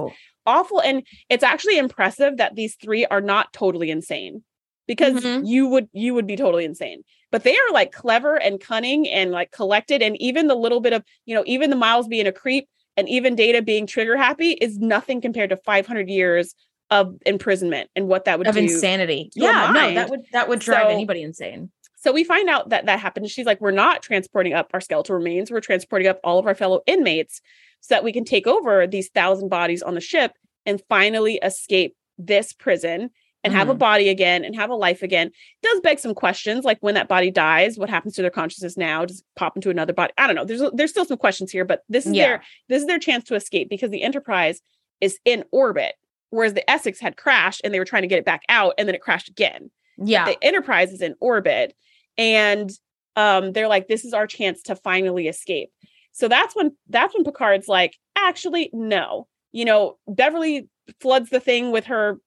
[0.46, 0.82] awful.
[0.82, 4.44] And it's actually impressive that these three are not totally insane
[4.88, 5.42] because Mhm.
[5.46, 7.04] you would you would be totally insane.
[7.32, 10.02] But they are like clever and cunning and like collected.
[10.02, 13.08] And even the little bit of, you know, even the Miles being a creep and
[13.10, 16.56] even Data being trigger happy is nothing compared to 500 years
[16.90, 18.62] of imprisonment and what that would of do.
[18.62, 19.30] insanity.
[19.36, 21.72] Yeah, no, that would that would drive So- anybody insane.
[22.00, 23.30] So we find out that that happened.
[23.30, 25.50] She's like, we're not transporting up our skeletal remains.
[25.52, 27.42] We're transporting up all of our fellow inmates
[27.82, 30.34] so that we can take over these thousand bodies on the ship
[30.66, 33.10] and finally escape this prison
[33.44, 33.80] and have a Mhm.
[33.80, 35.32] body again and have a life again.
[35.64, 39.04] does beg some questions like when that body dies, what happens to their consciousness now?
[39.06, 40.14] Does it pop into another body?
[40.18, 40.46] I don't know.
[40.46, 42.28] There's there's still some questions here, but this is Yeah.
[42.28, 44.62] their this is their chance to escape because the Enterprise
[45.02, 45.96] is in orbit,
[46.38, 48.88] whereas the Essex had crashed and they were trying to get it back out and
[48.88, 50.26] then it crashed again Yeah.
[50.26, 51.74] the enterprise is in orbit
[52.18, 52.70] and
[53.16, 55.70] um they're like this is our chance to finally escape
[56.12, 60.70] so that's when that's when picard's like actually no you know beverly
[61.02, 62.20] floods the thing with her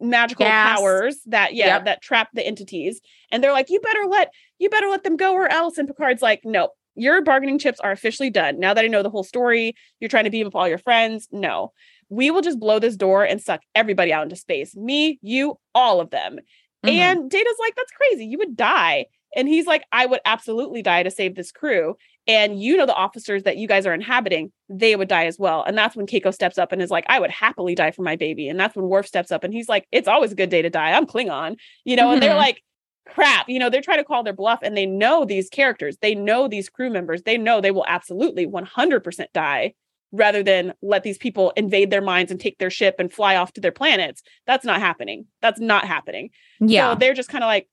[0.00, 0.78] magical Gas.
[0.78, 1.84] powers that yeah Yep.
[1.84, 3.00] that trap the entities
[3.30, 6.22] and they're like you better let you better let them go or else and picard's
[6.22, 8.58] like no your bargaining chips are officially done.
[8.58, 11.28] Now that I know the whole story, you're trying to beam up all your friends.
[11.30, 11.72] No,
[12.08, 14.74] we will just blow this door and suck everybody out into space.
[14.76, 16.38] Me, you, all of them.
[16.84, 16.88] Mm-hmm.
[16.88, 18.26] And Data's like, that's crazy.
[18.26, 19.06] You would die.
[19.36, 21.96] And he's like, I would absolutely die to save this crew.
[22.26, 25.64] And you know, the officers that you guys are inhabiting, they would die as well.
[25.64, 28.16] And that's when Keiko steps up and is like, I would happily die for my
[28.16, 28.48] baby.
[28.48, 30.70] And that's when Worf steps up and he's like, It's always a good day to
[30.70, 30.92] die.
[30.92, 32.12] I'm Klingon, you know, mm-hmm.
[32.14, 32.38] and they're mm-hmm.
[32.38, 32.62] like,
[33.06, 33.48] crap.
[33.48, 36.48] You know, they're trying to call their bluff and they know these characters, they know
[36.48, 39.74] these crew members, they know they will absolutely 100% die
[40.12, 43.52] rather than let these people invade their minds and take their ship and fly off
[43.52, 44.22] to their planets.
[44.46, 45.26] That's not happening.
[45.42, 46.30] That's not happening.
[46.60, 46.92] Yeah.
[46.92, 47.68] So they're just kind of like,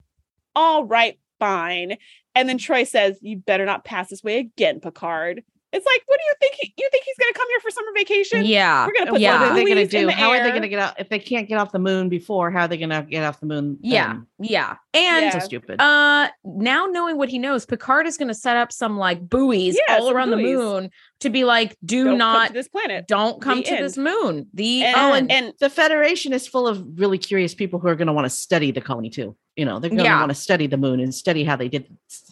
[0.56, 1.98] all right, fine.
[2.34, 5.44] And then Troi says, You better not pass this way again, Picard.
[5.76, 6.54] It's like, what do you think?
[6.56, 8.46] He, you think he's going to come here for summer vacation?
[8.46, 8.88] Yeah.
[8.88, 9.42] We're going to put yeah.
[9.42, 10.08] What are they going to do?
[10.08, 10.40] How air?
[10.40, 10.98] are they going to get out?
[10.98, 13.42] If they can't get off the moon before, how are they going to get off
[13.42, 13.78] the moon?
[13.82, 14.08] Yeah.
[14.08, 14.28] Then?
[14.40, 14.76] Yeah.
[14.94, 15.30] And yeah.
[15.32, 15.82] so stupid.
[15.82, 19.78] Uh, now knowing what he knows, Picard is going to set up some like buoys
[19.88, 20.38] yeah, all around buoys.
[20.38, 23.08] the moon to be like, do don't not this planet.
[23.08, 23.86] Don't come the to end.
[23.86, 24.48] this moon.
[24.54, 27.96] The and, oh, and, and the Federation is full of really curious people who are
[27.96, 29.36] going to want to study the colony too.
[29.56, 30.20] You know, they're going to yeah.
[30.20, 31.86] want to study the moon and study how they did.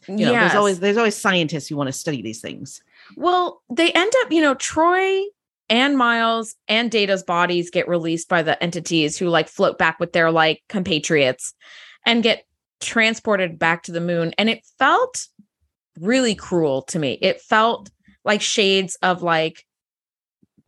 [0.07, 0.51] You know, yes.
[0.51, 2.81] there's always there's always scientists who want to study these things.
[3.17, 5.25] Well, they end up, you know, Troi
[5.69, 10.13] and Miles and Data's bodies get released by the entities who like float back with
[10.13, 11.53] their like compatriots
[12.05, 12.45] and get
[12.81, 14.33] transported back to the moon.
[14.37, 15.27] And it felt
[15.99, 17.17] really cruel to me.
[17.21, 17.89] It felt
[18.25, 19.65] like shades of like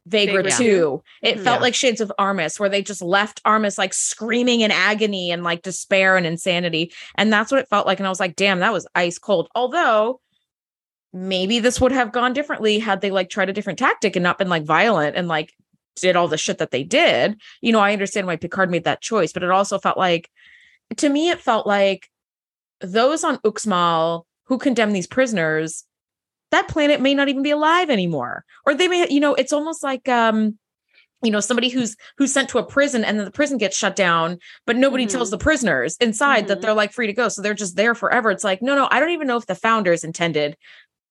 [0.07, 1.01] Vagra 2.
[1.21, 1.43] It mm-hmm.
[1.43, 1.61] felt yeah.
[1.61, 5.63] like shades of Armus, where they just left Armus like screaming in agony and like
[5.63, 6.93] despair and insanity.
[7.15, 7.99] And that's what it felt like.
[7.99, 9.49] And I was like, damn, that was ice cold.
[9.55, 10.21] Although
[11.15, 14.37] maybe this would have gone differently had they like tried a different tactic and not
[14.37, 15.53] been like violent and like
[15.95, 17.39] did all the shit that they did.
[17.61, 20.29] You know, I understand why Picard made that choice, but it also felt like
[20.97, 22.09] to me it felt like
[22.81, 25.85] those on Uxmal who condemn these prisoners,
[26.51, 28.43] that planet may not even be alive anymore.
[28.65, 30.59] Or they may, you know, it's almost like um
[31.23, 33.95] you know somebody who's who's sent to a prison and then the prison gets shut
[33.95, 35.17] down but nobody mm-hmm.
[35.17, 36.47] tells the prisoners inside mm-hmm.
[36.47, 38.87] that they're like free to go so they're just there forever it's like no no
[38.91, 40.55] i don't even know if the founders intended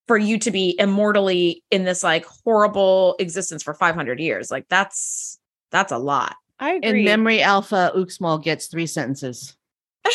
[0.06, 5.39] for you to be immortally in this like horrible existence for 500 years like that's
[5.70, 9.56] that's a lot i agree in memory alpha uxmal gets three sentences
[10.10, 10.12] so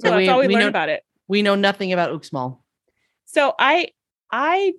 [0.00, 2.58] that's we, all we, we learned know, about it we know nothing about uxmal
[3.24, 3.88] so i
[4.30, 4.72] i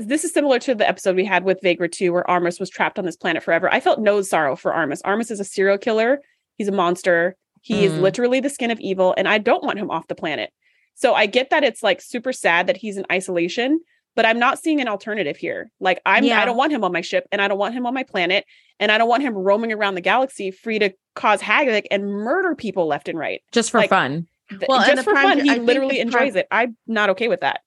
[0.00, 2.98] this is similar to the episode we had with Vagra 2 where Armus was trapped
[2.98, 3.72] on this planet forever.
[3.72, 5.00] I felt no sorrow for Armus.
[5.02, 6.20] Armus is a serial killer.
[6.56, 7.36] He's a monster.
[7.62, 7.82] He mm.
[7.84, 10.52] is literally the skin of evil and I don't want him off the planet.
[10.98, 13.80] So I get that it's like super sad that he's in isolation,
[14.16, 15.70] but I'm not seeing an alternative here.
[15.78, 16.42] Like I'm yeah.
[16.42, 18.44] I don't want him on my ship and I don't want him on my planet
[18.80, 22.56] and I don't want him roaming around the galaxy free to cause havoc and murder
[22.56, 23.42] people left and right.
[23.52, 24.26] Just for like, fun.
[24.50, 26.48] Th- well, just for fun, he literally enjoys prime, it.
[26.50, 27.60] I'm not okay with that.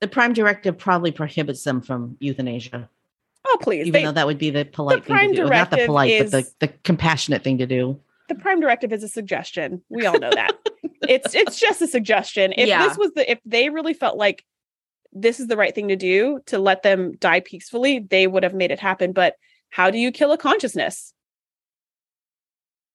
[0.00, 2.90] The prime directive probably prohibits them from euthanasia.
[3.46, 3.86] Oh, please.
[3.86, 5.48] Even they, though that would be the polite the thing to do.
[5.48, 8.00] Not the polite, is, but the, the compassionate thing to do.
[8.28, 9.82] The prime directive is a suggestion.
[9.88, 10.52] We all know that.
[11.08, 12.52] it's it's just a suggestion.
[12.56, 12.86] If yeah.
[12.86, 14.44] this was the if they really felt like
[15.12, 18.54] this is the right thing to do to let them die peacefully, they would have
[18.54, 19.12] made it happen.
[19.12, 19.34] But
[19.70, 21.12] how do you kill a consciousness?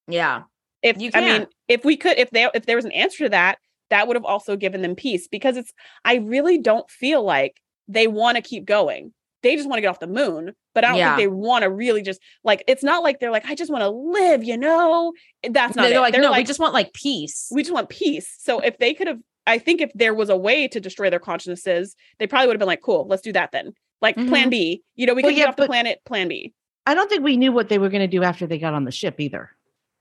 [0.08, 0.44] Yeah.
[0.82, 3.30] If you I mean, if we could, if there if there was an answer to
[3.30, 5.74] that, that would have also given them peace because it's
[6.06, 9.88] I really don't feel like they want to keep going they just want to get
[9.88, 11.16] off the moon but i don't yeah.
[11.16, 13.82] think they want to really just like it's not like they're like i just want
[13.82, 15.14] to live you know
[15.52, 16.02] that's not they're it.
[16.02, 18.78] like they're no like, we just want like peace we just want peace so if
[18.78, 22.28] they could have i think if there was a way to destroy their consciousnesses they
[22.28, 24.30] probably would have been like cool let's do that then like mm-hmm.
[24.30, 26.54] plan b you know we well, can yeah, get off the planet plan b
[26.86, 28.86] i don't think we knew what they were going to do after they got on
[28.86, 29.52] the ship either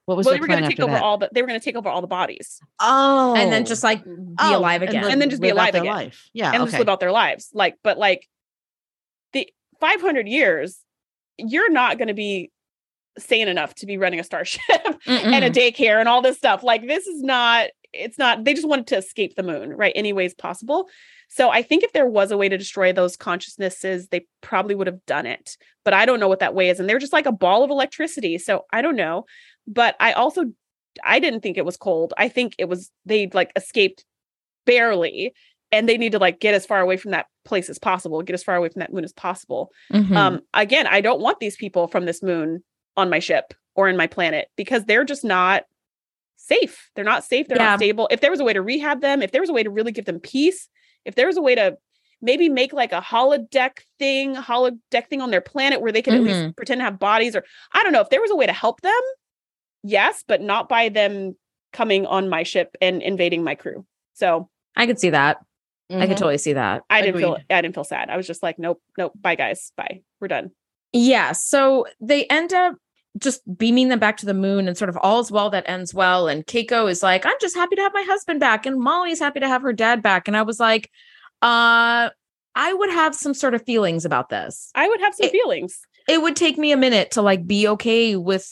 [0.08, 1.02] what was well, they were going to take over that?
[1.02, 2.62] all the they were going to take over all the bodies.
[2.80, 5.74] Oh, and then just like be oh, alive again, and, and then just be alive
[5.74, 5.84] again.
[5.84, 6.30] Life.
[6.32, 6.70] Yeah, and okay.
[6.70, 7.50] just live out their lives.
[7.52, 8.26] Like, but like
[9.80, 10.78] 500 years,
[11.36, 12.50] you're not going to be
[13.18, 14.62] sane enough to be running a starship
[15.06, 16.62] and a daycare and all this stuff.
[16.62, 19.92] Like this is not it's not they just wanted to escape the moon, right?
[19.96, 20.88] Any ways possible.
[21.28, 24.86] So I think if there was a way to destroy those consciousnesses, they probably would
[24.86, 25.56] have done it.
[25.84, 27.70] But I don't know what that way is and they're just like a ball of
[27.70, 28.38] electricity.
[28.38, 29.24] So I don't know.
[29.66, 30.44] But I also
[31.04, 32.14] I didn't think it was cold.
[32.16, 34.04] I think it was they like escaped
[34.64, 35.32] barely
[35.72, 38.34] and they need to like get as far away from that place as possible get
[38.34, 40.16] as far away from that moon as possible mm-hmm.
[40.16, 42.62] um again i don't want these people from this moon
[42.96, 45.64] on my ship or in my planet because they're just not
[46.36, 47.70] safe they're not safe they're yeah.
[47.70, 49.62] not stable if there was a way to rehab them if there was a way
[49.62, 50.68] to really give them peace
[51.04, 51.76] if there was a way to
[52.20, 56.22] maybe make like a holodeck thing holodeck thing on their planet where they can mm-hmm.
[56.22, 56.50] at least mm-hmm.
[56.52, 58.80] pretend to have bodies or i don't know if there was a way to help
[58.82, 59.00] them
[59.82, 61.34] yes but not by them
[61.72, 63.84] coming on my ship and invading my crew
[64.14, 65.38] so i could see that
[65.90, 66.18] I could Mhm.
[66.18, 66.82] totally see that.
[66.90, 68.10] I didn't feel I didn't feel sad.
[68.10, 70.50] I was just like, nope, nope, bye guys, bye, we're done.
[70.92, 71.32] Yeah.
[71.32, 72.74] So they end up
[73.18, 76.28] just beaming them back to the moon and sort of all's well that ends well.
[76.28, 78.64] And Keiko is like, I'm just happy to have my husband back.
[78.66, 80.28] And Molly's happy to have her dad back.
[80.28, 80.90] And I was like,
[81.42, 82.10] uh,
[82.54, 84.70] I would have some sort of feelings about this.
[84.74, 85.80] I would have some It- feelings.
[86.08, 88.50] It would take me a minute to like be okay with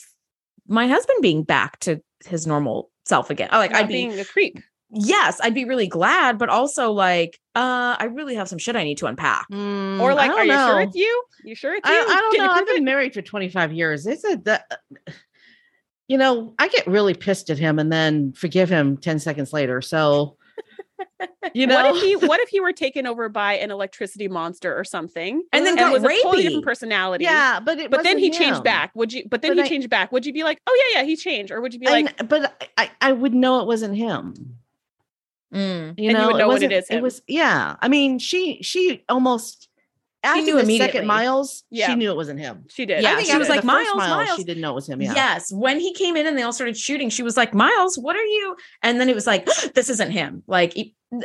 [0.69, 3.49] my husband being back to his normal self again.
[3.53, 4.59] I like Not I'd be being a creep.
[4.91, 8.85] Yes, I'd be really glad, but also like, uh, I really have some shit I
[8.85, 9.47] need to unpack.
[9.51, 11.25] Mm, Or like, are you sure it's you?
[11.45, 11.99] You sure it's I, you?
[12.09, 12.51] I don't know.
[12.51, 14.07] I've been married for 25 years.
[14.07, 14.71] It's a, that,
[16.09, 19.81] you know, I get really pissed at him and then forgive him 10 seconds later.
[19.83, 20.37] So,
[21.55, 24.79] you know, What if he what if he were taken over by an electricity monster
[24.79, 25.43] or something?
[25.53, 27.25] And then and got was a totally different personality.
[27.25, 28.93] yeah, but But then he changed back.
[28.95, 30.13] Would you but then But he I- changed back.
[30.13, 31.51] Would you be like, oh yeah, yeah, he changed?
[31.53, 34.59] Or would you be like, kn- but I, I would know it wasn't him.
[35.55, 35.59] Mm.
[35.59, 37.03] You And you know, would know it is It him.
[37.03, 37.77] was, yeah.
[37.81, 39.69] I mean, she, she almost,
[40.25, 40.79] after knew the immediately.
[40.93, 41.87] second miles, Yeah.
[41.87, 42.65] she knew it wasn't him.
[42.69, 43.03] she did?
[43.03, 45.01] Yeah, I think she was like, first "Miles, Miles." She didn't know it was him.
[45.01, 45.15] Yeah.
[45.15, 45.53] Yes.
[45.53, 48.25] When he came in and they all started shooting, she was like, Miles, what are
[48.25, 48.57] you?
[48.83, 50.43] And then it was like, this isn't him.
[50.49, 50.75] Like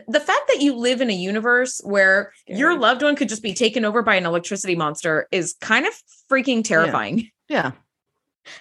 [0.08, 3.56] the fact that you live in a universe where your loved one could just be
[3.56, 5.94] taken over by an electricity monster is kind of
[6.32, 7.30] freaking terrifying.
[7.50, 7.72] Yeah.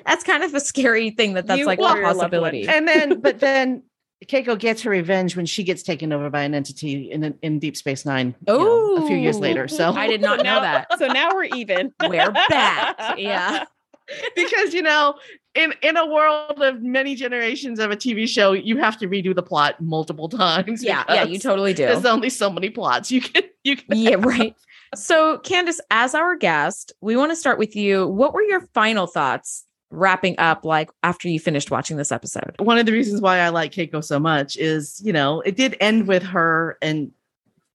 [0.06, 2.14] That's kind of a scary thing that that's You like a your loved one.
[2.14, 2.66] possibility.
[2.68, 3.82] and then but then
[4.26, 7.76] Keiko gets her revenge when she gets taken over by an entity in in Deep
[7.76, 8.34] Space Nine.
[8.46, 9.66] you know, a few years later.
[9.66, 10.88] So I did not know that.
[10.98, 11.94] So now we're even.
[12.06, 13.18] We're back.
[13.18, 13.64] Yeah.
[14.36, 15.14] because you know,
[15.54, 19.34] in in a world of many generations of a TV show, you have to redo
[19.34, 20.84] the plot multiple times.
[20.84, 21.04] Yeah.
[21.08, 21.24] Yeah.
[21.24, 21.86] You totally do.
[21.86, 23.96] There's only so many plots you can you can.
[23.96, 24.54] yeah, right.
[24.94, 28.08] So, Kandas, as our guest, we want to start with you.
[28.08, 32.54] What were your final thoughts wrapping up like after you finished watching this episode?
[32.58, 35.76] One of the reasons why I like Keiko so much is, you know, it did
[35.80, 37.10] end with her and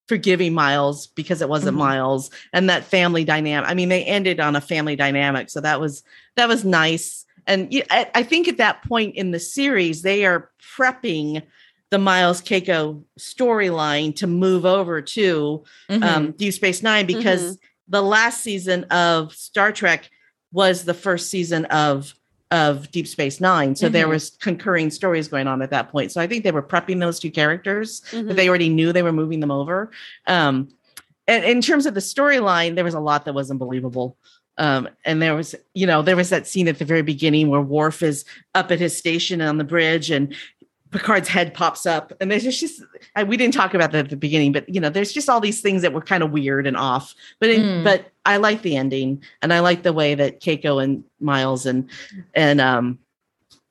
[0.07, 1.79] forgiving Miles because it wasn't Mhm.
[1.79, 3.69] Miles and that family dynamic.
[3.69, 6.03] I mean, they ended on a family dynamic, so that was
[6.35, 7.25] that was nice.
[7.47, 11.41] And I, I think at that point in the series, they are prepping
[11.91, 16.03] the Miles Keiko storyline to move over to Mhm.
[16.03, 20.09] um, Deep Space Nine because the last season of Star Trek
[20.55, 22.15] was the first season of
[22.51, 23.75] of Deep Space Nine.
[23.75, 24.11] So there Mhm.
[24.11, 26.11] was concurring stories going on at that point.
[26.11, 28.27] So I think they were prepping those two characters, Mhm.
[28.27, 29.91] but they already knew they were moving them over.
[30.27, 30.69] Um,
[31.27, 34.15] and in terms of the storyline, there was a lot that was unbelievable.
[34.57, 37.59] Um, and there was, you know, there was that scene at the very beginning where
[37.61, 38.23] Worf is
[38.53, 40.33] up at his station on the bridge and
[40.91, 42.83] Picard's head pops up, and there's just, just
[43.15, 45.41] I, we didn't talk about that at the beginning, but you know, there's just all
[45.41, 47.13] these things that were kind of weird and off.
[47.39, 47.83] But in, Mm.
[47.83, 51.89] but I like the ending, and I like the way that Keiko and Miles and
[52.33, 52.99] and um,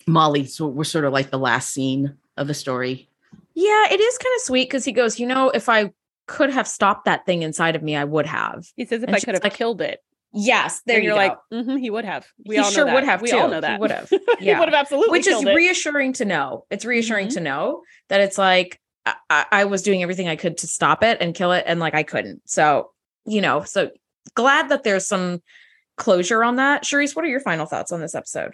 [0.07, 3.09] Molly so were sort of like the last scene of the story.
[3.55, 5.93] Yeah, it is kind of sweet because he goes, you know, if I
[6.27, 8.67] could have stopped that thing inside of me, I would have.
[8.77, 10.03] He says if And I could have like, killed it.
[10.35, 11.27] Yes, there and you you're go.
[11.29, 12.27] like, mm-hmm, he would have.
[12.45, 12.95] We He all know sure that.
[12.95, 13.37] would have We too.
[13.39, 14.09] all know that He would have.
[14.11, 14.59] he Yeah.
[14.59, 15.55] would have absolutely which is it.
[15.55, 16.67] reassuring to know.
[16.71, 17.35] It's reassuring Mhm.
[17.35, 21.19] to know that it's like I, I, was doing everything I could to stop it
[21.21, 22.41] and kill it, and like I couldn't.
[22.49, 22.91] So
[23.27, 23.91] you know, so
[24.35, 25.43] glad that there's some
[25.97, 26.85] closure on that.
[26.85, 28.53] Shereese, what are your final thoughts on this episode?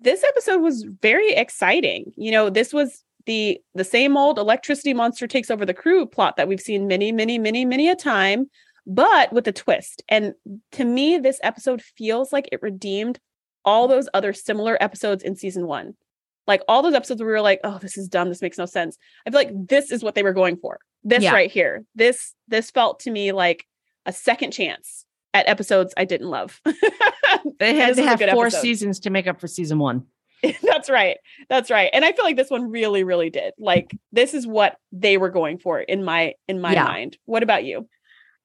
[0.00, 2.12] this episode was very exciting.
[2.16, 6.36] You know, this was the the same old electricity monster takes over the crew plot
[6.36, 8.48] that we've seen many, many, many, many a time,
[8.88, 10.02] but with a twist.
[10.08, 10.34] And
[10.72, 13.20] to me, this episode feels like it redeemed
[13.64, 15.94] all those other similar episodes in season one.
[16.46, 18.28] Like all those episodes where we were like, oh, this is dumb.
[18.30, 18.96] This makes no sense.
[19.26, 20.78] I feel like this is what they were going for.
[21.04, 21.32] This Yeah.
[21.34, 21.84] right here.
[21.94, 23.66] This this felt to me like
[24.06, 25.04] a second chance
[25.34, 26.60] at episodes I didn't love.
[27.60, 28.60] They had to have four episode.
[28.62, 30.06] seasons to make up for season one.
[30.62, 31.18] That's right.
[31.50, 31.90] That's right.
[31.92, 33.52] And I feel like this one really, really did.
[33.58, 36.84] Like this is what they were going for in my in my Yeah.
[36.84, 37.18] mind.
[37.26, 37.86] What about you?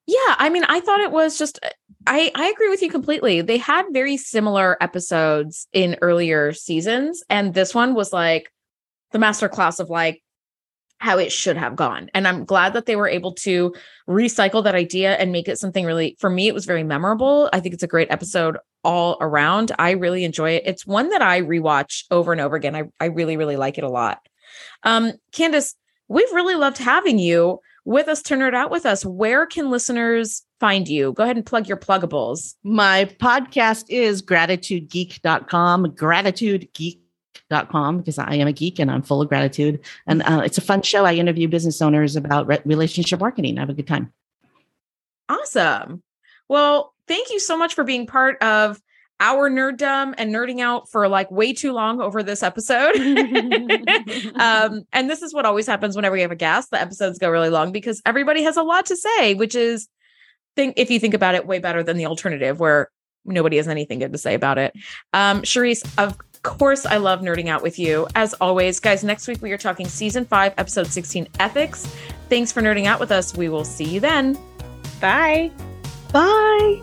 [0.05, 1.59] Yeah, I mean, I thought it was just
[2.05, 3.41] I I agree with you completely.
[3.41, 8.51] They had very similar episodes in earlier seasons and this one was like
[9.11, 10.21] the master class of like
[10.97, 12.09] how it should have gone.
[12.13, 13.73] And I'm glad that they were able to
[14.07, 17.49] recycle that idea and make it something really for me it was very memorable.
[17.53, 19.71] I think it's a great episode all around.
[19.79, 20.63] I really enjoy it.
[20.65, 22.75] It's one that I rewatch over and over again.
[22.75, 24.19] I I really really like it a lot.
[24.83, 25.75] Um Kandas,
[26.09, 29.05] we've really loved having you with us to nerd out with us.
[29.05, 31.13] Where can listeners find you?
[31.13, 32.55] Go ahead and plug your pluggables.
[32.63, 39.81] My podcast is gratitudegeek.com, gratitudegeek.com, because I am a geek and I'm full of gratitude.
[40.07, 41.05] And uh, it's a fun show.
[41.05, 43.57] I interview business owners about re- relationship marketing.
[43.57, 44.13] I have a good time.
[45.29, 46.03] Awesome.
[46.47, 48.79] Well, thank you so much for being part of
[49.19, 52.95] our nerddom and nerding out for like way too long over this episode.
[54.35, 56.71] um, and this is what always happens whenever we have a guest.
[56.71, 59.87] The episodes go really long because everybody has a lot to say, which is
[60.55, 62.89] think if you think about it, way better than the alternative where
[63.25, 64.73] nobody has anything good to say about it.
[65.13, 68.07] Um, Shereese, of course, I love nerding out with you.
[68.15, 71.85] As always, guys, next week we are talking season five, episode 16, ethics.
[72.29, 73.35] Thanks for nerding out with us.
[73.35, 74.37] We will see you then.
[74.99, 75.51] Bye.
[76.11, 76.81] Bye.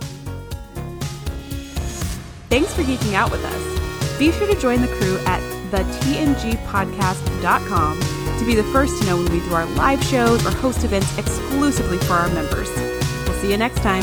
[2.51, 4.19] Thanks for geeking out with us.
[4.19, 5.41] Be sure to join the crew at
[5.71, 8.01] thetngpodcast.com
[8.41, 11.17] to be the first to know when we do our live shows or host events
[11.17, 12.69] exclusively for our members.
[13.25, 14.03] We'll see you next time.